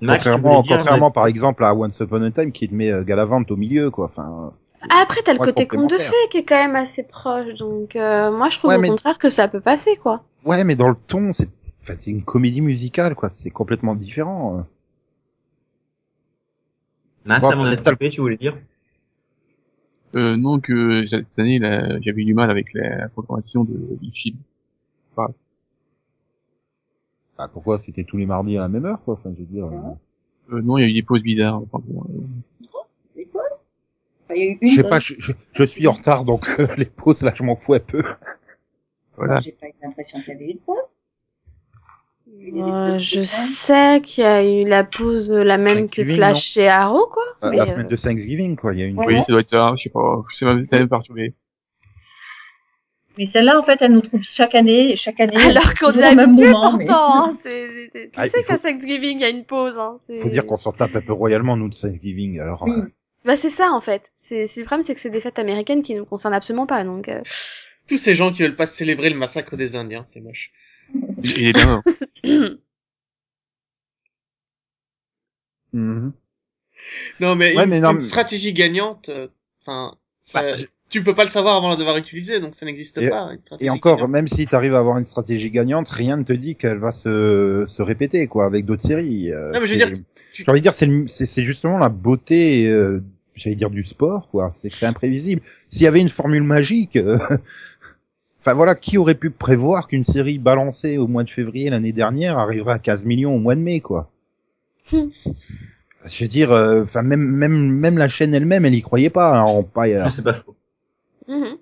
Max, 0.00 0.18
contrairement, 0.24 0.62
dire, 0.62 0.76
contrairement 0.76 1.10
par 1.10 1.26
exemple 1.26 1.64
à 1.64 1.74
Once 1.74 1.98
Upon 2.00 2.22
a 2.22 2.30
Time 2.30 2.52
qui 2.52 2.68
te 2.68 2.74
met 2.74 2.90
euh, 2.90 3.02
Galavant 3.02 3.42
au 3.48 3.56
milieu, 3.56 3.90
quoi. 3.90 4.06
Enfin, 4.06 4.52
c'est- 4.54 4.88
Après, 5.02 5.22
t'as 5.24 5.32
le 5.32 5.38
côté 5.38 5.66
conte 5.66 5.88
de 5.90 5.96
fées 5.98 6.12
qui 6.30 6.38
est 6.38 6.44
quand 6.44 6.56
même 6.56 6.76
assez 6.76 7.02
proche, 7.02 7.54
donc 7.54 7.96
euh, 7.96 8.30
moi, 8.30 8.48
je 8.50 8.58
trouve 8.58 8.70
Ouais, 8.70 8.76
au 8.76 8.80
mais- 8.80 8.88
contraire 8.88 9.18
que 9.18 9.30
ça 9.30 9.48
peut 9.48 9.60
passer, 9.60 9.96
quoi. 9.96 10.22
ouais, 10.44 10.64
mais 10.64 10.76
dans 10.76 10.88
le 10.88 10.96
ton, 11.06 11.32
c'est, 11.32 11.48
enfin, 11.82 11.94
c'est 11.98 12.10
une 12.10 12.24
comédie 12.24 12.60
musicale, 12.60 13.14
quoi. 13.14 13.30
C'est 13.30 13.50
complètement 13.50 13.94
différent. 13.94 14.58
euh. 14.58 14.62
Max, 17.24 17.40
Bon, 17.40 17.50
avant 17.50 17.76
coupé, 17.76 18.10
tu 18.10 18.20
voulais 18.20 18.36
dire? 18.36 18.56
Euh, 20.14 20.36
non, 20.36 20.60
que 20.60 21.06
cette 21.08 21.26
année, 21.38 21.58
là, 21.58 21.98
j'avais 22.00 22.22
eu 22.22 22.24
du 22.24 22.34
mal 22.34 22.50
avec 22.50 22.72
la, 22.74 22.96
la 22.98 23.08
programmation 23.08 23.64
de, 23.64 23.76
du 24.00 24.12
film. 24.12 24.36
Bah, 27.38 27.48
pourquoi 27.52 27.78
c'était 27.78 28.04
tous 28.04 28.16
les 28.16 28.26
mardis 28.26 28.56
à 28.56 28.62
la 28.62 28.68
même 28.68 28.84
heure, 28.86 29.02
quoi. 29.04 29.14
Enfin, 29.14 29.30
je 29.34 29.40
veux 29.40 29.46
dire. 29.46 29.66
euh, 29.66 30.54
Euh, 30.56 30.62
non, 30.62 30.78
il 30.78 30.82
y 30.82 30.84
a 30.84 30.88
eu 30.88 30.92
des 30.94 31.02
pauses 31.02 31.22
bizarres. 31.22 31.56
Enfin, 31.62 31.82
bon, 31.86 32.04
euh, 32.08 32.68
Les 33.16 33.26
pauses 33.26 33.42
Enfin, 34.24 34.34
Il 34.34 34.38
y 34.38 34.42
a 34.42 34.50
eu 34.52 34.58
une 34.60 34.68
Je 34.68 34.74
sais 34.76 34.82
pause. 34.82 34.90
pas, 34.90 34.98
je, 35.00 35.14
je, 35.18 35.32
je 35.52 35.64
suis 35.64 35.86
en 35.86 35.92
retard, 35.92 36.24
donc 36.24 36.48
euh, 36.58 36.66
les 36.78 36.86
pauses 36.86 37.22
là, 37.22 37.32
je 37.34 37.42
m'en 37.42 37.56
fous 37.56 37.74
un 37.74 37.80
peu. 37.80 38.02
voilà. 39.16 39.40
J'ai 39.40 39.52
pas 39.52 39.66
eu 39.68 39.72
l'impression 39.82 40.18
qu'il 40.20 40.32
y 40.32 40.36
avait 40.36 40.50
eu 40.50 40.54
de 40.54 40.58
pause. 40.60 40.76
Des 42.26 42.52
Euh, 42.60 42.92
pauses 42.94 43.02
je 43.02 43.22
sais 43.22 44.00
qu'il 44.02 44.24
y 44.24 44.26
a 44.26 44.44
eu 44.44 44.64
la 44.66 44.84
pause 44.84 45.30
euh, 45.32 45.42
la 45.44 45.58
même 45.58 45.88
que 45.88 46.04
Flash 46.04 46.56
et 46.56 46.68
Arrow, 46.68 47.06
quoi. 47.12 47.22
Euh, 47.44 47.50
Mais, 47.50 47.56
la 47.56 47.62
euh, 47.64 47.66
semaine 47.66 47.88
de 47.88 47.96
Thanksgiving, 47.96 48.56
quoi. 48.56 48.72
Il 48.74 48.80
y 48.80 48.82
a 48.82 48.86
une. 48.86 48.98
Ouais. 48.98 49.06
Oui, 49.06 49.18
ça 49.20 49.32
doit 49.32 49.40
être 49.40 49.48
ça, 49.48 49.72
je 49.76 49.82
sais 49.84 49.90
pas, 49.90 50.24
ça 50.38 50.46
m'a 50.46 50.66
ça 50.66 50.78
m'a 50.78 50.86
perturbé. 50.86 51.34
Mais 53.18 53.26
celle-là, 53.26 53.58
en 53.58 53.64
fait, 53.64 53.78
elle 53.80 53.92
nous 53.92 54.02
trouve 54.02 54.20
chaque 54.22 54.54
année, 54.54 54.94
chaque 54.96 55.18
année. 55.20 55.36
Alors 55.36 55.72
qu'on 55.74 55.92
est 55.92 56.02
habitué 56.04 56.50
pourtant, 56.50 57.24
hein, 57.26 57.38
tu 57.42 58.10
Ah, 58.16 58.28
sais 58.28 58.42
qu'à 58.42 58.58
Thanksgiving, 58.58 59.18
il 59.18 59.22
y 59.22 59.24
a 59.24 59.30
une 59.30 59.44
pause, 59.44 59.74
hein. 59.78 59.98
Faut 60.20 60.28
dire 60.28 60.44
qu'on 60.46 60.56
s'en 60.58 60.72
tape 60.72 60.94
un 60.96 61.00
peu 61.00 61.12
royalement 61.14 61.56
nous 61.56 61.68
de 61.70 61.74
Thanksgiving. 61.74 62.40
Alors, 62.40 62.62
Oui. 62.64 62.72
euh, 62.72 62.86
Bah, 63.24 63.36
c'est 63.36 63.50
ça, 63.50 63.70
en 63.72 63.80
fait. 63.80 64.12
C'est, 64.16 64.46
c'est 64.46 64.60
le 64.60 64.66
problème, 64.66 64.84
c'est 64.84 64.94
que 64.94 65.00
c'est 65.00 65.08
des 65.10 65.20
fêtes 65.20 65.38
américaines 65.38 65.82
qui 65.82 65.94
nous 65.94 66.04
concernent 66.04 66.34
absolument 66.34 66.66
pas, 66.66 66.84
donc, 66.84 67.08
euh... 67.08 67.20
Tous 67.88 67.96
ces 67.98 68.14
gens 68.14 68.32
qui 68.32 68.42
veulent 68.42 68.56
pas 68.56 68.66
célébrer 68.66 69.08
le 69.10 69.16
massacre 69.16 69.56
des 69.56 69.76
Indiens, 69.76 70.02
c'est 70.04 70.20
moche. 70.20 70.50
Il 70.92 71.48
est 71.48 71.52
bien 71.52 71.66
mort. 72.24 72.52
mhm. 75.72 76.12
Non, 77.20 77.34
mais, 77.36 77.56
Ouais, 77.56 77.64
une, 77.64 77.70
mais 77.70 77.80
non, 77.80 77.90
une 77.90 77.96
mais- 77.96 78.00
stratégie 78.02 78.52
gagnante, 78.52 79.08
euh, 79.08 79.28
enfin, 79.62 79.96
ça, 80.18 80.42
Bah, 80.42 80.56
je- 80.58 80.66
tu 80.98 81.02
peux 81.02 81.14
pas 81.14 81.24
le 81.24 81.30
savoir 81.30 81.56
avant 81.56 81.74
de 81.74 81.78
l'avoir 81.78 81.96
utilisé, 81.98 82.40
donc 82.40 82.54
ça 82.54 82.64
n'existe 82.64 83.06
pas. 83.10 83.30
Et 83.60 83.68
encore, 83.70 83.96
gagnante. 83.96 84.10
même 84.10 84.28
si 84.28 84.46
tu 84.46 84.54
arrives 84.54 84.74
à 84.74 84.78
avoir 84.78 84.96
une 84.98 85.04
stratégie 85.04 85.50
gagnante, 85.50 85.88
rien 85.88 86.16
ne 86.16 86.22
te 86.24 86.32
dit 86.32 86.56
qu'elle 86.56 86.78
va 86.78 86.90
se, 86.92 87.64
se 87.66 87.82
répéter, 87.82 88.26
quoi, 88.28 88.46
avec 88.46 88.64
d'autres 88.64 88.82
séries. 88.86 89.30
euh, 89.32 89.52
Non, 89.52 89.60
mais 89.60 89.66
je 89.66 89.72
veux 89.74 89.78
c'est- 89.80 89.86
dire, 89.90 89.98
tu- 90.32 90.44
j'ai 90.44 90.50
envie 90.50 90.60
de 90.60 90.62
dire, 90.62 90.72
c'est, 90.74 91.44
justement 91.44 91.76
la 91.78 91.88
beauté, 91.90 92.66
euh, 92.68 93.02
j'allais 93.34 93.56
dire 93.56 93.68
du 93.70 93.84
sport, 93.84 94.28
quoi. 94.30 94.54
C'est 94.62 94.70
que 94.70 94.76
c'est 94.76 94.86
imprévisible. 94.86 95.42
S'il 95.68 95.82
y 95.82 95.86
avait 95.86 96.00
une 96.00 96.08
formule 96.08 96.42
magique, 96.42 96.96
euh, 96.96 97.18
enfin 98.40 98.54
voilà, 98.54 98.74
qui 98.74 98.96
aurait 98.98 99.14
pu 99.14 99.30
prévoir 99.30 99.88
qu'une 99.88 100.04
série 100.04 100.38
balancée 100.38 100.96
au 100.98 101.06
mois 101.06 101.24
de 101.24 101.30
février 101.30 101.68
l'année 101.70 101.92
dernière 101.92 102.38
arriverait 102.38 102.74
à 102.74 102.78
15 102.78 103.04
millions 103.04 103.34
au 103.34 103.38
mois 103.38 103.54
de 103.54 103.60
mai, 103.60 103.80
quoi? 103.80 104.10
Hmm. 104.92 105.08
Je 106.04 106.24
veux 106.24 106.28
dire, 106.28 106.52
euh, 106.52 106.84
enfin 106.84 107.02
même 107.02 107.20
même 107.20 107.52
même 107.72 107.98
la 107.98 108.06
chaîne 108.08 108.32
elle-même, 108.32 108.64
elle 108.64 108.74
y 108.76 108.82
croyait 108.82 109.10
pas 109.10 109.36
hein, 109.40 109.42
en 109.42 109.64
paille. 109.64 110.00
C'est 110.10 110.22
pas 110.22 110.44
mhm. 111.28 111.58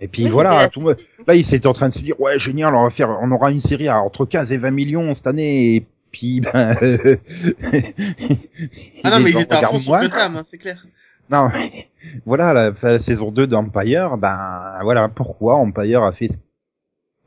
Et 0.00 0.06
puis 0.06 0.24
Oui, 0.24 0.30
voilà, 0.30 0.68
tout 0.68 0.80
le 0.80 0.86
monde- 0.86 0.96
là 1.26 1.34
ils 1.34 1.54
étaient 1.54 1.66
en 1.66 1.72
train 1.72 1.88
de 1.88 1.92
se 1.94 1.98
dire 1.98 2.20
ouais 2.20 2.38
génial, 2.38 2.74
on 2.74 2.84
va 2.84 2.90
faire, 2.90 3.10
on 3.20 3.30
aura 3.32 3.50
une 3.50 3.60
série 3.60 3.88
à 3.88 4.00
entre 4.00 4.26
15 4.26 4.52
et 4.52 4.56
20 4.56 4.70
millions 4.70 5.14
cette 5.14 5.26
année. 5.26 5.74
Et 5.76 5.86
puis 6.12 6.40
ben, 6.40 6.76
Ah 9.04 9.10
non, 9.10 9.20
mais 9.20 9.30
ils 9.30 9.40
étaient 9.40 9.54
à 9.54 9.66
fond 9.68 9.78
sur. 9.78 9.98
Gotham, 9.98 10.36
hein, 10.36 10.42
c'est 10.44 10.58
clair. 10.58 10.84
Non, 11.30 11.48
mais 11.52 11.90
voilà, 12.26 12.52
la, 12.52 12.72
la 12.80 12.98
saison 12.98 13.30
2 13.30 13.46
d'Empire, 13.46 14.16
ben 14.16 14.78
voilà 14.82 15.08
pourquoi 15.08 15.56
Empire 15.56 16.02
a 16.04 16.12
fait 16.12 16.28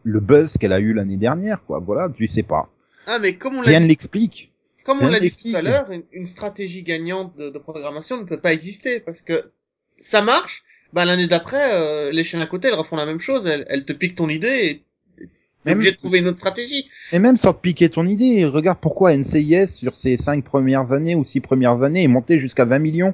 le 0.03 0.19
buzz 0.19 0.57
qu'elle 0.57 0.73
a 0.73 0.79
eu 0.79 0.93
l'année 0.93 1.17
dernière, 1.17 1.63
quoi. 1.65 1.79
Voilà, 1.79 2.09
tu 2.09 2.27
sais 2.27 2.43
pas. 2.43 2.69
Ah, 3.07 3.19
mais 3.19 3.35
comme 3.35 3.55
on 3.57 3.61
Rien 3.61 3.79
ne 3.81 3.85
l'explique. 3.85 4.51
comme 4.85 4.99
on 5.01 5.07
l'a 5.07 5.19
dit 5.19 5.29
tout 5.31 5.55
à 5.55 5.61
l'heure, 5.61 5.91
une, 5.91 6.03
une 6.11 6.25
stratégie 6.25 6.83
gagnante 6.83 7.35
de, 7.37 7.49
de 7.49 7.59
programmation 7.59 8.17
ne 8.17 8.23
peut 8.23 8.39
pas 8.39 8.53
exister 8.53 8.99
parce 8.99 9.21
que 9.21 9.51
ça 9.99 10.21
marche. 10.21 10.63
Bah 10.93 11.06
l'année 11.06 11.27
d'après, 11.27 11.73
euh, 11.73 12.12
les 12.12 12.23
chaînes 12.23 12.41
à 12.41 12.45
côté, 12.45 12.67
elles 12.67 12.73
refont 12.75 12.95
la 12.95 13.06
même 13.06 13.19
chose. 13.19 13.45
Elles, 13.47 13.65
elles 13.69 13.86
te 13.86 13.93
piquent 13.93 14.15
ton 14.15 14.30
idée 14.30 14.47
et 14.47 14.84
Même- 15.65 15.77
obligé 15.77 15.91
de 15.91 15.97
trouver 15.97 16.19
une 16.19 16.27
autre 16.27 16.39
stratégie. 16.39 16.89
Et 17.13 17.19
même 17.19 17.38
sans 17.38 17.54
te 17.54 17.62
piquer 17.62 17.89
ton 17.89 18.06
idée, 18.06 18.45
regarde 18.45 18.80
pourquoi 18.82 19.13
NCIS 19.15 19.67
sur 19.67 19.95
ses 19.97 20.17
cinq 20.17 20.43
premières 20.43 20.91
années 20.91 21.15
ou 21.15 21.23
six 21.23 21.39
premières 21.39 21.84
années 21.84 22.04
est 22.04 22.08
monté 22.10 22.39
jusqu'à 22.39 22.65
20 22.65 22.80
millions. 22.80 23.13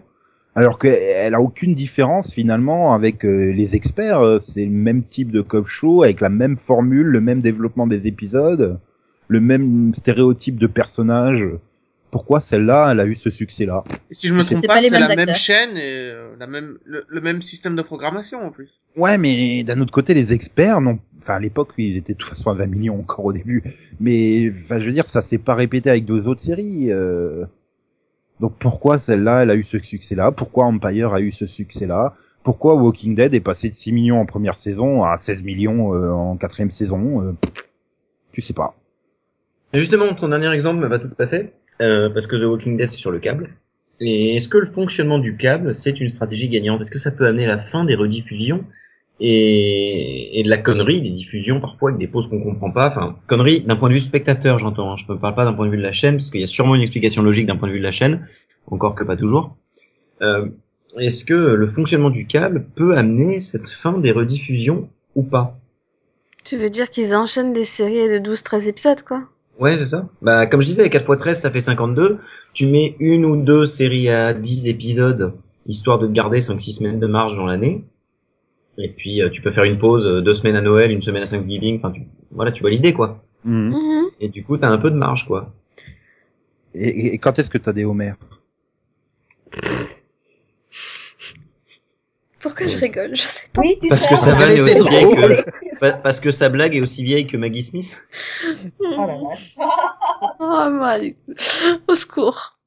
Alors 0.55 0.79
qu'elle 0.79 1.35
a 1.35 1.41
aucune 1.41 1.75
différence 1.75 2.33
finalement 2.33 2.93
avec 2.93 3.23
euh, 3.25 3.51
les 3.51 3.75
experts, 3.75 4.21
euh, 4.21 4.39
c'est 4.39 4.65
le 4.65 4.71
même 4.71 5.03
type 5.03 5.29
de 5.29 5.41
cop 5.41 5.67
show 5.67 6.01
avec 6.01 6.19
la 6.19 6.29
même 6.29 6.57
formule, 6.57 7.05
le 7.05 7.21
même 7.21 7.41
développement 7.41 7.85
des 7.85 8.07
épisodes, 8.07 8.79
le 9.27 9.39
même 9.39 9.93
stéréotype 9.93 10.57
de 10.57 10.65
personnage. 10.65 11.45
Pourquoi 12.09 12.39
celle-là, 12.39 12.89
elle 12.91 12.99
a 13.01 13.05
eu 13.05 13.15
ce 13.15 13.29
succès-là 13.29 13.83
Et 14.09 14.13
si 14.13 14.27
je 14.27 14.33
me 14.33 14.43
trompe 14.43 14.65
pas, 14.65 14.79
c'est 14.81 14.89
la 14.97 15.13
même 15.15 15.33
chaîne 15.35 15.75
et 15.77 16.09
euh, 16.11 16.35
la 16.39 16.47
même 16.47 16.77
le, 16.85 17.03
le 17.07 17.21
même 17.21 17.41
système 17.41 17.75
de 17.75 17.81
programmation 17.81 18.43
en 18.43 18.51
plus. 18.51 18.81
Ouais, 18.95 19.17
mais 19.17 19.63
d'un 19.63 19.79
autre 19.81 19.91
côté, 19.91 20.13
les 20.13 20.31
experts, 20.33 20.79
non, 20.79 20.99
enfin 21.19 21.35
à 21.35 21.39
l'époque, 21.39 21.69
oui, 21.77 21.89
ils 21.89 21.97
étaient 21.97 22.13
de 22.13 22.17
toute 22.17 22.29
façon 22.29 22.49
à 22.49 22.53
20 22.53 22.67
millions 22.67 22.99
encore 22.99 23.25
au 23.25 23.33
début, 23.33 23.61
mais 23.99 24.49
enfin, 24.51 24.79
je 24.79 24.85
veux 24.85 24.93
dire, 24.93 25.09
ça 25.09 25.21
s'est 25.21 25.37
pas 25.37 25.55
répété 25.55 25.89
avec 25.89 26.05
deux 26.05 26.27
autres 26.27 26.41
séries. 26.41 26.91
euh. 26.91 27.45
Donc 28.39 28.53
pourquoi 28.59 28.99
celle-là, 28.99 29.41
elle 29.43 29.49
a 29.49 29.55
eu 29.55 29.63
ce 29.63 29.79
succès-là? 29.79 30.31
Pourquoi 30.31 30.65
Empire 30.65 31.13
a 31.13 31.21
eu 31.21 31.31
ce 31.31 31.47
succès-là? 31.47 32.13
Pourquoi 32.43 32.75
Walking 32.75 33.15
Dead 33.15 33.33
est 33.33 33.39
passé 33.39 33.67
de 33.69 33.73
6 33.73 33.91
millions 33.91 34.19
en 34.21 34.25
première 34.27 34.57
saison 34.59 35.03
à 35.03 35.17
16 35.17 35.41
millions 35.43 35.95
euh, 35.95 36.11
en 36.11 36.37
quatrième 36.37 36.69
saison 36.69 37.23
euh, 37.23 37.31
Tu 38.31 38.41
sais 38.41 38.53
pas. 38.53 38.75
Et 39.73 39.79
Justement, 39.79 40.13
ton 40.13 40.29
dernier 40.29 40.51
exemple 40.53 40.79
me 40.79 40.87
va 40.87 40.99
tout 40.99 41.09
à 41.17 41.27
fait, 41.27 41.51
euh, 41.81 42.09
parce 42.09 42.27
que 42.27 42.35
The 42.35 42.45
Walking 42.45 42.77
Dead 42.77 42.89
c'est 42.89 42.97
sur 42.97 43.11
le 43.11 43.19
câble. 43.19 43.49
Et 43.99 44.35
est-ce 44.35 44.47
que 44.47 44.57
le 44.57 44.67
fonctionnement 44.67 45.19
du 45.19 45.37
câble 45.37 45.73
c'est 45.75 45.99
une 45.99 46.09
stratégie 46.09 46.49
gagnante? 46.49 46.81
Est-ce 46.81 46.91
que 46.91 46.99
ça 46.99 47.11
peut 47.11 47.25
amener 47.25 47.45
la 47.45 47.57
fin 47.57 47.83
des 47.83 47.95
rediffusions? 47.95 48.63
Et, 49.19 50.39
et 50.39 50.43
de 50.43 50.49
la 50.49 50.57
connerie, 50.57 51.01
des 51.01 51.09
diffusions 51.09 51.59
parfois 51.59 51.89
avec 51.89 51.99
des 51.99 52.07
pauses 52.07 52.29
qu'on 52.29 52.39
comprend 52.39 52.69
pas. 52.69 52.89
Enfin, 52.89 53.17
connerie 53.25 53.61
d'un 53.61 53.75
point 53.75 53.89
de 53.89 53.95
vue 53.95 53.99
spectateur, 53.99 54.59
j'entends. 54.59 54.93
Hein. 54.93 54.95
Je 54.97 55.11
ne 55.11 55.17
parle 55.17 55.33
pas 55.33 55.43
d'un 55.43 55.53
point 55.53 55.65
de 55.65 55.71
vue 55.71 55.77
de 55.77 55.81
la 55.81 55.91
chaîne, 55.91 56.17
parce 56.17 56.29
qu'il 56.29 56.41
y 56.41 56.43
a 56.43 56.47
sûrement 56.47 56.75
une 56.75 56.81
explication 56.81 57.23
logique 57.23 57.47
d'un 57.47 57.55
point 57.55 57.67
de 57.67 57.73
vue 57.73 57.79
de 57.79 57.83
la 57.83 57.91
chaîne, 57.91 58.27
encore 58.69 58.93
que 58.93 59.03
pas 59.03 59.17
toujours. 59.17 59.57
Euh, 60.21 60.49
Est-ce 60.99 61.25
que 61.25 61.33
le 61.33 61.67
fonctionnement 61.67 62.11
du 62.11 62.27
câble 62.27 62.67
peut 62.75 62.95
amener 62.95 63.39
cette 63.39 63.67
fin 63.69 63.97
des 63.97 64.11
rediffusions 64.11 64.87
ou 65.15 65.23
pas? 65.23 65.57
Tu 66.43 66.57
veux 66.57 66.69
dire 66.69 66.91
qu'ils 66.91 67.15
enchaînent 67.15 67.53
des 67.53 67.65
séries 67.65 68.07
de 68.07 68.19
12-13 68.19 68.67
épisodes, 68.67 69.01
quoi? 69.01 69.23
Ouais, 69.59 69.75
c'est 69.75 69.85
ça. 69.85 70.07
Bah, 70.21 70.45
comme 70.45 70.61
je 70.61 70.67
disais, 70.67 70.89
4 70.89 71.13
x 71.13 71.19
13, 71.19 71.39
ça 71.39 71.51
fait 71.51 71.59
52. 71.59 72.19
Tu 72.53 72.67
mets 72.67 72.95
une 72.99 73.25
ou 73.25 73.35
deux 73.37 73.65
séries 73.65 74.09
à 74.09 74.33
10 74.33 74.67
épisodes, 74.67 75.33
histoire 75.65 75.99
de 75.99 76.07
te 76.07 76.11
garder 76.11 76.39
5-6 76.39 76.77
semaines 76.77 76.99
de 76.99 77.07
marge 77.07 77.35
dans 77.35 77.45
l'année. 77.45 77.83
Et 78.77 78.89
puis, 78.89 79.21
euh, 79.21 79.29
tu 79.29 79.41
peux 79.41 79.51
faire 79.51 79.63
une 79.63 79.79
pause, 79.79 80.05
euh, 80.05 80.21
deux 80.21 80.33
semaines 80.33 80.55
à 80.55 80.61
Noël, 80.61 80.91
une 80.91 81.01
semaine 81.01 81.23
à 81.23 81.25
Thanksgiving. 81.25 81.77
Enfin, 81.77 81.91
tu... 81.91 82.03
voilà, 82.31 82.51
tu 82.51 82.61
vois 82.61 82.69
l'idée, 82.69 82.93
quoi. 82.93 83.23
Mhm. 83.43 83.69
Mhm. 83.71 84.05
Et 84.19 84.29
du 84.29 84.43
coup, 84.43 84.57
t'as 84.57 84.69
un 84.69 84.77
peu 84.77 84.91
de 84.91 84.95
marge, 84.95 85.25
quoi. 85.25 85.51
Et, 86.75 87.17
quand 87.17 87.39
est-ce 87.39 87.49
que 87.49 87.57
t'as 87.57 87.73
des 87.73 87.85
Homer 87.85 88.13
Pourquoi 92.39 92.67
je 92.67 92.77
rigole 92.77 93.15
Je 93.15 93.21
sais 93.21 93.47
pas. 93.51 93.61
Oui, 93.61 93.77
tu 93.81 93.87
Parce 93.87 94.03
sais. 94.03 94.09
que 94.09 94.63
vieille 94.89 95.05
drôle. 95.05 95.43
que... 95.43 95.51
pa- 95.79 95.93
Parce 95.93 96.19
que 96.19 96.31
sa 96.31 96.49
blague 96.49 96.75
est 96.75 96.81
aussi 96.81 97.03
vieille 97.03 97.27
que 97.27 97.37
Maggie 97.37 97.63
Smith? 97.63 98.01
Oh 98.81 99.05
la 99.07 99.17
vache. 99.29 99.55
Oh, 100.39 101.91
au 101.91 101.95
secours. 101.95 102.57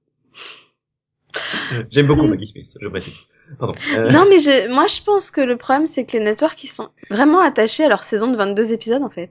J'aime 1.90 2.06
beaucoup 2.06 2.26
Maggie 2.26 2.46
Smith, 2.46 2.66
je 2.80 2.88
précise. 2.88 3.14
Pardon. 3.58 3.74
Euh, 3.96 4.10
Non, 4.10 4.26
mais 4.28 4.38
je, 4.38 4.68
moi, 4.72 4.86
je 4.86 5.02
pense 5.02 5.30
que 5.30 5.40
le 5.40 5.56
problème, 5.56 5.86
c'est 5.86 6.04
que 6.04 6.16
les 6.16 6.24
networks, 6.24 6.62
ils 6.64 6.68
sont 6.68 6.90
vraiment 7.10 7.40
attachés 7.40 7.84
à 7.84 7.88
leur 7.88 8.04
saison 8.04 8.30
de 8.30 8.36
22 8.36 8.72
épisodes, 8.72 9.02
en 9.02 9.10
fait. 9.10 9.30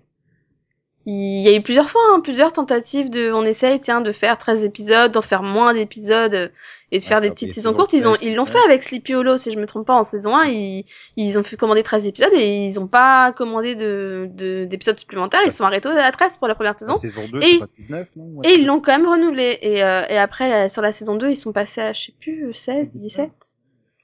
Il 1.12 1.42
y 1.42 1.48
a 1.50 1.56
eu 1.58 1.62
plusieurs 1.64 1.90
fois, 1.90 2.02
hein, 2.14 2.20
plusieurs 2.20 2.52
tentatives 2.52 3.10
de, 3.10 3.32
on 3.32 3.44
essaye, 3.44 3.80
tiens, 3.80 4.00
de 4.00 4.12
faire 4.12 4.38
13 4.38 4.64
épisodes, 4.64 5.12
d'en 5.12 5.24
faire 5.24 5.42
moins 5.42 5.74
d'épisodes, 5.74 6.36
euh, 6.36 6.50
et 6.92 7.00
de 7.00 7.04
faire 7.04 7.20
des 7.20 7.32
petites 7.32 7.54
saisons 7.54 7.74
courtes. 7.74 7.94
Ils 7.94 8.08
ont, 8.08 8.16
ils 8.22 8.36
l'ont 8.36 8.44
ouais. 8.46 8.52
fait 8.52 8.60
avec 8.66 8.84
Sleepy 8.84 9.16
Hollow, 9.16 9.38
si 9.38 9.52
je 9.52 9.58
me 9.58 9.66
trompe 9.66 9.88
pas, 9.88 9.96
en 9.96 10.04
saison 10.04 10.36
1, 10.36 10.46
ils, 10.46 10.86
ils 11.18 11.40
ont 11.40 11.44
fait 11.44 11.56
commander 11.58 11.82
13 11.82 12.06
épisodes 12.06 12.34
et 12.34 12.66
ils 12.66 12.80
ont 12.80 12.86
pas 12.88 13.32
commandé 13.32 13.74
de, 13.76 14.30
de, 14.32 14.66
d'épisodes 14.66 15.00
supplémentaires, 15.00 15.42
ils 15.46 15.52
sont 15.52 15.64
arrêtés 15.64 15.90
à 15.90 16.12
13 16.12 16.38
pour 16.38 16.48
la 16.48 16.54
première 16.54 16.78
saison. 16.78 16.94
La 16.94 17.00
saison 17.00 17.28
2, 17.32 17.42
Et- 17.42 17.46
c'est 17.54 17.60
pas 17.60 17.68
19, 17.80 18.10
non? 18.16 18.24
Ouais. 18.36 18.48
Et 18.50 18.54
ils 18.60 18.66
l'ont 18.68 18.80
quand 18.80 18.92
même 18.96 19.08
renouvelé. 19.08 19.58
Et, 19.62 19.84
euh, 19.84 20.06
et 20.10 20.18
après, 20.18 20.48
la- 20.48 20.70
sur 20.70 20.84
la 20.84 20.92
saison 20.92 21.16
2, 21.16 21.30
ils 21.32 21.38
sont 21.38 21.54
passés 21.54 21.82
à, 21.82 21.92
je 21.94 22.06
sais 22.08 22.14
plus, 22.20 22.54
16, 22.54 22.96
17. 22.96 23.32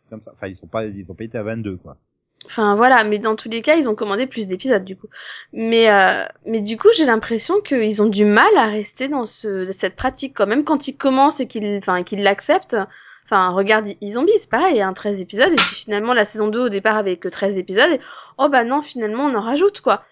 Comme 0.09 0.21
ça. 0.21 0.31
Enfin, 0.33 0.47
ils 0.47 0.55
sont 0.55 0.67
pas, 0.67 0.85
ils 0.85 1.11
ont 1.11 1.15
pas 1.15 1.23
été 1.23 1.37
à 1.37 1.43
22, 1.43 1.77
quoi. 1.77 1.97
Enfin 2.45 2.75
voilà, 2.75 3.03
mais 3.03 3.19
dans 3.19 3.35
tous 3.35 3.49
les 3.49 3.61
cas, 3.61 3.75
ils 3.75 3.89
ont 3.89 3.95
commandé 3.95 4.27
plus 4.27 4.47
d'épisodes 4.47 4.83
du 4.83 4.95
coup. 4.95 5.07
Mais 5.53 5.89
euh, 5.89 6.25
mais 6.45 6.61
du 6.61 6.77
coup, 6.77 6.89
j'ai 6.95 7.05
l'impression 7.05 7.59
qu'ils 7.61 8.01
ont 8.01 8.07
du 8.07 8.25
mal 8.25 8.55
à 8.57 8.67
rester 8.67 9.07
dans 9.07 9.25
ce 9.25 9.71
cette 9.71 9.95
pratique 9.95 10.33
quand 10.35 10.47
même 10.47 10.63
quand 10.63 10.87
ils 10.87 10.95
commencent 10.95 11.39
et 11.39 11.47
qu'ils 11.47 11.77
enfin 11.77 12.03
qu'ils 12.03 12.23
l'acceptent. 12.23 12.77
Enfin, 13.25 13.49
regarde 13.49 13.87
E-Zombie, 14.03 14.31
c'est 14.37 14.49
pareil, 14.49 14.75
il 14.75 14.77
y 14.77 14.81
a 14.81 14.87
un 14.87 14.93
13 14.93 15.19
épisodes 15.19 15.51
et 15.51 15.55
puis 15.55 15.75
finalement 15.75 16.13
la 16.13 16.25
saison 16.25 16.47
2 16.47 16.59
au 16.59 16.69
départ 16.69 16.95
avait 16.95 17.17
que 17.17 17.27
13 17.27 17.57
épisodes 17.57 17.91
et 17.91 17.99
oh 18.37 18.49
bah 18.49 18.63
non, 18.63 18.83
finalement 18.83 19.25
on 19.25 19.35
en 19.35 19.41
rajoute 19.41 19.81
quoi. 19.81 20.03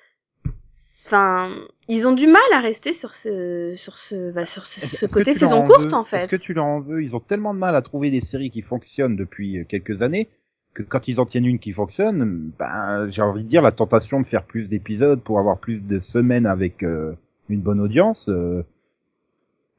Enfin, 1.06 1.54
ils 1.88 2.08
ont 2.08 2.14
du 2.14 2.26
mal 2.26 2.42
à 2.54 2.60
rester 2.60 2.94
sur 2.94 3.14
ce 3.14 3.74
sur 3.76 3.98
ce 3.98 4.32
bah, 4.32 4.46
sur 4.46 4.66
ce, 4.66 5.06
côté 5.06 5.36
saison 5.36 5.58
en 5.58 5.68
courte 5.68 5.94
en 5.94 6.04
fait. 6.04 6.18
Est-ce 6.18 6.28
que 6.28 6.36
tu 6.38 6.54
leur 6.54 6.66
en 6.66 6.80
veux? 6.80 7.04
Ils 7.04 7.16
ont 7.16 7.20
tellement 7.20 7.54
de 7.54 7.60
mal 7.60 7.76
à 7.76 7.84
trouver 7.84 8.10
des 8.10 8.22
séries 8.22 8.50
qui 8.50 8.64
fonctionnent 8.64 9.16
depuis 9.16 9.64
quelques 9.68 10.02
années 10.02 10.30
que 10.74 10.84
quand 10.84 11.08
ils 11.08 11.20
en 11.20 11.26
tiennent 11.26 11.46
une 11.46 11.60
qui 11.60 11.72
fonctionne, 11.72 12.52
ben 12.58 13.08
j'ai 13.10 13.22
envie 13.22 13.44
de 13.44 13.50
dire 13.50 13.62
la 13.62 13.72
tentation 13.72 14.20
de 14.22 14.26
faire 14.26 14.44
plus 14.44 14.70
d'épisodes 14.70 15.22
pour 15.22 15.40
avoir 15.40 15.60
plus 15.60 15.84
de 15.84 16.00
semaines 16.00 16.46
avec 16.48 16.84
euh, 16.84 17.14
une 17.50 17.62
bonne 17.62 17.80
audience. 17.80 18.28
euh, 18.30 18.64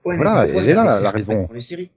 ouais, 0.04 0.16
voilà, 0.16 0.46
elle 0.46 0.68
est 0.68 0.74
là, 0.74 0.84
la- 0.84 1.00
la 1.00 1.10
raison. 1.10 1.46
pour 1.46 1.54
les 1.54 1.60
séries. 1.60 1.90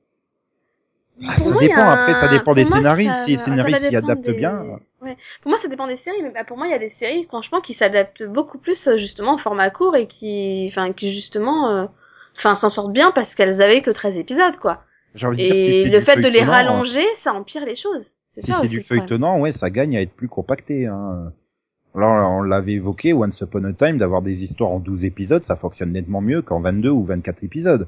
ah, 1.28 1.34
Pour 1.38 1.46
ça 1.48 1.52
moi, 1.54 1.62
dépend. 1.62 1.82
a 1.82 1.92
Après, 1.94 2.14
ça 2.16 2.28
dépend 2.28 2.54
des 2.54 2.66
moi, 2.66 2.78
scénaristes. 2.78 3.14
ça- 3.14 3.24
si 3.26 3.32
les 3.32 3.38
scénaristes 3.38 3.90
s'y 3.90 3.96
adaptent 3.96 4.26
des- 4.26 4.34
bien. 4.34 4.62
Ouais. 5.02 5.16
Pour 5.42 5.50
moi, 5.52 5.60
ça 5.60 5.68
dépend 5.68 5.86
des 5.88 5.96
séries, 5.96 6.24
mais 6.24 6.32
bah, 6.32 6.44
pour 6.44 6.58
moi, 6.58 6.68
il 6.68 6.72
y 6.72 6.76
a 6.76 6.80
des 6.80 6.90
séries, 6.90 7.26
franchement, 7.26 7.62
qui 7.62 7.74
s'adaptent 7.76 8.24
beaucoup 8.24 8.58
plus 8.58 8.88
euh, 8.88 8.98
justement 8.98 9.36
au 9.36 9.38
format 9.38 9.70
court 9.70 9.96
et 9.96 10.08
qui, 10.08 10.68
enfin, 10.72 10.92
qui 10.92 11.14
justement, 11.14 11.70
euh, 11.72 11.86
enfin, 12.36 12.56
s'en 12.56 12.70
sortent 12.70 12.94
bien 12.94 13.12
parce 13.12 13.36
qu'elles 13.36 13.62
avaient 13.62 13.84
que 13.84 13.92
13 13.92 14.18
épisodes, 14.18 14.58
quoi. 14.58 14.84
J'ai 15.14 15.28
envie 15.28 15.38
de 15.38 15.44
dire 15.44 15.56
si 15.56 15.70
Et 15.70 15.84
c'est 15.86 15.90
le 15.92 16.02
fait 16.02 16.20
de 16.20 16.28
les 16.28 16.44
rallonger, 16.44 17.06
ça 17.16 17.34
empire 17.34 17.64
les 17.64 17.76
choses. 17.76 18.17
Si 18.42 18.52
c'est 18.62 18.68
du 18.68 18.82
feuilletonnant, 18.82 19.40
ouais, 19.40 19.52
ça 19.54 19.70
gagne 19.70 19.98
à 19.98 20.02
être 20.02 20.14
plus 20.14 20.28
compacté. 20.28 20.86
Hein. 20.88 21.32
Alors, 21.96 22.32
on 22.32 22.42
l'avait 22.44 22.74
évoqué, 22.74 23.14
Once 23.14 23.40
Upon 23.42 23.64
a 23.64 23.74
Time, 23.74 23.98
d'avoir 23.98 24.22
des 24.22 24.44
histoires 24.44 24.70
en 24.72 24.80
12 24.80 25.06
épisodes, 25.06 25.44
ça 25.44 25.56
fonctionne 25.56 25.92
nettement 25.92 26.22
mieux 26.22 26.42
qu'en 26.44 26.60
22 26.62 26.90
ou 26.90 27.04
24 27.04 27.44
épisodes. 27.44 27.88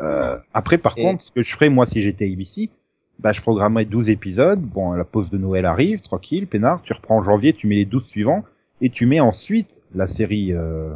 Euh, 0.00 0.38
après, 0.54 0.78
par 0.78 0.96
Et- 0.96 1.02
contre, 1.02 1.22
ce 1.22 1.30
que 1.30 1.42
je 1.42 1.52
ferais, 1.52 1.68
moi, 1.68 1.84
si 1.84 2.00
j'étais 2.00 2.30
ABC, 2.32 2.70
bah, 3.18 3.32
je 3.32 3.42
programmerais 3.42 3.84
12 3.84 4.08
épisodes. 4.08 4.60
Bon, 4.60 4.92
la 4.92 5.04
pause 5.04 5.28
de 5.28 5.36
Noël 5.36 5.66
arrive, 5.66 6.00
tranquille, 6.00 6.46
peinard. 6.46 6.80
Tu 6.82 6.92
reprends 6.94 7.18
en 7.18 7.22
janvier, 7.22 7.52
tu 7.52 7.66
mets 7.66 7.74
les 7.76 7.84
12 7.84 8.04
suivants, 8.06 8.42
et 8.80 8.88
tu 8.88 9.04
mets 9.06 9.20
ensuite 9.20 9.82
la 9.94 10.06
série, 10.06 10.52
euh, 10.54 10.94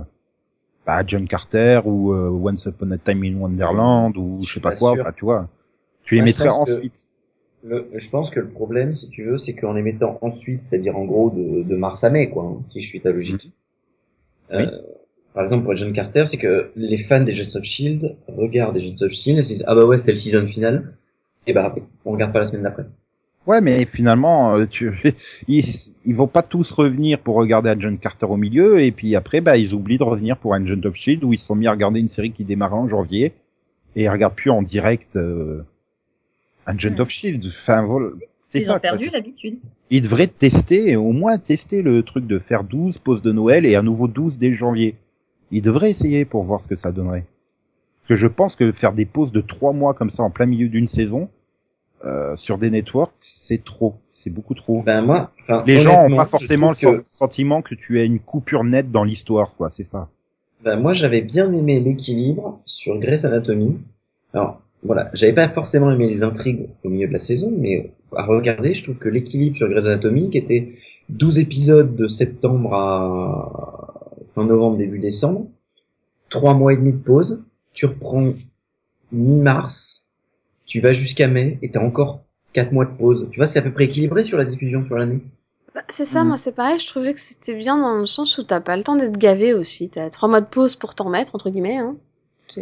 bah, 0.86 1.02
John 1.06 1.28
Carter 1.28 1.82
ou 1.84 2.12
euh, 2.14 2.30
Once 2.30 2.64
Upon 2.64 2.90
a 2.92 2.98
Time 2.98 3.22
in 3.24 3.34
Wonderland 3.38 4.16
ou 4.16 4.40
je 4.44 4.54
sais 4.54 4.60
pas 4.60 4.70
Pas 4.70 4.76
quoi. 4.76 4.92
sûr. 4.94 5.02
Enfin, 5.02 5.12
tu 5.14 5.24
vois, 5.26 5.48
tu 6.04 6.14
les 6.14 6.22
Moi, 6.22 6.26
je 6.26 6.30
mettrais 6.30 6.44
que- 6.48 6.50
ensuite. 6.54 7.05
Le- 7.66 7.88
je 7.94 8.08
pense 8.08 8.30
que 8.30 8.40
le 8.40 8.48
problème, 8.48 8.94
si 8.94 9.08
tu 9.08 9.24
veux, 9.24 9.38
c'est 9.38 9.54
qu'en 9.54 9.72
les 9.72 9.82
mettant 9.82 10.18
ensuite, 10.22 10.62
c'est-à-dire 10.62 10.96
en 10.96 11.04
gros 11.04 11.30
de, 11.30 11.68
de 11.68 11.76
mars 11.76 12.04
à 12.04 12.10
mai, 12.10 12.30
quoi, 12.30 12.44
hein, 12.44 12.62
si 12.70 12.80
je 12.80 12.88
suis 12.88 13.00
ta 13.00 13.10
logique. 13.10 13.50
Oui. 14.52 14.62
Euh, 14.62 14.70
par 15.34 15.42
exemple, 15.42 15.64
pour 15.64 15.76
John 15.76 15.92
Carter, 15.92 16.24
c'est 16.26 16.38
que 16.38 16.70
les 16.76 17.02
fans 17.04 17.22
des 17.22 17.32
Agents 17.32 17.56
of 17.56 17.64
Shield 17.64 18.16
regardent 18.28 18.76
les 18.76 18.86
Agents 18.88 19.04
of 19.04 19.12
Shield 19.12 19.38
et 19.38 19.42
se 19.42 19.48
disent 19.54 19.64
ah 19.66 19.74
bah 19.74 19.84
ouais 19.84 19.98
c'était 19.98 20.12
le 20.12 20.16
season 20.16 20.46
final, 20.46 20.94
et 21.46 21.52
bah 21.52 21.74
on 22.04 22.12
regarde 22.12 22.32
pas 22.32 22.38
la 22.38 22.44
semaine 22.44 22.62
d'après. 22.62 22.86
Ouais, 23.46 23.60
mais 23.60 23.84
finalement, 23.86 24.56
euh, 24.56 24.66
tu, 24.66 24.92
ils, 25.48 25.64
ils 26.04 26.14
vont 26.14 26.26
pas 26.26 26.42
tous 26.42 26.70
revenir 26.72 27.18
pour 27.20 27.36
regarder 27.36 27.70
Agent 27.70 27.96
Carter 27.96 28.26
au 28.26 28.36
milieu, 28.36 28.80
et 28.80 28.90
puis 28.92 29.14
après, 29.14 29.40
bah, 29.40 29.56
ils 29.56 29.74
oublient 29.74 29.98
de 29.98 30.04
revenir 30.04 30.36
pour 30.36 30.54
Agent 30.54 30.84
of 30.84 30.96
Shield, 30.96 31.22
où 31.22 31.32
ils 31.32 31.38
se 31.38 31.46
sont 31.46 31.54
mis 31.54 31.66
à 31.66 31.72
regarder 31.72 32.00
une 32.00 32.08
série 32.08 32.32
qui 32.32 32.44
démarrait 32.44 32.74
en 32.74 32.88
janvier, 32.88 33.34
et 33.94 34.04
ils 34.04 34.08
regardent 34.08 34.34
plus 34.34 34.50
en 34.50 34.62
direct 34.62 35.16
euh, 35.16 35.62
Agent 36.66 36.98
of 36.98 37.08
Shield. 37.10 37.44
Enfin, 37.46 37.82
voilà, 37.84 38.08
c'est 38.40 38.60
Ils 38.60 38.64
ça. 38.66 38.76
ont 38.76 38.80
perdu 38.80 39.08
quoi. 39.10 39.18
l'habitude. 39.18 39.58
Ils 39.90 40.02
devraient 40.02 40.26
tester, 40.26 40.96
au 40.96 41.12
moins 41.12 41.38
tester 41.38 41.82
le 41.82 42.02
truc 42.02 42.26
de 42.26 42.38
faire 42.38 42.64
12 42.64 42.98
pauses 42.98 43.22
de 43.22 43.32
Noël 43.32 43.64
et 43.66 43.76
à 43.76 43.82
nouveau 43.82 44.08
12 44.08 44.38
dès 44.38 44.52
janvier. 44.52 44.96
Ils 45.52 45.62
devraient 45.62 45.90
essayer 45.90 46.24
pour 46.24 46.42
voir 46.44 46.62
ce 46.62 46.68
que 46.68 46.76
ça 46.76 46.90
donnerait. 46.92 47.24
Parce 48.00 48.08
que 48.08 48.16
je 48.16 48.26
pense 48.26 48.56
que 48.56 48.72
faire 48.72 48.92
des 48.92 49.04
pauses 49.04 49.32
de 49.32 49.40
3 49.40 49.72
mois 49.72 49.94
comme 49.94 50.10
ça 50.10 50.22
en 50.24 50.30
plein 50.30 50.46
milieu 50.46 50.68
d'une 50.68 50.86
saison, 50.88 51.28
euh, 52.04 52.36
sur 52.36 52.58
des 52.58 52.70
networks, 52.70 53.14
c'est 53.20 53.64
trop. 53.64 53.94
C'est 54.12 54.30
beaucoup 54.30 54.54
trop. 54.54 54.82
Ben 54.82 55.02
moi, 55.02 55.30
enfin, 55.42 55.62
Les 55.66 55.78
gens 55.78 55.94
ont 55.94 55.98
honnêtement, 56.00 56.16
pas 56.16 56.24
forcément 56.24 56.70
le 56.70 56.76
que- 56.98 57.04
sentiment 57.04 57.62
que 57.62 57.74
tu 57.74 57.98
as 58.00 58.04
une 58.04 58.18
coupure 58.20 58.64
nette 58.64 58.90
dans 58.90 59.04
l'histoire, 59.04 59.54
quoi. 59.56 59.70
C'est 59.70 59.84
ça. 59.84 60.08
Ben, 60.64 60.76
moi, 60.80 60.92
j'avais 60.94 61.20
bien 61.20 61.52
aimé 61.52 61.80
l'équilibre 61.80 62.60
sur 62.64 62.98
Grey's 62.98 63.24
Anatomy. 63.24 63.78
Alors, 64.34 64.60
voilà, 64.86 65.10
j'avais 65.14 65.34
pas 65.34 65.48
forcément 65.48 65.90
aimé 65.90 66.08
les 66.08 66.22
intrigues 66.22 66.68
au 66.84 66.88
milieu 66.88 67.08
de 67.08 67.12
la 67.12 67.20
saison, 67.20 67.52
mais 67.56 67.92
à 68.16 68.24
regarder, 68.24 68.74
je 68.74 68.82
trouve 68.82 68.96
que 68.96 69.08
l'équilibre 69.08 69.56
sur 69.56 69.68
Grey's 69.68 69.84
Anatomy, 69.84 70.30
qui 70.30 70.38
était 70.38 70.72
12 71.08 71.38
épisodes 71.38 71.94
de 71.96 72.08
septembre 72.08 72.74
à 72.74 74.10
fin 74.34 74.44
novembre, 74.44 74.76
début 74.78 74.98
décembre, 74.98 75.46
trois 76.30 76.54
mois 76.54 76.72
et 76.72 76.76
demi 76.76 76.92
de 76.92 76.98
pause, 76.98 77.42
tu 77.74 77.86
reprends 77.86 78.26
mi-mars, 79.12 80.04
tu 80.66 80.80
vas 80.80 80.92
jusqu'à 80.92 81.28
mai, 81.28 81.58
et 81.62 81.70
t'as 81.70 81.80
encore 81.80 82.22
quatre 82.52 82.72
mois 82.72 82.84
de 82.86 82.96
pause. 82.96 83.28
Tu 83.30 83.38
vois, 83.38 83.46
c'est 83.46 83.58
à 83.58 83.62
peu 83.62 83.72
près 83.72 83.84
équilibré 83.84 84.22
sur 84.22 84.38
la 84.38 84.44
diffusion 84.44 84.84
sur 84.84 84.96
l'année. 84.96 85.20
Bah, 85.74 85.82
c'est 85.88 86.04
ça, 86.06 86.22
Mhm. 86.22 86.28
moi 86.28 86.36
c'est 86.38 86.52
pareil, 86.52 86.78
je 86.78 86.86
trouvais 86.86 87.12
que 87.12 87.20
c'était 87.20 87.54
bien 87.54 87.76
dans 87.78 87.98
le 87.98 88.06
sens 88.06 88.38
où 88.38 88.42
t'as 88.42 88.60
pas 88.60 88.76
le 88.76 88.82
temps 88.82 88.96
d'être 88.96 89.18
gavé 89.18 89.52
aussi. 89.52 89.90
T'as 89.90 90.08
trois 90.10 90.28
mois 90.28 90.40
de 90.40 90.46
pause 90.46 90.74
pour 90.74 90.94
t'en 90.94 91.04
remettre, 91.04 91.34
entre 91.34 91.50
guillemets. 91.50 91.76
Hein. 91.76 91.96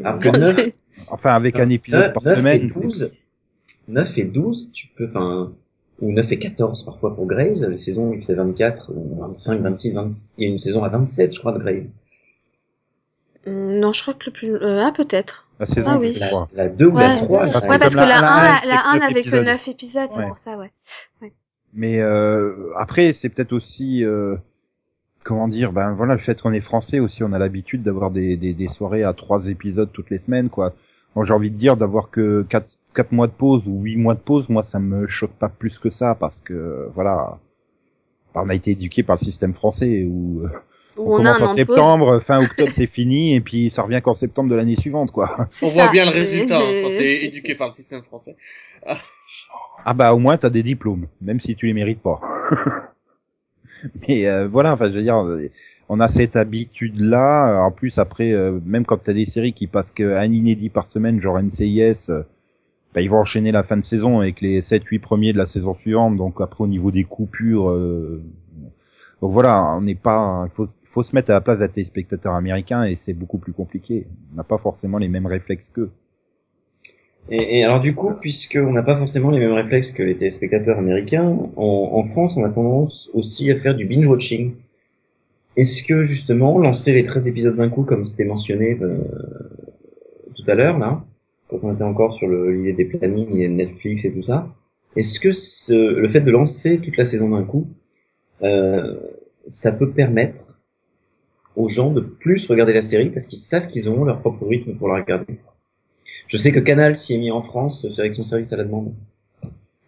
Alors 0.03 0.19
que 0.21 0.29
neuf- 0.29 0.57
c'est- 0.57 0.75
Enfin, 1.09 1.35
avec 1.35 1.59
un 1.59 1.69
épisode 1.69 2.13
par 2.13 2.23
9 2.25 2.37
semaine. 2.39 2.73
Et 2.77 2.81
12, 2.83 3.11
9 3.89 4.09
et 4.17 4.25
12, 4.25 4.71
tu 4.73 4.87
peux, 4.97 5.09
enfin, 5.09 5.53
ou 6.01 6.13
9 6.13 6.31
et 6.33 6.39
14 6.39 6.85
parfois 6.85 7.15
pour 7.15 7.27
Grey's, 7.27 7.61
les 7.63 7.79
saisons 7.79 8.13
il 8.13 8.25
fait 8.25 8.35
24, 8.35 8.93
ou 8.95 9.21
25, 9.21 9.61
26, 9.61 9.93
26, 9.93 10.33
il 10.39 10.45
y 10.45 10.47
a 10.49 10.53
une 10.53 10.59
saison 10.59 10.83
à 10.85 10.89
27 10.89 11.35
je 11.35 11.39
crois 11.41 11.53
de 11.53 11.59
Grey's. 11.59 11.87
Hum, 13.47 13.79
non, 13.79 13.93
je 13.93 14.03
crois 14.03 14.15
que 14.15 14.25
le 14.27 14.33
plus... 14.33 14.55
euh, 14.57 14.83
ah, 14.85 14.93
peut-être. 14.97 15.47
La 15.61 15.67
saison 15.67 15.93
Ah 15.93 15.99
oui. 15.99 16.15
La, 16.19 16.29
crois. 16.29 16.49
la 16.55 16.69
2 16.69 16.87
ou 16.87 16.97
la 16.97 17.15
Ouais. 17.17 17.25
3. 17.25 17.47
Parce 17.53 17.67
Ouais, 17.67 17.75
que 17.75 17.81
parce 17.81 17.95
que 17.95 18.01
la- 18.01 18.07
la, 18.09 18.21
la 18.21 18.33
1, 18.33 18.39
un, 18.39 18.43
la, 18.43 18.61
c'est 18.63 18.69
la 18.69 18.87
1 18.87 18.93
neuf 18.95 19.01
n'avait 19.03 19.13
que 19.15 19.19
épisodes. 19.21 19.45
9 19.45 19.69
épisodes, 19.69 20.09
c'est 20.11 20.21
Ouais. 20.21 20.29
pour 20.29 20.39
ça, 20.39 20.57
ouais. 20.57 20.73
Mais 21.75 22.01
euh, 22.01 22.73
après, 22.79 23.13
c'est 23.13 23.29
peut-être 23.29 23.53
aussi, 23.53 24.05
euh, 24.05 24.37
comment 25.25 25.49
dire, 25.49 25.73
ben 25.73 25.95
voilà, 25.95 26.13
le 26.15 26.21
fait 26.21 26.41
qu'on 26.41 26.53
est 26.53 26.61
français 26.61 27.01
aussi, 27.01 27.25
on 27.25 27.33
a 27.33 27.39
l'habitude 27.39 27.83
d'avoir 27.83 28.13
des, 28.13 28.37
des, 28.37 28.53
des 28.53 28.69
soirées 28.69 29.03
à 29.03 29.13
trois 29.13 29.49
épisodes 29.49 29.91
toutes 29.93 30.11
les 30.11 30.19
semaines, 30.19 30.51
quoi. 30.51 30.73
Bon, 31.17 31.25
j'ai 31.25 31.33
envie 31.33 31.51
de 31.51 31.57
dire 31.57 31.77
d'avoir 31.77 32.11
que 32.11 32.45
quatre, 32.49 32.79
quatre 32.93 33.13
mois 33.13 33.27
de 33.27 33.33
pause 33.33 33.63
ou 33.67 33.83
huit 33.83 33.97
mois 33.97 34.15
de 34.15 34.21
pause, 34.21 34.49
moi, 34.49 34.63
ça 34.63 34.79
me 34.79 35.07
choque 35.09 35.33
pas 35.33 35.49
plus 35.49 35.79
que 35.79 35.91
ça, 35.91 36.15
parce 36.15 36.41
que 36.41 36.89
voilà, 36.95 37.39
on 38.35 38.49
a 38.49 38.55
été 38.55 38.73
éduqué 38.73 39.03
par 39.03 39.17
le 39.17 39.25
système 39.25 39.55
français 39.55 40.05
où 40.07 40.43
euh, 40.45 40.49
Où 40.97 41.15
on, 41.15 41.17
commence 41.17 41.41
en 41.41 41.55
septembre, 41.55 42.21
fin 42.21 42.43
octobre 42.45 42.73
c'est 42.73 42.87
fini, 42.87 43.35
et 43.35 43.41
puis 43.41 43.71
ça 43.71 43.83
revient 43.83 44.01
qu'en 44.03 44.15
septembre 44.15 44.51
de 44.51 44.57
l'année 44.57 44.77
suivante, 44.77 45.11
quoi. 45.11 45.49
On 45.63 45.69
voit 45.69 45.89
bien 45.89 46.05
le 46.05 46.11
résultat 46.11 46.59
hein, 46.59 46.83
quand 46.83 46.91
t'es 46.91 47.25
éduqué 47.25 47.55
par 47.55 47.69
le 47.69 47.75
système 47.75 48.03
français. 48.03 48.37
Ah 49.87 49.95
bah 49.95 50.15
au 50.15 50.19
moins 50.19 50.37
t'as 50.37 50.51
des 50.51 50.63
diplômes, 50.63 51.07
même 51.21 51.41
si 51.41 51.57
tu 51.57 51.67
les 51.67 51.75
mérites 51.75 52.03
pas. 52.03 52.21
Mais 54.09 54.29
euh, 54.29 54.49
voilà, 54.49 54.73
enfin 54.73 54.89
je 54.91 54.95
veux 54.95 55.03
dire, 55.03 55.19
euh, 55.19 55.47
on 55.89 56.01
a 56.01 56.09
cette 56.09 56.37
habitude 56.37 57.01
là. 57.01 57.65
En 57.65 57.71
plus 57.71 57.99
après, 57.99 58.33
euh, 58.33 58.59
même 58.65 58.85
quand 58.85 58.99
t'as 58.99 59.13
des 59.13 59.27
séries 59.27 59.53
qui 59.53 59.67
passent 59.67 59.93
qu'un 59.93 60.33
inédit 60.33 60.71
par 60.71 60.87
semaine, 60.87 61.21
genre 61.21 61.41
NCIS, 61.41 62.11
euh, 62.11 62.23
bah, 62.95 63.01
ils 63.01 63.11
vont 63.11 63.19
enchaîner 63.19 63.53
la 63.53 63.63
fin 63.63 63.77
de 63.77 63.83
saison 63.85 64.21
avec 64.21 64.41
les 64.41 64.61
7-8 64.61 65.01
premiers 65.01 65.33
de 65.33 65.39
la 65.39 65.47
saison 65.47 65.75
suivante. 65.75 66.17
Donc 66.17 66.41
après 66.41 66.65
au 66.65 66.69
niveau 66.69 66.91
des 66.91 67.05
coupures, 67.05 67.71
donc 69.21 69.33
voilà, 69.33 69.75
on 69.77 69.81
n'est 69.81 69.95
pas, 69.95 70.47
faut, 70.51 70.67
faut 70.85 71.03
se 71.03 71.15
mettre 71.15 71.31
à 71.31 71.35
la 71.35 71.41
place 71.41 71.59
des 71.59 71.69
téléspectateurs 71.69 72.35
américains 72.35 72.85
et 72.85 72.97
c'est 72.97 73.15
beaucoup 73.15 73.39
plus 73.39 73.53
compliqué. 73.53 74.07
On 74.33 74.37
n'a 74.37 74.45
pas 74.45 74.59
forcément 74.59 74.99
les 74.99 75.09
mêmes 75.09 75.27
réflexes 75.27 75.71
qu'eux. 75.71 75.91
Et, 77.31 77.59
et 77.59 77.65
alors 77.65 77.81
du 77.81 77.95
coup, 77.95 78.13
puisqu'on 78.21 78.73
n'a 78.73 78.83
pas 78.83 78.97
forcément 78.99 79.31
les 79.31 79.39
mêmes 79.39 79.53
réflexes 79.53 79.91
que 79.93 80.03
les 80.03 80.17
téléspectateurs 80.17 80.79
américains, 80.79 81.25
en, 81.57 81.91
en 81.93 82.05
France, 82.05 82.33
on 82.37 82.45
a 82.45 82.51
tendance 82.51 83.11
aussi 83.15 83.51
à 83.51 83.59
faire 83.59 83.75
du 83.75 83.87
binge-watching. 83.87 84.55
Est-ce 85.57 85.83
que 85.85 86.03
justement, 86.03 86.59
lancer 86.59 86.93
les 86.93 87.05
13 87.05 87.29
épisodes 87.29 87.57
d'un 87.57 87.69
coup, 87.69 87.85
comme 87.85 88.05
c'était 88.05 88.25
mentionné 88.25 88.77
euh, 88.83 88.99
tout 90.35 90.51
à 90.51 90.55
l'heure, 90.55 90.79
là, 90.79 91.05
quand 91.49 91.61
on 91.63 91.73
était 91.73 91.85
encore 91.85 92.15
sur 92.15 92.29
l'idée 92.29 92.73
des 92.73 92.85
plannings 92.85 93.39
et 93.39 93.49
Netflix 93.49 94.05
et 94.05 94.13
tout 94.13 94.23
ça, 94.23 94.49
est-ce 94.97 95.21
que 95.21 95.33
ce, 95.33 95.75
le 95.75 96.09
fait 96.11 96.21
de 96.21 96.31
lancer 96.31 96.79
toute 96.79 96.97
la 96.97 97.05
saison 97.05 97.31
d'un 97.31 97.45
coup, 97.45 97.69
euh, 98.43 98.97
ça 99.47 99.73
peut 99.73 99.91
permettre 99.91 100.45
aux 101.57 101.69
gens 101.69 101.93
de 101.93 102.01
plus 102.01 102.47
regarder 102.47 102.73
la 102.73 102.83
série 102.83 103.11
parce 103.11 103.27
qu'ils 103.27 103.39
savent 103.39 103.69
qu'ils 103.69 103.89
auront 103.89 104.05
leur 104.05 104.21
propre 104.21 104.47
rythme 104.47 104.75
pour 104.75 104.89
la 104.89 104.97
regarder? 104.97 105.39
Je 106.29 106.37
sais 106.37 106.53
que 106.53 106.61
Canal 106.61 106.97
s'y 106.97 107.15
est 107.15 107.19
mis 107.19 107.31
en 107.31 107.43
France 107.43 107.87
c'est 107.95 108.01
avec 108.01 108.15
son 108.15 108.25
service 108.25 108.53
à 108.53 108.57
la 108.57 108.65
demande. 108.65 108.93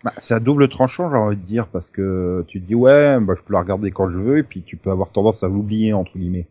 Bah, 0.04 0.12
c'est 0.18 0.34
à 0.34 0.40
double 0.40 0.68
tranchant, 0.68 1.10
j'ai 1.10 1.16
envie 1.16 1.36
de 1.36 1.42
dire, 1.42 1.66
parce 1.68 1.90
que 1.90 2.44
tu 2.46 2.60
te 2.60 2.66
dis 2.66 2.74
ouais, 2.74 3.18
bah, 3.20 3.34
je 3.36 3.42
peux 3.42 3.52
la 3.54 3.60
regarder 3.60 3.90
quand 3.90 4.08
je 4.10 4.18
veux, 4.18 4.38
et 4.38 4.42
puis 4.42 4.62
tu 4.62 4.76
peux 4.76 4.90
avoir 4.90 5.10
tendance 5.10 5.42
à 5.42 5.48
l'oublier 5.48 5.92
entre 5.92 6.16
guillemets. 6.16 6.46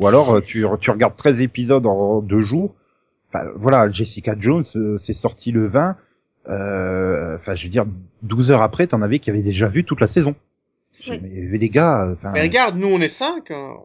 Ou 0.00 0.06
alors 0.08 0.34
euh, 0.34 0.40
tu, 0.40 0.64
tu 0.80 0.90
regardes 0.90 1.14
13 1.14 1.40
épisodes 1.42 1.86
en 1.86 2.20
deux 2.20 2.40
jours. 2.42 2.74
Enfin 3.32 3.46
voilà, 3.56 3.90
Jessica 3.90 4.34
Jones, 4.38 4.64
euh, 4.76 4.98
c'est 4.98 5.14
sorti 5.14 5.52
le 5.52 5.66
20. 5.66 5.96
euh, 6.48 7.36
Enfin, 7.36 7.54
je 7.54 7.64
veux 7.64 7.70
dire, 7.70 7.86
12 8.22 8.52
heures 8.52 8.62
après, 8.62 8.86
t'en 8.86 9.00
avais 9.00 9.18
qui 9.20 9.30
avaient 9.30 9.42
déjà 9.42 9.68
vu 9.68 9.84
toute 9.84 10.00
la 10.00 10.06
saison. 10.06 10.34
Oui. 11.08 11.18
Mais, 11.22 11.28
mais 11.50 11.58
les 11.58 11.68
gars, 11.70 12.06
euh, 12.08 12.12
enfin, 12.12 12.32
Mais 12.32 12.42
regarde, 12.42 12.76
nous 12.76 12.88
on 12.88 13.00
est 13.00 13.08
cinq. 13.08 13.50
hein. 13.50 13.76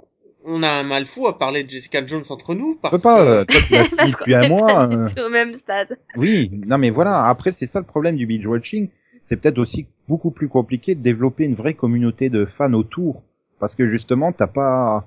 On 0.50 0.64
a 0.64 0.70
un 0.70 0.84
mal 0.84 1.06
fou 1.06 1.28
à 1.28 1.38
parler 1.38 1.66
de 1.66 1.70
Jessica 1.70 2.06
Jones 2.06 2.24
entre 2.30 2.56
nous 2.56 2.78
on 2.78 2.82
parce 2.82 2.96
peut 2.96 3.02
pas. 3.02 3.24
que... 3.24 3.30
euh, 3.30 3.46
Toi, 3.46 3.62
tu 3.68 3.74
Parce 4.32 4.48
pas 4.48 4.88
euh, 4.90 5.06
du 5.06 5.14
tout 5.14 5.22
au 5.22 5.30
même 5.30 5.54
stade. 5.56 5.98
Oui, 6.16 6.50
non 6.66 6.78
mais 6.78 6.90
voilà, 6.90 7.26
après 7.26 7.52
c'est 7.52 7.66
ça 7.66 7.80
le 7.80 7.86
problème 7.86 8.16
du 8.16 8.26
binge 8.26 8.46
watching, 8.46 8.88
c'est 9.26 9.42
peut-être 9.42 9.58
aussi 9.58 9.88
beaucoup 10.08 10.32
plus 10.32 10.48
compliqué 10.48 10.96
de 10.96 11.02
développer 11.02 11.44
une 11.44 11.56
vraie 11.56 11.74
communauté 11.74 12.30
de 12.30 12.46
fans 12.46 12.72
autour 12.74 13.24
parce 13.60 13.76
que 13.76 13.90
justement 13.90 14.32
t'as 14.32 14.48
pas 14.48 15.06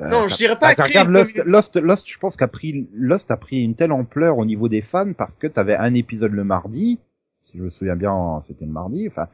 euh, 0.00 0.08
Non, 0.10 0.28
je 0.28 0.36
dirais 0.36 0.58
pas 0.60 0.74
créer 0.74 0.88
regarde 0.88 1.08
Lost, 1.08 1.42
Lost, 1.46 1.76
Lost, 1.76 2.06
je 2.06 2.18
pense 2.18 2.36
qu'a 2.36 2.48
pris 2.48 2.86
Lost 2.92 3.30
a 3.30 3.38
pris 3.38 3.62
une 3.62 3.74
telle 3.74 3.92
ampleur 3.92 4.36
au 4.36 4.44
niveau 4.44 4.68
des 4.68 4.82
fans 4.82 5.14
parce 5.14 5.38
que 5.38 5.46
t'avais 5.46 5.76
un 5.76 5.94
épisode 5.94 6.32
le 6.32 6.44
mardi, 6.44 6.98
si 7.42 7.56
je 7.56 7.62
me 7.62 7.70
souviens 7.70 7.96
bien, 7.96 8.40
c'était 8.46 8.66
le 8.66 8.72
mardi, 8.72 9.08
enfin 9.08 9.28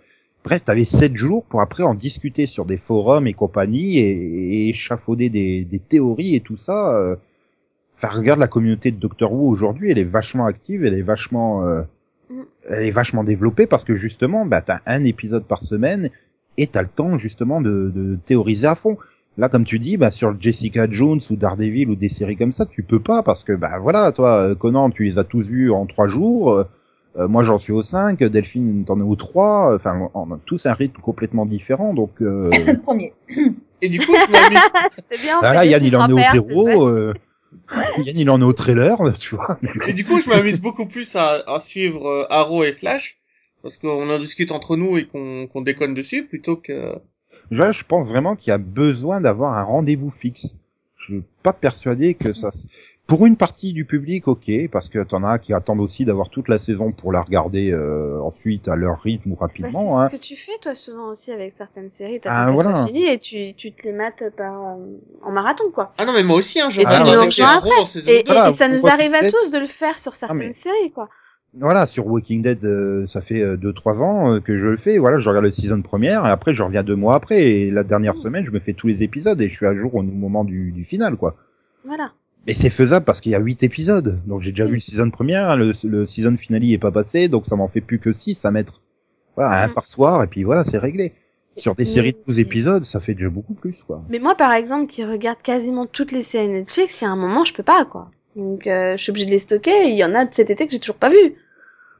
bref, 0.44 0.64
t'avais 0.64 0.84
sept 0.84 1.16
jours 1.16 1.44
pour 1.44 1.60
après 1.60 1.82
en 1.82 1.94
discuter 1.94 2.46
sur 2.46 2.64
des 2.64 2.76
forums 2.78 3.26
et 3.26 3.34
compagnie 3.34 3.98
et, 3.98 4.10
et 4.66 4.68
échafauder 4.70 5.30
des, 5.30 5.64
des 5.64 5.78
théories 5.78 6.34
et 6.36 6.40
tout 6.40 6.56
ça. 6.56 6.96
euh, 6.96 7.16
Enfin, 7.96 8.16
regarde 8.16 8.40
la 8.40 8.48
communauté 8.48 8.90
de 8.92 8.96
Doctor 8.96 9.30
Who 9.32 9.48
aujourd'hui, 9.50 9.90
elle 9.90 9.98
est 9.98 10.04
vachement 10.04 10.46
active, 10.46 10.84
elle 10.84 10.94
est 10.94 11.02
vachement, 11.02 11.66
euh, 11.66 11.82
Mm. 12.30 12.42
elle 12.68 12.84
est 12.84 12.90
vachement 12.92 13.24
développée 13.24 13.66
parce 13.66 13.82
que 13.84 13.96
justement, 13.96 14.46
bah, 14.46 14.62
t'as 14.62 14.78
un 14.86 15.02
épisode 15.04 15.44
par 15.44 15.62
semaine 15.64 16.10
et 16.58 16.68
t'as 16.68 16.82
le 16.82 16.88
temps 16.88 17.16
justement 17.16 17.60
de, 17.60 17.90
de 17.94 18.16
théoriser 18.24 18.68
à 18.68 18.76
fond. 18.76 18.96
Là, 19.36 19.48
comme 19.48 19.64
tu 19.64 19.78
dis, 19.80 19.96
bah, 19.96 20.10
sur 20.10 20.40
Jessica 20.40 20.86
Jones 20.90 21.20
ou 21.30 21.36
Daredevil 21.36 21.88
ou 21.90 21.96
des 21.96 22.08
séries 22.08 22.36
comme 22.36 22.52
ça, 22.52 22.66
tu 22.66 22.82
peux 22.84 23.00
pas 23.00 23.22
parce 23.24 23.42
que, 23.44 23.52
bah, 23.52 23.78
voilà, 23.80 24.12
toi, 24.12 24.48
euh, 24.50 24.54
Conan, 24.54 24.90
tu 24.90 25.04
les 25.04 25.18
as 25.18 25.24
tous 25.24 25.48
vus 25.48 25.70
en 25.72 25.86
trois 25.86 26.06
jours. 26.08 26.64
Euh, 27.16 27.22
euh, 27.22 27.28
moi, 27.28 27.42
j'en 27.42 27.58
suis 27.58 27.72
au 27.72 27.82
5, 27.82 28.18
Delphine, 28.24 28.84
t'en 28.84 28.98
es 28.98 29.02
au 29.02 29.16
3. 29.16 29.74
Enfin, 29.74 30.10
on 30.14 30.32
a 30.32 30.38
tous 30.46 30.66
un 30.66 30.74
rythme 30.74 31.00
complètement 31.00 31.46
différent, 31.46 31.94
donc, 31.94 32.10
euh, 32.22 32.50
le 32.66 32.80
premier. 32.80 33.12
Et 33.82 33.88
du 33.88 33.98
coup, 33.98 34.12
je 34.14 34.30
m'amuse. 34.32 34.58
C'est 35.10 35.20
bien. 35.20 35.38
voilà, 35.40 35.62
des 35.62 35.68
Yann, 35.70 35.84
il 35.84 35.96
en 35.96 36.08
est 36.08 36.12
au 36.12 36.18
chiffres 36.18 36.28
à 36.28 36.32
perte, 36.34 36.46
c'est 36.48 36.54
zéro. 36.54 36.88
euh, 36.88 37.14
Yann, 37.98 38.16
il 38.18 38.30
en 38.30 38.40
est 38.40 38.44
au 38.44 38.52
trailer, 38.52 38.98
tu 39.18 39.34
vois. 39.34 39.58
Et 39.88 39.92
du 39.92 40.04
coup, 40.04 40.20
je 40.20 40.28
m'amuse 40.28 40.60
beaucoup 40.60 40.86
plus 40.86 41.16
à, 41.16 41.42
à 41.46 41.60
suivre 41.60 42.06
euh, 42.06 42.24
Arrow 42.30 42.62
et 42.64 42.72
Flash 42.72 43.16
parce 43.62 43.76
qu'on 43.76 44.08
en 44.08 44.18
discute 44.18 44.52
entre 44.52 44.76
nous 44.76 44.96
et 44.96 45.06
qu'on 45.06 45.46
qu'on 45.46 45.60
déconne 45.62 45.94
dessus 45.94 46.26
plutôt 46.26 46.56
que. 46.56 46.94
Là, 47.50 47.70
je 47.70 47.84
pense 47.84 48.08
vraiment 48.08 48.34
qu'il 48.36 48.50
y 48.50 48.54
a 48.54 48.58
besoin 48.58 49.20
d'avoir 49.20 49.56
un 49.56 49.62
rendez-vous 49.62 50.10
fixe. 50.10 50.56
Je 51.10 51.16
suis 51.16 51.24
pas 51.42 51.52
persuadé 51.52 52.14
que 52.14 52.32
ça. 52.32 52.50
Pour 53.06 53.26
une 53.26 53.36
partie 53.36 53.72
du 53.72 53.84
public, 53.84 54.28
ok, 54.28 54.48
parce 54.70 54.88
que 54.88 55.02
t'en 55.02 55.24
as 55.24 55.40
qui 55.40 55.52
attendent 55.52 55.80
aussi 55.80 56.04
d'avoir 56.04 56.28
toute 56.28 56.48
la 56.48 56.60
saison 56.60 56.92
pour 56.92 57.10
la 57.10 57.22
regarder 57.22 57.72
euh, 57.72 58.20
ensuite 58.22 58.68
à 58.68 58.76
leur 58.76 59.00
rythme 59.00 59.32
ou 59.32 59.34
Bah, 59.34 59.46
rapidement. 59.46 59.98
c'est 59.98 60.04
hein. 60.04 60.08
ce 60.12 60.16
que 60.16 60.22
tu 60.22 60.36
fais 60.36 60.52
toi 60.62 60.74
souvent 60.76 61.08
aussi 61.08 61.32
avec 61.32 61.52
certaines 61.52 61.90
séries. 61.90 62.20
T'as 62.20 62.30
Ah, 62.32 62.52
voilà. 62.52 62.86
fini 62.86 63.06
et 63.06 63.18
tu, 63.18 63.54
tu 63.56 63.72
te 63.72 63.82
les 63.82 63.92
mates 63.92 64.22
par 64.36 64.54
euh, 64.54 64.84
en 65.22 65.32
marathon 65.32 65.64
quoi. 65.74 65.92
Ah 65.98 66.04
non, 66.04 66.12
mais 66.12 66.22
moi 66.22 66.36
aussi, 66.36 66.60
hein, 66.60 66.70
je 66.70 66.80
Et 66.80 66.84
tu 66.84 66.90
nous 66.90 66.98
regardais 67.00 67.26
rejoins 67.26 67.46
Arrow 67.46 67.72
en 67.80 67.84
saison 67.84 68.12
Et, 68.12 68.22
2. 68.22 68.32
Voilà, 68.32 68.50
et 68.50 68.52
ça 68.52 68.68
nous 68.68 68.86
arrive 68.86 69.14
à 69.14 69.28
tous 69.28 69.50
de 69.50 69.58
le 69.58 69.66
faire 69.66 69.98
sur 69.98 70.14
certaines 70.14 70.38
mais- 70.38 70.52
séries 70.52 70.92
quoi. 70.94 71.08
Voilà, 71.58 71.86
sur 71.86 72.06
Walking 72.06 72.42
Dead, 72.42 72.64
euh, 72.64 73.06
ça 73.06 73.20
fait 73.20 73.56
2-3 73.56 74.02
ans 74.02 74.34
euh, 74.34 74.40
que 74.40 74.56
je 74.56 74.66
le 74.66 74.76
fais. 74.76 74.98
Voilà, 74.98 75.18
je 75.18 75.28
regarde 75.28 75.44
le 75.44 75.50
season 75.50 75.82
première 75.82 76.24
et 76.24 76.30
après 76.30 76.54
je 76.54 76.62
reviens 76.62 76.84
deux 76.84 76.94
mois 76.94 77.14
après. 77.16 77.42
Et 77.42 77.70
la 77.72 77.82
dernière 77.82 78.14
semaine, 78.14 78.44
je 78.46 78.50
me 78.52 78.60
fais 78.60 78.72
tous 78.72 78.86
les 78.86 79.02
épisodes 79.02 79.40
et 79.40 79.48
je 79.48 79.56
suis 79.56 79.66
à 79.66 79.74
jour 79.74 79.94
au 79.96 80.02
moment 80.02 80.44
du, 80.44 80.70
du 80.70 80.84
final, 80.84 81.16
quoi. 81.16 81.34
Voilà. 81.84 82.12
Mais 82.46 82.52
c'est 82.54 82.70
faisable 82.70 83.04
parce 83.04 83.20
qu'il 83.20 83.32
y 83.32 83.34
a 83.34 83.40
huit 83.40 83.62
épisodes. 83.64 84.20
Donc 84.26 84.42
j'ai 84.42 84.52
déjà 84.52 84.66
vu 84.66 84.74
le 84.74 84.80
season 84.80 85.10
première, 85.10 85.56
le, 85.56 85.72
le 85.84 86.06
season 86.06 86.36
finale 86.36 86.64
est 86.70 86.78
pas 86.78 86.92
passé, 86.92 87.28
donc 87.28 87.46
ça 87.46 87.56
m'en 87.56 87.68
fait 87.68 87.80
plus 87.80 87.98
que 87.98 88.12
six 88.12 88.44
à 88.44 88.50
mettre. 88.52 88.80
Voilà, 89.36 89.62
un 89.64 89.68
Mhm. 89.68 89.74
par 89.74 89.86
soir, 89.86 90.22
et 90.22 90.26
puis 90.28 90.44
voilà, 90.44 90.64
c'est 90.64 90.78
réglé. 90.78 91.14
Sur 91.56 91.74
des 91.74 91.82
Mais- 91.82 91.86
séries 91.90 92.12
de 92.12 92.18
12 92.26 92.38
épisodes, 92.38 92.84
ça 92.84 93.00
fait 93.00 93.14
déjà 93.14 93.28
beaucoup 93.28 93.54
plus, 93.54 93.82
quoi. 93.86 94.02
Mais 94.08 94.20
moi 94.20 94.36
par 94.36 94.52
exemple 94.52 94.86
qui 94.86 95.04
regarde 95.04 95.38
quasiment 95.42 95.84
toutes 95.86 96.12
les 96.12 96.22
séries 96.22 96.48
Netflix, 96.48 97.00
il 97.00 97.04
y 97.04 97.06
a 97.08 97.10
un 97.10 97.16
moment 97.16 97.44
je 97.44 97.52
peux 97.52 97.62
pas 97.64 97.84
quoi. 97.84 98.10
Donc 98.36 98.66
euh, 98.66 98.96
je 98.96 99.02
suis 99.02 99.10
obligée 99.10 99.26
de 99.26 99.30
les 99.30 99.38
stocker. 99.38 99.70
et 99.70 99.90
Il 99.90 99.96
y 99.98 100.04
en 100.04 100.14
a 100.14 100.24
de 100.24 100.34
cet 100.34 100.50
été 100.50 100.66
que 100.66 100.72
j'ai 100.72 100.80
toujours 100.80 100.96
pas 100.96 101.10
vu. 101.10 101.36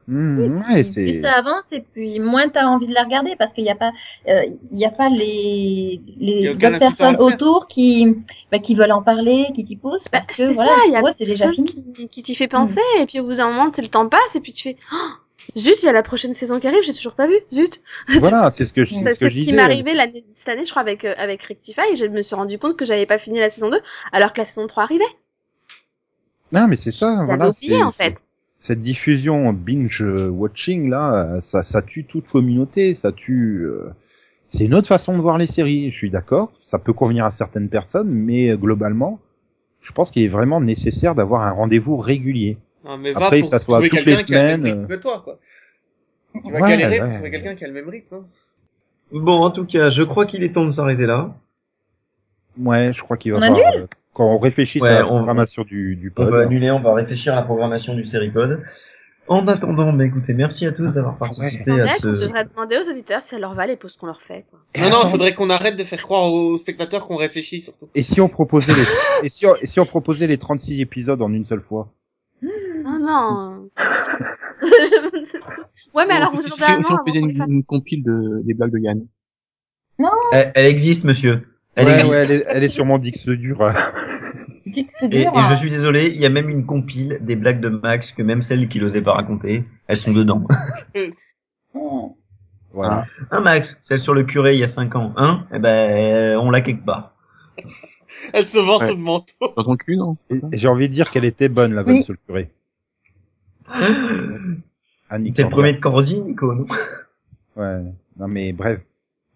Mhm, 0.08 0.64
ouais, 0.68 0.82
plus 0.82 1.20
ça 1.20 1.34
avance 1.34 1.64
et 1.70 1.82
puis 1.92 2.18
moins 2.18 2.48
t'as 2.48 2.64
envie 2.64 2.88
de 2.88 2.94
la 2.94 3.04
regarder 3.04 3.36
parce 3.38 3.52
qu'il 3.52 3.62
n'y 3.62 3.70
a 3.70 3.76
pas 3.76 3.92
euh, 4.28 4.42
il 4.72 4.78
y 4.78 4.84
a 4.84 4.90
pas 4.90 5.08
les 5.08 6.00
les 6.18 6.54
d'autres 6.54 6.78
personnes 6.80 7.14
autour 7.20 7.68
qui 7.68 8.16
bah, 8.50 8.58
qui 8.58 8.74
veulent 8.74 8.90
en 8.90 9.02
parler 9.02 9.46
qui 9.54 9.64
t'y 9.64 9.76
poussent 9.76 10.06
Bah, 10.10 10.20
parce 10.26 10.36
c'est 10.36 10.48
que 10.48 10.54
voilà 10.54 10.70
ça, 10.72 10.86
il 10.86 10.92
y 10.92 10.96
a 10.96 11.02
c'est 11.12 11.26
déjà 11.26 11.52
fini 11.52 11.68
qui, 11.68 12.08
qui 12.08 12.22
t'y 12.24 12.34
fait 12.34 12.48
penser 12.48 12.80
et 12.98 13.06
puis 13.06 13.20
au 13.20 13.24
bout 13.24 13.34
d'un 13.36 13.50
moment 13.50 13.70
c'est 13.70 13.82
le 13.82 13.88
temps 13.88 14.08
passe 14.08 14.34
et 14.34 14.40
puis 14.40 14.52
tu 14.52 14.62
fais 14.70 14.76
oh, 14.92 14.96
zut 15.58 15.80
il 15.80 15.86
y 15.86 15.88
a 15.88 15.92
la 15.92 16.02
prochaine 16.02 16.34
saison 16.34 16.58
qui 16.58 16.66
arrive 16.66 16.82
j'ai 16.82 16.94
toujours 16.94 17.14
pas 17.14 17.28
vu 17.28 17.36
zut. 17.52 17.80
Voilà, 18.18 18.50
c'est 18.50 18.64
ce 18.64 18.72
que 18.72 18.84
je, 18.84 18.94
c'est 19.04 19.14
ce 19.14 19.18
que 19.20 19.28
c'est 19.28 19.30
je 19.30 19.34
ce 19.34 19.34
qui 19.34 19.40
disais. 19.42 19.52
m'est 19.52 19.62
arrivé 19.62 19.94
l'année 19.94 20.24
cette 20.34 20.48
année 20.48 20.64
je 20.64 20.70
crois 20.70 20.82
avec 20.82 21.04
euh, 21.04 21.14
avec 21.18 21.42
Rectify 21.44 21.82
et 21.92 21.96
je 21.96 22.06
me 22.06 22.22
suis 22.22 22.34
rendu 22.34 22.58
compte 22.58 22.76
que 22.76 22.84
j'avais 22.84 23.06
pas 23.06 23.18
fini 23.18 23.38
la 23.38 23.50
saison 23.50 23.70
2 23.70 23.80
alors 24.12 24.32
que 24.32 24.38
la 24.40 24.44
saison 24.44 24.66
3 24.66 24.82
arrivait. 24.82 25.04
Non, 26.52 26.66
mais 26.68 26.76
c'est 26.76 26.92
ça, 26.92 27.22
voilà. 27.24 27.50
oublié 27.50 27.76
c'est- 27.76 27.82
en 27.82 27.92
fait. 27.92 28.16
Cette 28.58 28.80
diffusion 28.82 29.52
binge 29.54 30.02
watching 30.02 30.90
là, 30.90 31.14
euh, 31.36 31.40
ça, 31.40 31.62
ça 31.62 31.80
tue 31.80 32.04
toute 32.04 32.28
communauté, 32.28 32.94
ça 32.94 33.10
tue. 33.12 33.62
euh, 33.64 33.90
C'est 34.48 34.64
une 34.64 34.74
autre 34.74 34.88
façon 34.88 35.16
de 35.16 35.22
voir 35.22 35.38
les 35.38 35.46
séries. 35.46 35.90
Je 35.92 35.96
suis 35.96 36.10
d'accord, 36.10 36.52
ça 36.60 36.78
peut 36.80 36.92
convenir 36.92 37.24
à 37.24 37.30
certaines 37.30 37.68
personnes, 37.68 38.10
mais 38.10 38.50
euh, 38.50 38.56
globalement, 38.56 39.18
je 39.80 39.92
pense 39.92 40.10
qu'il 40.10 40.24
est 40.24 40.28
vraiment 40.28 40.60
nécessaire 40.60 41.14
d'avoir 41.14 41.42
un 41.42 41.52
rendez-vous 41.52 41.96
régulier. 41.96 42.58
Non, 42.84 42.98
mais 42.98 43.12
va 43.12 43.26
Après, 43.26 43.40
pour 43.40 43.48
ça 43.48 43.58
soit 43.60 43.80
toutes 43.80 43.92
les 44.04 44.16
qui 44.24 44.34
a 44.34 44.42
le 44.42 44.44
même 44.48 44.60
semaines, 44.62 44.64
rythme 44.80 44.86
que 44.88 45.00
toi, 45.00 45.20
quoi. 45.24 45.38
Tu 46.44 46.50
vas 46.52 46.58
Ouais, 46.60 46.68
galérer 46.70 46.96
pour 46.98 47.06
ouais. 47.06 47.14
trouver 47.14 47.30
quelqu'un 47.30 47.54
qui 47.54 47.64
a 47.64 47.68
le 47.68 47.74
même 47.74 47.88
rythme. 47.88 48.14
hein. 48.16 48.24
Bon, 49.12 49.42
en 49.42 49.50
tout 49.50 49.64
cas, 49.66 49.88
je 49.90 50.02
crois 50.02 50.26
qu'il 50.26 50.42
est 50.42 50.52
temps 50.52 50.64
de 50.66 50.70
s'arrêter 50.70 51.06
là. 51.06 51.34
Ouais, 52.58 52.92
je 52.92 53.02
crois 53.02 53.16
qu'il 53.16 53.32
va 53.32 53.38
On 53.38 53.40
falloir. 53.40 53.72
Quand 54.12 54.34
on 54.34 54.38
réfléchit 54.38 54.80
Ouais, 54.80 54.88
à 54.88 55.00
la 55.00 55.06
on- 55.06 55.16
programmation 55.16 55.62
du, 55.62 55.96
du 55.96 56.10
On 56.10 56.14
pod, 56.24 56.30
va 56.30 56.40
annuler, 56.42 56.70
on 56.70 56.80
va 56.80 56.94
réfléchir 56.94 57.32
à 57.32 57.36
la 57.36 57.42
programmation 57.42 57.94
du 57.94 58.04
Seripod. 58.04 58.62
En 59.28 59.46
attendant, 59.46 59.92
bah 59.92 60.04
écoutez, 60.06 60.34
merci 60.34 60.66
à 60.66 60.72
tous 60.72 60.92
d'avoir 60.92 61.16
participé 61.16 61.80
à 61.80 61.84
fait, 61.84 62.08
on 62.08 62.12
ce... 62.12 62.24
devrait 62.26 62.44
demander 62.46 62.78
aux 62.84 62.90
auditeurs 62.90 63.22
si 63.22 63.28
ça 63.28 63.38
leur 63.38 63.54
va 63.54 63.66
les 63.66 63.76
pauses 63.76 63.96
qu'on 63.96 64.06
leur 64.06 64.20
fait. 64.22 64.44
Quoi. 64.50 64.58
Non, 64.80 64.90
non, 64.90 64.96
il 65.04 65.08
faudrait 65.10 65.34
qu'on 65.34 65.50
arrête 65.50 65.78
de 65.78 65.84
faire 65.84 66.02
croire 66.02 66.32
aux 66.32 66.58
spectateurs 66.58 67.06
qu'on 67.06 67.14
réfléchit, 67.14 67.60
surtout. 67.60 67.88
et 67.94 68.02
si 68.02 68.20
on 68.20 68.28
proposait 68.28 68.72
les, 68.72 69.26
et 69.26 69.28
si 69.28 69.46
on, 69.46 69.54
et 69.54 69.66
si 69.66 69.78
on 69.78 69.86
proposait 69.86 70.26
les 70.26 70.38
36 70.38 70.80
épisodes 70.80 71.22
en 71.22 71.32
une 71.32 71.44
seule 71.44 71.60
fois? 71.60 71.92
Ah 72.42 72.98
non. 72.98 73.68
ouais, 75.94 76.06
mais 76.08 76.14
alors 76.14 76.34
vous 76.34 76.44
êtes 76.44 76.52
si, 76.52 76.60
vraiment 76.60 76.82
si 76.82 76.92
on 76.92 77.06
faisait 77.06 77.20
une, 77.20 77.44
une 77.48 77.64
compile 77.64 78.02
de, 78.02 78.42
des 78.44 78.54
blagues 78.54 78.72
de 78.72 78.78
Yann. 78.78 79.06
Elle, 80.32 80.52
elle 80.54 80.66
existe, 80.66 81.04
monsieur. 81.04 81.46
Elle 81.76 81.86
ouais, 81.86 81.92
existe. 81.92 82.10
ouais, 82.10 82.16
elle 82.16 82.30
est, 82.32 82.44
elle 82.48 82.64
est 82.64 82.68
sûrement 82.68 82.98
Dix 82.98 83.26
le 83.26 83.36
dur. 83.36 83.60
Et, 84.66 85.22
je 85.22 85.28
hein. 85.28 85.56
suis 85.56 85.70
désolé, 85.70 86.06
il 86.06 86.20
y 86.20 86.26
a 86.26 86.30
même 86.30 86.48
une 86.48 86.66
compile 86.66 87.18
des 87.22 87.36
blagues 87.36 87.60
de 87.60 87.68
Max 87.68 88.12
que 88.12 88.22
même 88.22 88.42
celles 88.42 88.68
qu'il 88.68 88.84
osait 88.84 89.02
pas 89.02 89.14
raconter, 89.14 89.64
elles 89.88 89.96
sont 89.96 90.12
dedans. 90.12 90.46
Oh. 91.74 92.16
Voilà. 92.72 93.06
Hein 93.32 93.40
Max, 93.40 93.78
celle 93.82 93.98
sur 93.98 94.14
le 94.14 94.22
curé 94.22 94.54
il 94.54 94.60
y 94.60 94.62
a 94.62 94.68
5 94.68 94.94
ans, 94.94 95.12
hein? 95.16 95.44
Eh 95.52 95.58
ben, 95.58 96.38
on 96.38 96.52
l'a 96.52 96.60
quelque 96.60 96.84
part. 96.84 97.14
Elle 98.32 98.44
se 98.44 98.58
vend 98.58 98.78
Ouais. 98.78 98.86
sous 98.88 98.96
le 98.96 99.02
manteau. 99.02 99.54
Dans 99.56 99.64
ton 99.64 99.76
cul, 99.76 99.96
non 99.96 100.16
J'ai 100.52 100.68
envie 100.68 100.88
de 100.88 100.94
dire 100.94 101.10
qu'elle 101.10 101.24
était 101.24 101.48
bonne, 101.48 101.74
la 101.74 101.82
vanne 101.82 101.96
Oui. 101.96 102.02
sur 102.04 102.12
le 102.12 102.18
curé. 102.26 102.50
T'es 105.34 105.42
le 105.42 105.48
premier 105.48 105.72
de 105.72 105.80
Cordy, 105.80 106.20
Nico, 106.20 106.54
non? 106.54 106.66
Ouais. 107.56 107.82
Non 108.18 108.28
mais 108.28 108.52
bref. 108.52 108.80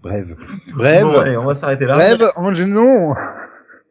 Bref. 0.05 0.29
Bref. 0.75 1.03
Bon, 1.03 1.19
allez, 1.19 1.37
on 1.37 1.47
va 1.47 1.55
s'arrêter 1.55 1.87
là. 1.87 1.95
Bref, 1.95 2.21
Ange, 2.37 2.63
non. 2.63 3.15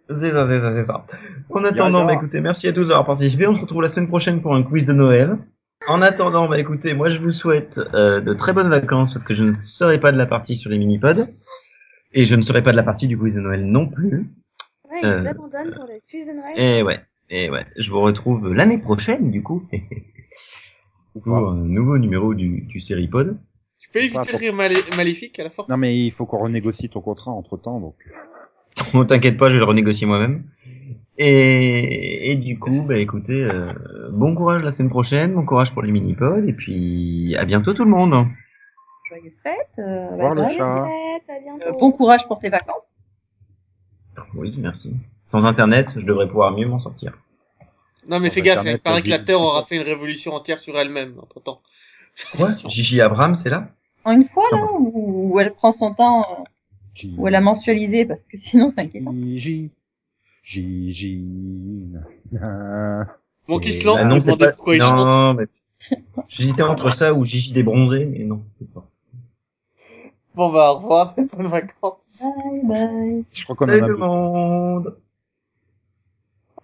C'est 0.10 0.30
ça, 0.30 0.46
c'est 0.48 0.60
ça, 0.60 0.74
c'est 0.74 0.84
ça. 0.84 1.06
En 1.50 1.64
attendant, 1.64 2.06
bah 2.06 2.14
écoutez, 2.14 2.40
merci 2.40 2.68
à 2.68 2.74
tous 2.74 2.90
d'avoir 2.90 3.06
participé. 3.06 3.48
On 3.48 3.54
se 3.56 3.60
retrouve 3.62 3.82
la 3.82 3.88
semaine 3.88 4.08
prochaine 4.08 4.42
pour 4.42 4.54
un 4.56 4.64
quiz 4.64 4.86
de 4.86 4.94
Noël. 4.94 5.38
En 5.88 6.02
attendant, 6.02 6.48
bah 6.48 6.60
écoutez, 6.60 6.94
moi 6.94 7.10
je 7.10 7.20
vous 7.20 7.32
souhaite 7.32 7.80
euh, 7.94 8.22
de 8.22 8.34
très 8.34 8.54
bonnes 8.54 8.70
vacances 8.70 9.12
parce 9.12 9.24
que 9.26 9.34
je 9.34 9.44
ne 9.44 9.54
serai 9.64 10.00
pas 10.00 10.12
de 10.12 10.18
la 10.18 10.26
partie 10.26 10.56
sur 10.56 10.70
les 10.70 10.78
mini-pods. 10.78 11.28
Et 12.14 12.26
je 12.26 12.36
ne 12.36 12.44
serai 12.44 12.62
pas 12.62 12.72
de 12.72 12.76
la 12.78 12.84
partie 12.84 13.08
du 13.08 13.18
quiz 13.18 13.34
de 13.34 13.40
Noël 13.42 13.66
non 13.66 13.88
plus. 13.88 14.30
Ouais, 14.90 15.00
ils 15.02 15.06
Euh, 15.08 15.20
nous 15.20 15.28
abandonnent 15.28 15.74
pour 15.74 15.86
le 15.86 16.00
quiz 16.10 16.28
de 16.28 16.34
Noël. 16.34 16.54
Et 16.58 16.84
ouais, 16.84 17.00
et 17.30 17.50
ouais. 17.50 17.66
Je 17.78 17.90
vous 17.90 18.02
retrouve 18.02 18.54
l'année 18.54 18.78
prochaine, 18.78 19.32
du 19.32 19.42
coup, 19.42 19.64
pour 21.24 21.38
un 21.50 21.56
nouveau 21.56 21.98
numéro 21.98 22.34
du, 22.34 22.62
du 22.62 22.80
Seripod. 22.80 23.38
Tu 23.84 23.90
peux 23.90 24.00
éviter 24.00 24.14
pour- 24.16 24.26
le 24.32 24.38
rire 24.38 24.54
malé- 24.56 24.96
maléfique 24.96 25.38
à 25.40 25.44
la 25.44 25.50
force 25.50 25.68
Non 25.70 25.78
mais 25.78 25.96
il 25.96 26.12
faut 26.12 26.26
qu'on 26.26 26.40
renégocie 26.40 26.90
ton 26.90 27.02
contrat 27.02 27.32
entre 27.32 27.58
temps, 27.58 27.80
donc. 27.80 27.96
Ne 28.96 29.04
t'inquiète 29.04 29.38
pas, 29.38 29.50
je 29.50 29.54
vais 29.54 29.60
le 29.60 29.66
renégocier 29.66 30.08
moi-même. 30.08 30.46
Et, 31.20 32.32
et 32.32 32.36
du 32.38 32.58
coup, 32.58 32.86
bah 32.88 32.98
écoutez, 32.98 33.44
euh, 33.44 33.72
bon 34.12 34.34
courage 34.34 34.64
la 34.64 34.72
semaine 34.72 34.90
prochaine, 34.90 35.36
bon 35.36 35.46
courage 35.46 35.72
pour 35.72 35.84
les 35.84 35.92
mini-pods, 35.92 36.48
et 36.48 36.54
puis 36.54 37.36
à 37.38 37.46
bientôt 37.46 37.74
tout 37.76 37.84
le 37.84 37.92
monde. 37.92 38.26
Joyeuses 39.10 39.34
fêtes. 39.44 39.56
Euh, 39.78 40.48
chat. 40.50 40.86
Fête, 40.88 41.30
à 41.30 41.40
bientôt. 41.40 41.68
Euh, 41.68 41.80
bon 41.80 41.92
courage 41.92 42.26
pour 42.28 42.40
tes 42.40 42.50
vacances. 42.50 42.90
Oui, 44.34 44.56
merci. 44.58 44.96
Sans 45.22 45.46
internet, 45.46 45.94
je 46.00 46.06
devrais 46.06 46.28
pouvoir 46.28 46.52
mieux 46.58 46.68
m'en 46.68 46.80
sortir. 46.80 47.16
Non, 48.08 48.20
mais 48.20 48.30
fais 48.32 48.42
gaffe, 48.42 48.64
il 48.66 48.80
paraît 48.80 49.02
que 49.04 49.10
la 49.10 49.20
Terre 49.20 49.40
aura 49.40 49.64
fait 49.64 49.76
une 49.76 49.84
révolution 49.84 50.34
entière 50.34 50.58
sur 50.60 50.78
elle-même, 50.78 51.14
entre 51.22 51.42
temps. 51.42 51.62
Ouais, 52.40 52.50
Gigi 52.70 53.02
Abrams, 53.02 53.36
c'est 53.36 53.50
là 53.50 53.70
En 54.06 54.12
une 54.12 54.28
fois, 54.28 54.44
là, 54.52 54.60
Ah 54.62 54.74
où, 54.80 55.34
où 55.34 55.40
elle 55.40 55.54
prend 55.54 55.72
son 55.72 55.94
temps, 55.94 56.22
euh, 56.22 56.44
J- 56.94 57.14
où 57.18 57.28
elle 57.28 57.36
a 57.36 57.42
mensualisé, 57.42 58.06
parce 58.06 58.24
que 58.26 58.38
sinon. 58.38 58.74
J. 59.36 59.72
na, 61.92 62.02
na. 62.32 63.08
Bon, 63.48 63.60
qui 63.60 63.74
se 63.74 63.86
lance 63.86 63.98
pour 64.00 64.08
non, 64.08 64.16
c'est 64.16 64.26
demander 64.26 64.46
pas... 64.46 64.52
pourquoi 64.52 64.76
il 64.76 64.82
chante. 64.82 65.06
Non, 65.06 65.34
mais... 65.34 65.46
J'hésitais 66.30 66.64
entre 66.64 66.96
ça 66.96 67.14
ou 67.14 67.24
Gigi 67.26 67.54
débronzé, 67.54 68.06
mais 68.06 68.20
non. 68.24 68.44
c'est 68.60 68.72
pas. 68.72 68.86
Bon, 70.36 70.52
bah, 70.52 70.72
au 70.72 70.78
revoir, 70.78 71.16
bonnes 71.38 71.48
vacances. 71.48 72.24
Bye 72.24 72.62
bye. 72.64 73.24
Je 73.32 73.44
crois 73.44 73.56
qu'on 73.56 73.66
en 73.66 73.70
a 73.70 73.80
tout 73.80 73.88
le 73.88 73.98
monde 73.98 74.98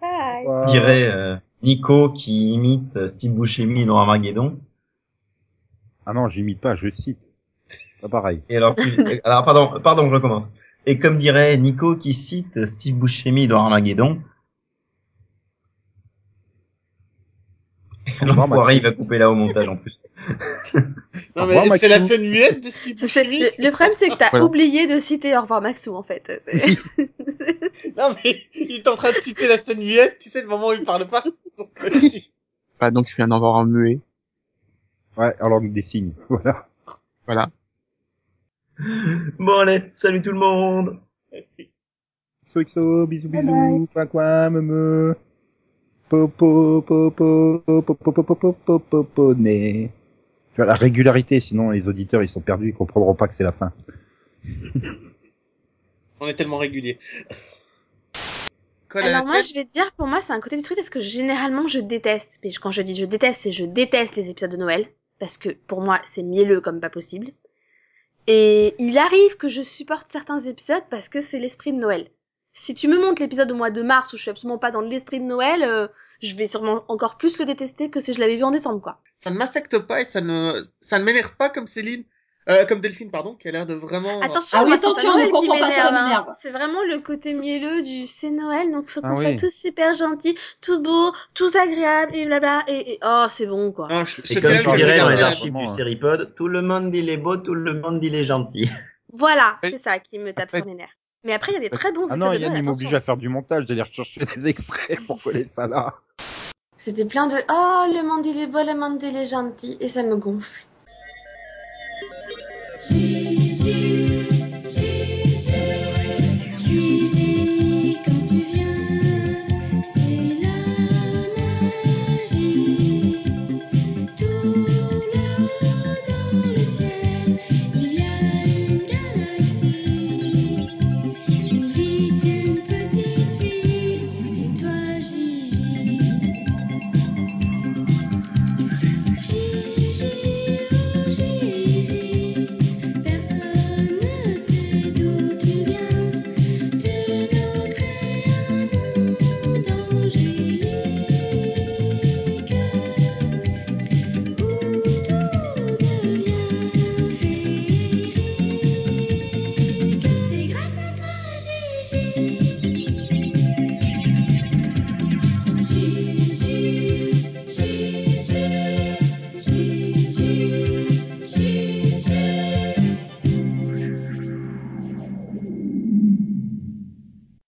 Bye. 0.01 0.45
Je 0.65 0.71
dirais 0.71 1.03
euh, 1.11 1.35
Nico 1.61 2.09
qui 2.09 2.53
imite 2.53 2.95
euh, 2.95 3.07
Steve 3.07 3.33
Buscemi 3.33 3.85
dans 3.85 3.97
Armageddon. 3.97 4.57
Ah 6.09 6.13
non, 6.13 6.27
j'imite 6.27 6.59
pas, 6.59 6.73
je 6.73 6.89
cite. 6.89 7.31
Pas 8.01 8.09
pareil. 8.09 8.41
Et 8.49 8.57
alors, 8.57 8.75
tu... 8.75 9.21
alors 9.23 9.45
pardon, 9.45 9.79
pardon, 9.79 10.09
je 10.09 10.15
recommence. 10.15 10.45
Et 10.87 10.97
comme 10.97 11.19
dirait 11.19 11.55
Nico 11.57 11.95
qui 11.95 12.13
cite 12.13 12.65
Steve 12.65 12.95
Buscemi 12.95 13.47
dans 13.47 13.63
Armageddon. 13.63 14.19
L'enfoiré, 18.23 18.77
il 18.77 18.81
va 18.81 18.91
couper 18.91 19.19
là 19.19 19.29
au 19.29 19.35
montage 19.35 19.67
en 19.67 19.77
plus. 19.77 19.99
Non, 21.35 21.45
mais 21.45 21.77
c'est 21.77 21.87
la 21.87 21.99
scène 21.99 22.27
muette 22.27 22.63
de 22.63 22.69
Steve 22.69 22.99
Buscemi. 22.99 23.39
le, 23.39 23.65
le 23.65 23.69
problème, 23.69 23.93
c'est 23.95 24.09
que 24.09 24.15
t'as 24.17 24.31
Voilà. 24.31 24.45
oublié 24.45 24.87
de 24.87 24.97
citer 24.97 25.37
Au 25.37 25.41
revoir 25.41 25.61
Maxou, 25.61 25.95
en 25.95 26.01
fait. 26.01 26.23
Non, 27.97 28.09
mais 28.23 28.35
il 28.55 28.77
est 28.77 28.87
en 28.87 28.95
train 28.95 29.11
de 29.11 29.17
citer 29.17 29.47
la 29.47 29.59
scène 29.59 29.83
muette, 29.83 30.17
tu 30.19 30.29
sais, 30.29 30.41
le 30.41 30.47
moment 30.47 30.69
où 30.69 30.73
il 30.73 30.81
parle 30.81 31.05
pas. 31.05 31.21
Donc, 31.59 31.69
euh, 31.83 31.99
si. 31.99 32.31
Donc 32.91 33.07
je 33.07 33.13
fais 33.13 33.21
un 33.21 33.29
au 33.31 33.35
revoir 33.35 33.63
muet. 33.67 33.99
Ouais, 35.19 35.33
en 35.41 35.49
langue 35.49 35.73
des 35.73 35.81
signes. 35.81 36.13
Voilà. 36.29 36.65
Voilà. 37.25 37.51
Bon 39.37 39.59
allez, 39.59 39.89
salut 39.91 40.21
tout 40.21 40.31
le 40.31 40.39
monde 40.39 40.97
XOXO, 42.45 43.05
bisous 43.05 43.27
Bye 43.27 43.41
bisous, 43.41 43.89
quoi 43.91 44.05
quoi, 44.05 44.49
me 44.49 44.61
me. 44.61 45.15
Popo, 46.07 46.81
popo, 46.81 47.61
popo, 47.65 47.93
popo, 47.93 48.23
popo, 48.23 48.53
popo, 48.53 49.03
poney. 49.03 49.91
Tu 50.53 50.55
vois, 50.55 50.65
la 50.65 50.75
régularité, 50.75 51.41
sinon 51.41 51.71
les 51.71 51.89
auditeurs 51.89 52.23
ils 52.23 52.29
sont 52.29 52.39
perdus, 52.39 52.69
ils 52.69 52.73
comprendront 52.73 53.13
pas 53.13 53.27
que 53.27 53.33
c'est 53.33 53.43
la 53.43 53.51
fin. 53.51 53.73
On 56.21 56.27
est 56.27 56.35
tellement 56.35 56.57
régulier. 56.59 56.97
Alors 58.95 59.25
moi, 59.25 59.43
je 59.43 59.53
vais 59.53 59.65
te 59.65 59.71
dire, 59.71 59.91
pour 59.97 60.07
moi, 60.07 60.21
c'est 60.21 60.33
un 60.33 60.39
côté 60.39 60.55
des 60.55 60.63
trucs 60.63 60.77
parce 60.77 60.89
que 60.89 61.01
généralement, 61.01 61.67
je 61.67 61.79
déteste. 61.79 62.39
Mais 62.43 62.51
quand 62.53 62.71
je 62.71 62.81
dis 62.81 62.95
je 62.95 63.05
déteste, 63.05 63.41
c'est 63.43 63.51
je 63.51 63.65
déteste 63.65 64.15
les 64.15 64.29
épisodes 64.29 64.51
de 64.51 64.57
Noël. 64.57 64.89
Parce 65.19 65.37
que 65.37 65.49
pour 65.49 65.81
moi, 65.81 66.01
c'est 66.05 66.23
mielleux 66.23 66.61
comme 66.61 66.79
pas 66.79 66.89
possible. 66.89 67.31
Et 68.27 68.75
il 68.79 68.97
arrive 68.97 69.37
que 69.37 69.47
je 69.47 69.61
supporte 69.61 70.11
certains 70.11 70.39
épisodes 70.39 70.83
parce 70.89 71.09
que 71.09 71.21
c'est 71.21 71.39
l'esprit 71.39 71.73
de 71.73 71.79
Noël. 71.79 72.09
Si 72.53 72.73
tu 72.73 72.87
me 72.87 72.99
montres 72.99 73.21
l'épisode 73.21 73.51
au 73.51 73.55
mois 73.55 73.71
de 73.71 73.81
mars 73.81 74.13
où 74.13 74.17
je 74.17 74.21
suis 74.21 74.31
absolument 74.31 74.57
pas 74.57 74.71
dans 74.71 74.81
l'esprit 74.81 75.19
de 75.19 75.25
Noël, 75.25 75.63
euh, 75.63 75.87
je 76.21 76.35
vais 76.35 76.47
sûrement 76.47 76.83
encore 76.87 77.17
plus 77.17 77.39
le 77.39 77.45
détester 77.45 77.89
que 77.89 77.99
si 77.99 78.13
je 78.13 78.19
l'avais 78.19 78.35
vu 78.35 78.43
en 78.43 78.51
décembre, 78.51 78.81
quoi. 78.81 79.01
Ça 79.15 79.31
ne 79.31 79.37
m'affecte 79.37 79.79
pas 79.79 80.01
et 80.01 80.05
ça 80.05 80.21
ne, 80.21 80.51
ça 80.79 80.99
ne 80.99 81.03
m'énerve 81.03 81.35
pas 81.37 81.49
comme 81.49 81.67
Céline, 81.67 82.03
euh, 82.49 82.65
comme 82.65 82.79
Delphine, 82.79 83.11
pardon, 83.11 83.35
qui 83.35 83.47
a 83.47 83.51
l'air 83.51 83.65
de 83.65 83.73
vraiment... 83.73 84.21
Attention, 84.21 84.59
Ah 84.61 84.63
oui, 84.65 84.73
attention, 84.73 85.13
Noël 85.13 85.31
qui 85.31 85.49
m'énerve. 85.49 85.93
hein. 85.93 86.25
C'est 86.39 86.49
vraiment 86.51 86.81
le 86.83 86.99
côté 86.99 87.33
mielleux 87.33 87.83
du 87.83 88.05
c'est 88.07 88.29
Noël, 88.29 88.71
donc 88.71 88.89
faut 88.89 89.01
qu'on 89.01 89.09
Ah 89.11 89.15
soit 89.15 89.29
oui. 89.29 89.37
tous 89.37 89.49
super 89.53 89.95
gentils, 89.95 90.37
tout 90.61 90.81
beau, 90.81 91.11
tous 91.33 91.55
agréables, 91.55 92.15
et 92.15 92.25
blabla, 92.25 92.63
et, 92.67 92.93
et 92.93 92.99
oh, 93.05 93.25
c'est 93.29 93.45
bon, 93.45 93.71
quoi. 93.71 93.87
Ah, 93.91 94.03
je, 94.05 94.21
Et 94.21 94.25
c'est 94.25 94.41
comme 94.63 94.75
je 94.77 94.85
dirais 94.85 94.99
dans 94.99 95.09
les 95.09 95.21
archives 95.21 95.53
du. 95.53 95.67
Seripod, 95.69 96.33
tout 96.35 96.47
le 96.47 96.61
monde 96.61 96.93
il 96.95 97.09
est 97.09 97.17
beau, 97.17 97.37
tout 97.37 97.53
le 97.55 97.79
monde 97.79 97.99
il 98.03 98.15
est 98.15 98.23
gentil. 98.23 98.69
Voilà, 99.13 99.57
Oui. 99.63 99.71
c'est 99.71 99.79
ça 99.83 99.99
qui 99.99 100.19
me 100.19 100.33
tape 100.33 100.45
Après- 100.45 100.59
sur 100.59 100.65
les 100.67 100.75
nerfs. 100.75 100.95
Mais 101.23 101.33
après, 101.33 101.51
il 101.51 101.55
y 101.55 101.57
a 101.57 101.61
des 101.61 101.69
très 101.69 101.91
bons 101.91 102.05
Ah 102.09 102.15
non, 102.15 102.31
Yann, 102.31 102.55
il 102.55 102.63
m'oblige 102.63 102.87
attention. 102.89 102.97
à 102.97 103.01
faire 103.01 103.17
du 103.17 103.27
montage, 103.27 103.65
d'aller 103.65 103.81
rechercher 103.81 104.21
des 104.35 104.47
extraits 104.47 104.99
pour 105.05 105.21
coller 105.21 105.45
ça 105.45 105.67
là. 105.67 105.95
C'était 106.77 107.03
plein 107.05 107.27
de 107.27 107.35
oh, 107.49 107.85
le 107.93 108.03
monde 108.07 108.25
il 108.25 108.39
est 108.39 108.47
beau, 108.47 108.63
le 108.63 108.73
monde 108.73 109.03
il 109.03 109.15
est 109.17 109.25
gentil, 109.27 109.75
et 109.81 109.89
ça 109.89 110.01
me 110.03 110.15
gonfle. 110.15 110.47